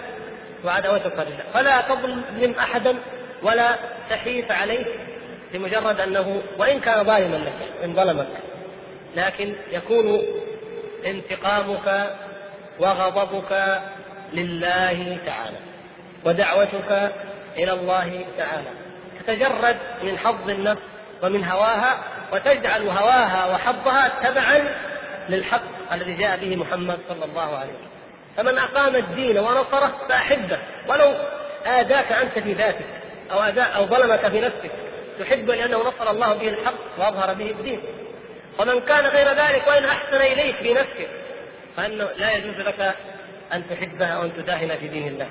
وعداوتك 0.64 1.14
لله. 1.14 1.44
فلا 1.54 1.80
تظلم 1.80 2.54
أحدا 2.58 2.98
ولا 3.42 3.78
تحيف 4.10 4.52
عليه 4.52 4.84
لمجرد 5.54 6.00
أنه 6.00 6.42
وإن 6.58 6.80
كان 6.80 7.04
ظالما 7.04 7.36
لك 7.36 7.84
إن 7.84 7.94
ظلمك. 7.94 8.28
لكن 9.16 9.54
يكون 9.72 10.22
انتقامك 11.06 12.16
وغضبك 12.78 13.82
لله 14.32 15.18
تعالى 15.26 15.56
ودعوتك 16.24 17.12
إلى 17.56 17.72
الله 17.72 18.24
تعالى. 18.38 18.70
تتجرد 19.20 19.76
من 20.02 20.18
حظ 20.18 20.50
النفس 20.50 20.82
ومن 21.22 21.44
هواها 21.44 21.98
وتجعل 22.32 22.88
هواها 22.88 23.54
وحظها 23.54 24.30
تبعا 24.30 24.74
للحق 25.28 25.92
الذي 25.92 26.14
جاء 26.14 26.36
به 26.36 26.56
محمد 26.56 26.98
صلى 27.08 27.24
الله 27.24 27.56
عليه 27.56 27.70
وسلم. 27.72 27.92
فمن 28.36 28.58
أقام 28.58 28.96
الدين 28.96 29.38
ونصره 29.38 29.92
فأحبه. 30.08 30.58
ولو 30.88 31.14
آذاك 31.66 32.12
أنت 32.12 32.38
في 32.38 32.52
ذاتك 32.52 32.86
أو 33.32 33.42
أذى 33.42 33.60
أو 33.60 33.86
ظلمك 33.86 34.26
في 34.26 34.40
نفسك 34.40 34.70
تحبه 35.18 35.54
لأنه 35.54 35.78
نصر 35.78 36.10
الله 36.10 36.34
به 36.34 36.48
الحق 36.48 36.98
وأظهر 36.98 37.34
به 37.34 37.50
الدين. 37.50 37.82
ومن 38.58 38.80
كان 38.80 39.06
غير 39.06 39.28
ذلك 39.28 39.66
وإن 39.66 39.84
أحسن 39.84 40.20
إليك 40.20 40.56
في 40.56 40.72
نفسك 40.72 41.08
فإنه 41.76 42.08
لا 42.16 42.32
يجوز 42.32 42.60
لك 42.60 42.96
أن 43.52 43.62
تحبه 43.70 44.06
أو 44.06 44.22
أن 44.22 44.36
تداهن 44.36 44.78
في 44.78 44.88
دين 44.88 45.08
الله. 45.08 45.28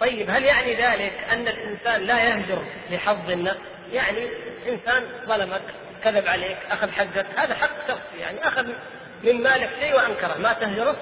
طيب 0.00 0.30
هل 0.30 0.44
يعني 0.44 0.74
ذلك 0.74 1.12
أن 1.32 1.48
الإنسان 1.48 2.02
لا 2.02 2.24
يهجر 2.24 2.62
لحظ 2.90 3.30
النفس؟ 3.30 3.58
يعني 3.92 4.28
إنسان 4.68 5.02
ظلمك 5.26 5.62
كذب 6.04 6.28
عليك 6.28 6.56
أخذ 6.70 6.90
حقك 6.90 7.26
هذا 7.36 7.54
حق 7.54 7.88
شخصي 7.88 8.18
يعني 8.20 8.48
أخذ 8.48 8.66
من 9.22 9.42
مالك 9.42 9.70
شيء 9.80 9.94
وأنكره 9.94 10.38
ما 10.38 10.52
تهجره؟ 10.52 10.96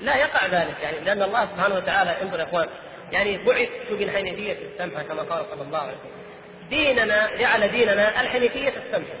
لا 0.00 0.16
يقع 0.16 0.46
ذلك 0.46 0.76
يعني 0.82 1.00
لأن 1.00 1.22
الله 1.22 1.48
سبحانه 1.56 1.74
وتعالى 1.74 2.22
انظر 2.22 2.38
يا 2.38 2.44
إخوان 2.44 2.68
يعني 3.12 3.38
بعثت 3.38 3.90
بالحنيفية 3.90 4.56
السمحة 4.72 5.02
كما 5.02 5.22
قال 5.22 5.46
صلى 5.50 5.62
الله 5.62 5.78
عليه 5.78 5.92
وسلم 5.92 6.24
ديننا 6.70 7.36
جعل 7.36 7.68
ديننا 7.68 8.20
الحنيفية 8.20 8.68
السمحة 8.68 9.14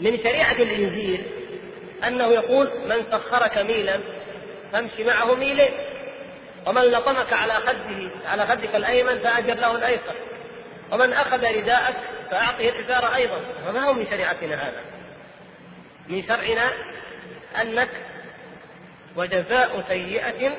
من 0.00 0.18
شريعة 0.18 0.52
الإنجيل 0.52 1.22
أنه 2.06 2.26
يقول 2.26 2.70
من 2.88 3.04
سخرك 3.12 3.58
ميلا 3.58 4.00
فامشي 4.72 5.04
معه 5.04 5.34
ميلين 5.34 5.70
ومن 6.68 6.82
لطمك 6.82 7.32
على 7.32 7.52
خده 7.52 8.10
على 8.26 8.46
خدك 8.46 8.74
الأيمن 8.74 9.18
فأجر 9.18 9.54
له 9.54 9.76
الأيسر. 9.76 10.14
ومن 10.92 11.12
أخذ 11.12 11.44
رداءك 11.44 11.94
فأعطه 12.30 12.68
الإزار 12.68 13.14
أيضا. 13.14 13.40
وما 13.68 13.80
هو 13.80 13.92
من 13.92 14.06
شريعتنا 14.10 14.54
هذا؟ 14.54 14.84
من 16.08 16.22
شرعنا 16.28 16.70
أنك 17.60 17.88
وجزاء 19.16 19.84
سيئة 19.88 20.52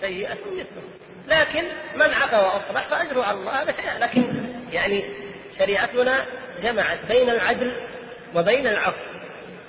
سيئة 0.00 0.38
مثله. 0.52 0.82
لكن 1.28 1.64
من 1.94 2.14
عفا 2.14 2.40
وأصلح 2.40 2.88
فأجره 2.88 3.22
على 3.22 3.38
الله 3.38 3.62
هذا 3.62 3.72
شيء. 3.72 3.98
لكن 3.98 4.46
يعني 4.72 5.12
شريعتنا 5.58 6.14
جمعت 6.62 6.98
بين 7.08 7.30
العدل 7.30 7.72
وبين 8.34 8.66
العفو. 8.66 9.00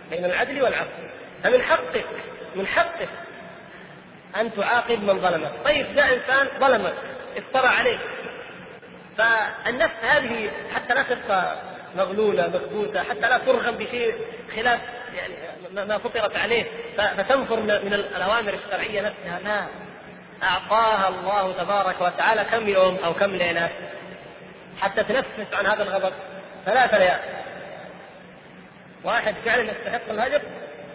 بين 0.10 0.26
العدل 0.26 0.62
والعفو. 0.62 0.90
فمن 1.44 1.62
حقك 1.62 2.06
من 2.56 2.68
حقك 2.68 3.10
أن 4.36 4.56
تعاقب 4.56 5.04
من 5.04 5.22
ظلمك. 5.22 5.52
طيب 5.66 5.96
جاء 5.96 6.14
إنسان 6.14 6.48
ظلمك 6.60 6.94
افترى 7.38 7.68
عليك. 7.68 8.00
فالنفس 9.18 9.96
هذه 10.02 10.52
حتى 10.76 10.94
لا 10.94 11.02
تبقى 11.02 11.56
مغلولة 11.96 12.48
مكبوتة 12.48 13.04
حتى 13.04 13.20
لا 13.20 13.38
ترغم 13.38 13.76
بشيء 13.76 14.16
خلاف 14.56 14.80
يعني 15.16 15.34
ما 15.72 15.98
فطرت 15.98 16.38
عليه. 16.38 16.66
فتنفر 16.98 17.60
من 17.60 17.94
الأوامر 17.94 18.54
الشرعية 18.54 19.02
نفسها. 19.02 19.40
لا. 19.40 19.66
أعطاها 20.44 21.08
الله 21.08 21.54
تبارك 21.54 22.02
وتعالى 22.02 22.44
كم 22.44 22.68
يوم 22.68 22.98
أو 23.06 23.14
كم 23.14 23.36
ليلة. 23.36 23.70
حتى 24.82 25.04
تنفس 25.04 25.54
عن 25.54 25.66
هذا 25.66 25.84
الغضب. 25.84 26.14
ثلاث 26.66 26.94
ليال. 26.94 27.20
واحد 29.04 29.36
فعلا 29.46 29.72
يستحق 29.72 30.10
الهجر 30.10 30.42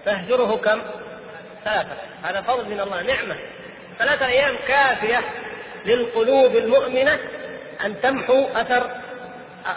فاهجره 0.05 0.57
كم؟ 0.57 0.82
ثلاثة 1.65 1.97
هذا 2.23 2.41
فضل 2.41 2.69
من 2.69 2.81
الله 2.81 3.03
نعمة. 3.03 3.37
ثلاثة 3.99 4.27
أيام 4.27 4.57
كافية 4.69 5.25
للقلوب 5.85 6.57
المؤمنة 6.57 7.19
أن 7.85 8.01
تمحو 8.01 8.47
أثر 8.55 8.91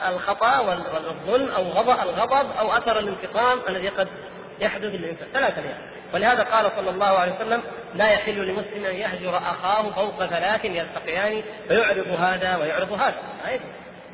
الخطأ 0.09 0.59
والظلم 0.59 1.49
أو 1.49 1.63
غضب 1.63 1.99
الغضب 2.09 2.51
أو 2.59 2.71
أثر 2.71 2.99
الانتقام 2.99 3.59
الذي 3.69 3.89
قد 3.89 4.07
يحدث 4.59 4.85
للإنسان. 4.85 5.27
ثلاثة 5.33 5.61
أيام. 5.61 5.77
ولهذا 6.13 6.43
قال 6.43 6.71
صلى 6.77 6.89
الله 6.89 7.05
عليه 7.05 7.35
وسلم 7.35 7.63
لا 7.95 8.09
يحل 8.09 8.47
لمسلم 8.47 8.85
أن 8.85 8.95
يهجر 8.95 9.37
أخاه 9.37 9.89
فوق 9.89 10.25
ثلاث 10.25 10.65
يلتقيان 10.65 11.43
فيعرض 11.67 12.07
هذا 12.19 12.57
ويعرض 12.57 12.91
هذا. 12.91 13.15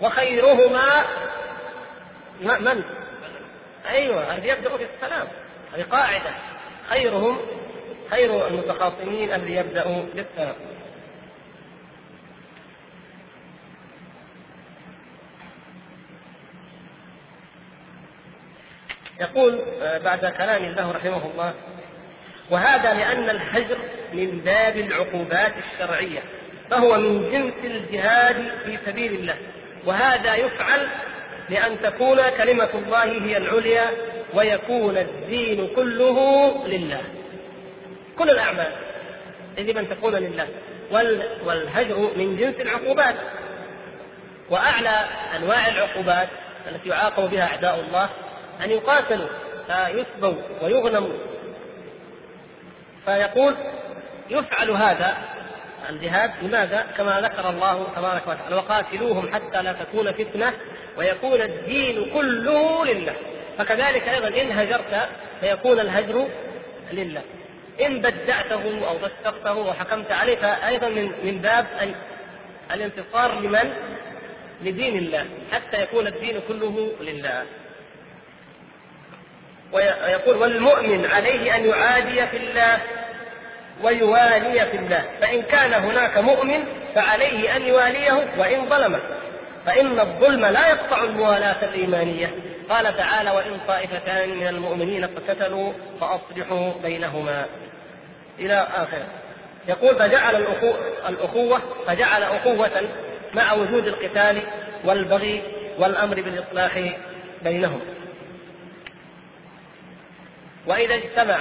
وخيرهما 0.02 1.04
من؟ 2.42 2.84
أيوه 3.90 4.36
الذي 4.36 4.48
يبدأ 4.48 4.78
في 4.78 4.86
السلام. 4.96 5.28
هذه 5.74 5.86
قاعدة. 5.92 6.32
خيرهم 6.90 7.38
خير 8.14 8.48
المتخاصمين 8.48 9.34
الذي 9.34 9.56
يبدأ 9.56 10.06
بالسلام 10.16 10.56
يقول 19.22 19.62
آه، 19.82 19.98
بعد 19.98 20.26
كلام 20.26 20.64
الله 20.64 20.92
رحمه 20.92 21.26
الله 21.34 21.54
وهذا 22.50 22.94
لأن 22.94 23.30
الهجر 23.30 23.78
من 24.14 24.42
باب 24.46 24.78
العقوبات 24.78 25.54
الشرعية 25.58 26.24
فهو 26.70 26.98
من 26.98 27.32
جنس 27.32 27.54
الجهاد 27.64 28.52
في 28.66 28.78
سبيل 28.86 29.14
الله 29.14 29.36
وهذا 29.86 30.36
يفعل 30.36 30.88
لأن 31.50 31.82
تكون 31.82 32.18
كلمة 32.38 32.70
الله 32.74 33.04
هي 33.04 33.38
العليا 33.38 33.86
ويكون 34.34 34.98
الدين 34.98 35.68
كله 35.76 36.18
لله. 36.68 37.02
كل 38.18 38.30
الأعمال. 38.30 38.72
يجب 39.58 39.78
أن 39.78 39.90
تكون 39.90 40.16
لله 40.16 40.48
والهجر 41.46 42.12
من 42.16 42.38
جنس 42.38 42.56
العقوبات. 42.56 43.16
وأعلى 44.50 45.06
أنواع 45.36 45.68
العقوبات 45.68 46.28
التي 46.72 46.90
يعاقب 46.90 47.30
بها 47.30 47.44
أعداء 47.44 47.80
الله 47.80 48.10
أن 48.64 48.72
يقاتلوا 48.72 49.28
فيسبوا 49.68 50.36
ويغنموا. 50.62 51.18
فيقول 53.06 53.56
يفعل 54.30 54.70
هذا 54.70 55.18
الجهاد 55.90 56.32
لماذا؟ 56.42 56.86
كما 56.98 57.22
ذكر 57.22 57.50
الله 57.50 57.88
تبارك 57.96 58.28
وتعالى 58.28 58.56
وقاتلوهم 58.56 59.34
حتى 59.34 59.62
لا 59.62 59.74
تكون 59.74 60.12
فتنة 60.12 60.54
ويكون 60.98 61.42
الدين 61.42 62.12
كله 62.14 62.86
لله. 62.86 63.16
فكذلك 63.58 64.08
أيضا 64.08 64.28
إن 64.28 64.52
هجرت 64.52 65.10
فيكون 65.40 65.80
الهجر 65.80 66.28
لله. 66.92 67.22
إن 67.82 68.02
بدعته 68.02 68.88
أو 68.88 69.00
فسقته 69.00 69.54
وحكمت 69.54 70.12
عليه 70.12 70.36
فأيضا 70.36 70.90
من 70.90 71.12
من 71.24 71.42
باب 71.42 71.66
الانتصار 72.72 73.40
لمن؟ 73.40 73.74
لدين 74.64 74.98
الله 74.98 75.26
حتى 75.52 75.82
يكون 75.82 76.08
الدين 76.08 76.42
كله 76.48 76.92
لله. 77.02 77.46
ويقول 79.72 80.38
والمؤمن 80.38 81.06
عليه 81.06 81.56
أن 81.56 81.66
يعادي 81.66 82.28
في 82.28 82.38
الله 82.38 82.78
ويوالي 83.84 84.66
في 84.66 84.78
الله. 84.78 85.06
فإن 85.22 85.42
كان 85.42 85.74
هناك 85.74 86.18
مؤمن 86.18 86.64
فعليه 86.96 87.56
أن 87.56 87.62
يواليه 87.62 88.28
وإن 88.38 88.70
ظلمه 88.70 89.00
فإن 89.66 90.00
الظلم 90.00 90.46
لا 90.46 90.68
يقطع 90.68 91.04
الموالاة 91.04 91.66
الإيمانية. 91.66 92.36
قال 92.70 92.98
تعالى 92.98 93.32
وإن 93.32 93.60
طائفتان 93.68 94.30
من 94.30 94.48
المؤمنين 94.48 95.04
اقتتلوا 95.04 95.74
فأصلحوا 96.02 96.74
بينهما. 96.84 97.46
إلى 98.40 98.68
آخره. 98.76 99.08
يقول 99.68 99.96
فجعل 99.96 100.36
الأخوة, 100.36 100.76
الأخوة 101.10 101.62
فجعل 101.88 102.24
أخوة 102.24 102.90
مع 103.34 103.54
وجود 103.54 103.88
القتال 103.88 104.42
والبغي 104.86 105.44
والأمر 105.80 106.22
بالإصلاح 106.22 106.94
بينهم. 107.42 107.82
وإذا 110.68 110.96
اجتمع 110.96 111.38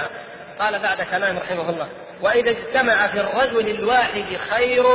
قال 0.59 0.79
بعد 0.79 1.01
كلام 1.01 1.37
رحمه 1.37 1.69
الله 1.69 1.87
وإذا 2.21 2.49
اجتمع 2.49 3.07
في 3.07 3.19
الرجل 3.19 3.69
الواحد 3.69 4.37
خير 4.49 4.85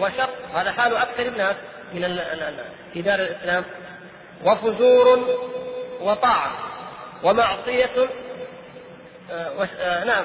وشر. 0.00 0.28
هذا 0.54 0.72
حال 0.72 0.96
أكثر 0.96 1.26
الناس 1.26 1.56
من 1.94 2.20
في 2.92 3.02
دار 3.02 3.20
الإسلام. 3.20 3.64
وفجور 4.44 5.36
وطاعة 6.00 6.52
ومعصية 7.22 7.90
آه، 9.30 9.68
آه، 9.80 10.04
نعم. 10.04 10.24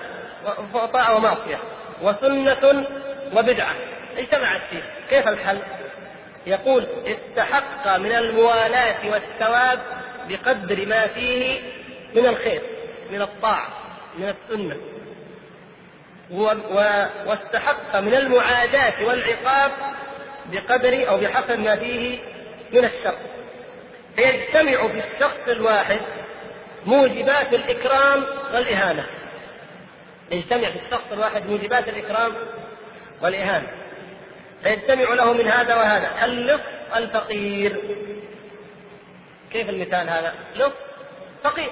وطاعة 0.73 1.15
ومعصية 1.15 1.59
وسنة 2.01 2.85
وبدعة. 3.35 3.75
اجتمعت 4.17 4.61
فيه. 4.69 4.83
كيف 5.09 5.27
الحل؟ 5.27 5.59
يقول 6.47 6.87
استحق 7.05 7.97
من 7.97 8.11
الموالاة 8.11 9.09
والثواب 9.11 9.79
بقدر 10.29 10.85
ما 10.85 11.07
فيه 11.07 11.59
من 12.15 12.25
الخير 12.25 12.61
من 13.11 13.21
الطاعة 13.21 13.67
من 14.17 14.35
السنة. 14.35 14.75
واستحق 17.25 17.99
من 17.99 18.15
المعاداة 18.15 19.05
والعقاب 19.05 19.71
بقدر 20.45 21.09
أو 21.09 21.17
بحسب 21.17 21.59
ما 21.59 21.75
فيه 21.75 22.19
من 22.73 22.85
الشر. 22.85 23.15
فيجتمع 24.15 24.87
في 24.87 25.03
الشخص 25.13 25.47
الواحد 25.47 25.99
موجبات 26.85 27.53
الإكرام 27.53 28.25
والإهانة. 28.53 29.05
يجتمع 30.31 30.69
في 30.69 30.79
الشخص 30.85 31.11
الواحد 31.11 31.45
موجبات 31.45 31.87
الإكرام 31.87 32.33
والإهانة. 33.21 33.67
فيجتمع 34.63 35.13
له 35.13 35.33
من 35.33 35.47
هذا 35.47 35.75
وهذا. 35.75 36.25
اللص 36.25 36.61
الفقير. 36.95 37.81
كيف 39.51 39.69
المثال 39.69 40.09
هذا؟ 40.09 40.33
لص 40.55 40.71
فقير. 41.43 41.71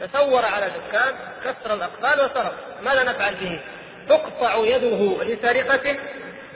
تسور 0.00 0.44
على 0.44 0.66
دكان 0.66 1.14
كسر 1.44 1.74
الأقفال 1.74 2.24
وسرق 2.24 2.54
ماذا 2.82 3.02
نفعل 3.02 3.34
به؟ 3.34 3.60
تقطع 4.08 4.56
يده 4.56 5.24
لسرقته 5.24 5.96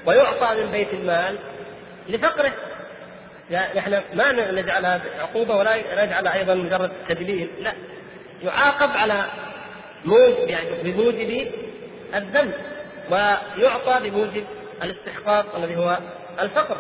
ويعطى 0.06 0.62
من 0.62 0.70
بيت 0.70 0.92
المال 0.92 1.38
لفقره. 2.08 2.52
نحن 3.50 4.02
ما 4.14 4.52
نجعلها 4.52 5.00
عقوبة 5.20 5.56
ولا 5.56 6.04
نجعلها 6.04 6.34
أيضا 6.34 6.54
مجرد 6.54 6.92
تدليل. 7.08 7.50
لا. 7.60 7.72
يعاقب 8.42 8.90
على 8.90 9.24
موجب 10.04 10.50
يعني 10.50 10.70
بموجب 10.82 11.50
الذنب 12.14 12.54
ويعطى 13.10 14.10
بموجب 14.10 14.44
الاستحقاق 14.82 15.56
الذي 15.56 15.76
هو 15.76 15.98
الفقر. 16.40 16.76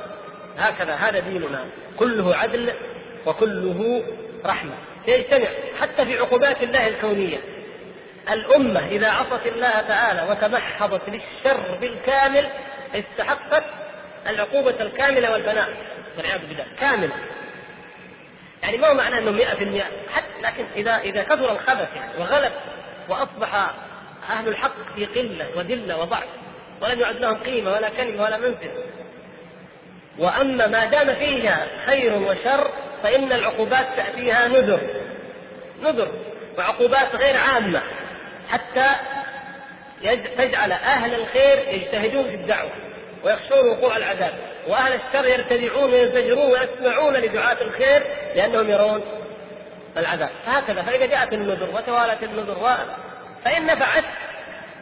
هكذا 0.58 0.94
هذا 0.94 1.18
ديننا. 1.18 1.64
كله 1.96 2.36
عدل 2.36 2.72
وكله 3.26 4.04
رحمة. 4.46 4.72
يجتمع 5.06 5.48
حتى 5.80 6.04
في 6.04 6.18
عقوبات 6.18 6.62
الله 6.62 6.86
الكونية. 6.86 7.38
الأمة 8.30 8.88
إذا 8.88 9.10
عصت 9.10 9.46
الله 9.46 9.80
تعالى 9.80 10.30
وتمحضت 10.30 11.02
للشر 11.08 11.78
بالكامل 11.80 12.48
استحقت 12.94 13.64
العقوبة 14.26 14.74
الكاملة 14.80 15.32
والبناء 15.32 15.68
والعياذ 16.16 16.40
بالله 16.48 16.66
كاملة. 16.80 17.14
يعني 18.62 18.76
ما 18.76 18.88
هو 18.88 18.94
معناه 18.94 19.18
إنه 19.18 19.30
100% 19.30 19.84
حتى 20.12 20.42
لكن 20.42 20.64
اذا 20.76 20.98
إذا 20.98 21.22
كثر 21.22 21.52
الخبث 21.52 21.96
يعني 21.96 22.10
وغلب 22.18 22.52
وأصبح 23.08 23.54
أهل 24.30 24.48
الحق 24.48 24.94
في 24.94 25.06
قلة 25.06 25.46
ودله 25.56 25.96
وضعف 25.96 26.28
ولم 26.82 27.00
يعد 27.00 27.16
لهم 27.16 27.34
قيمة 27.34 27.72
ولا 27.72 27.88
كلمة 27.88 28.22
ولا 28.22 28.38
منفذ 28.38 28.70
وأما 30.18 30.66
ما 30.66 30.84
دام 30.84 31.14
فيها 31.14 31.66
خير 31.86 32.12
وشر 32.12 32.70
فإن 33.02 33.32
العقوبات 33.32 33.86
تأتيها 33.96 34.48
نذر 34.48 34.80
نذر 35.82 36.08
وعقوبات 36.58 37.16
غير 37.16 37.36
عامة 37.36 37.82
حتى 38.48 38.86
تجعل 40.38 40.72
أهل 40.72 41.14
الخير 41.14 41.68
يجتهدون 41.68 42.24
في 42.24 42.34
الدعوة 42.34 42.70
ويخشون 43.24 43.68
وقوع 43.68 43.96
العذاب 43.96 44.34
وأهل 44.68 44.92
الشر 44.92 45.28
يرتدعون 45.28 45.92
وينزجرون 45.92 46.50
ويسمعون 46.50 47.14
لدعاة 47.14 47.56
الخير 47.60 48.02
لأنهم 48.34 48.70
يرون 48.70 49.02
العذاب. 49.96 50.30
فهكذا 50.46 50.82
فإذا 50.82 51.06
جاءت 51.06 51.32
النذر 51.32 51.70
وتوالت 51.74 52.22
النذر 52.22 52.58
و... 52.58 52.68
فإن 53.44 53.66
نفعت 53.66 54.04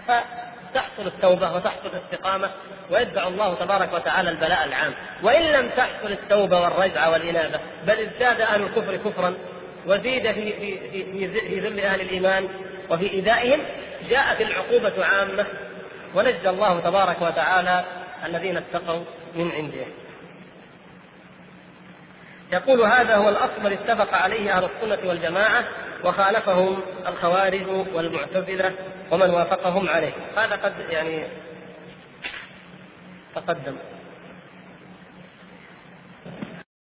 فتحصل 0.06 1.06
التوبة 1.06 1.54
وتحصل 1.54 1.88
الاستقامة 1.92 2.50
ويدفع 2.90 3.28
الله 3.28 3.54
تبارك 3.54 3.94
وتعالى 3.94 4.30
البلاء 4.30 4.64
العام. 4.64 4.92
وإن 5.22 5.42
لم 5.42 5.70
تحصل 5.76 6.12
التوبة 6.12 6.60
والرجعة 6.60 7.10
والإنابة 7.10 7.60
بل 7.86 7.98
ازداد 8.00 8.40
أهل 8.40 8.62
الكفر 8.62 8.96
كفرا 8.96 9.34
وزيد 9.86 10.32
في 10.32 10.52
في 10.52 10.90
في, 10.90 11.28
في 11.40 11.60
ذل 11.60 11.80
أهل 11.80 12.00
الإيمان 12.00 12.48
وفي 12.90 13.12
إيذائهم 13.12 13.60
جاءت 14.10 14.40
العقوبة 14.40 15.04
عامة 15.04 15.46
ونجى 16.14 16.48
الله 16.48 16.80
تبارك 16.80 17.22
وتعالى 17.22 17.84
الذين 18.26 18.56
اتقوا 18.56 19.04
من 19.34 19.52
عنده. 19.52 19.86
يقول 22.52 22.80
هذا 22.80 23.16
هو 23.16 23.28
الأصل 23.28 23.52
الذي 23.60 23.74
اتفق 23.74 24.14
عليه 24.14 24.52
أهل 24.52 24.64
السنة 24.64 25.08
والجماعة 25.08 25.64
وخالفهم 26.04 26.80
الخوارج 27.08 27.66
والمعتزلة 27.94 28.72
ومن 29.10 29.30
وافقهم 29.30 29.88
عليه. 29.88 30.12
هذا 30.36 30.56
قد 30.56 30.72
يعني 30.90 31.26
تقدم. 33.34 33.76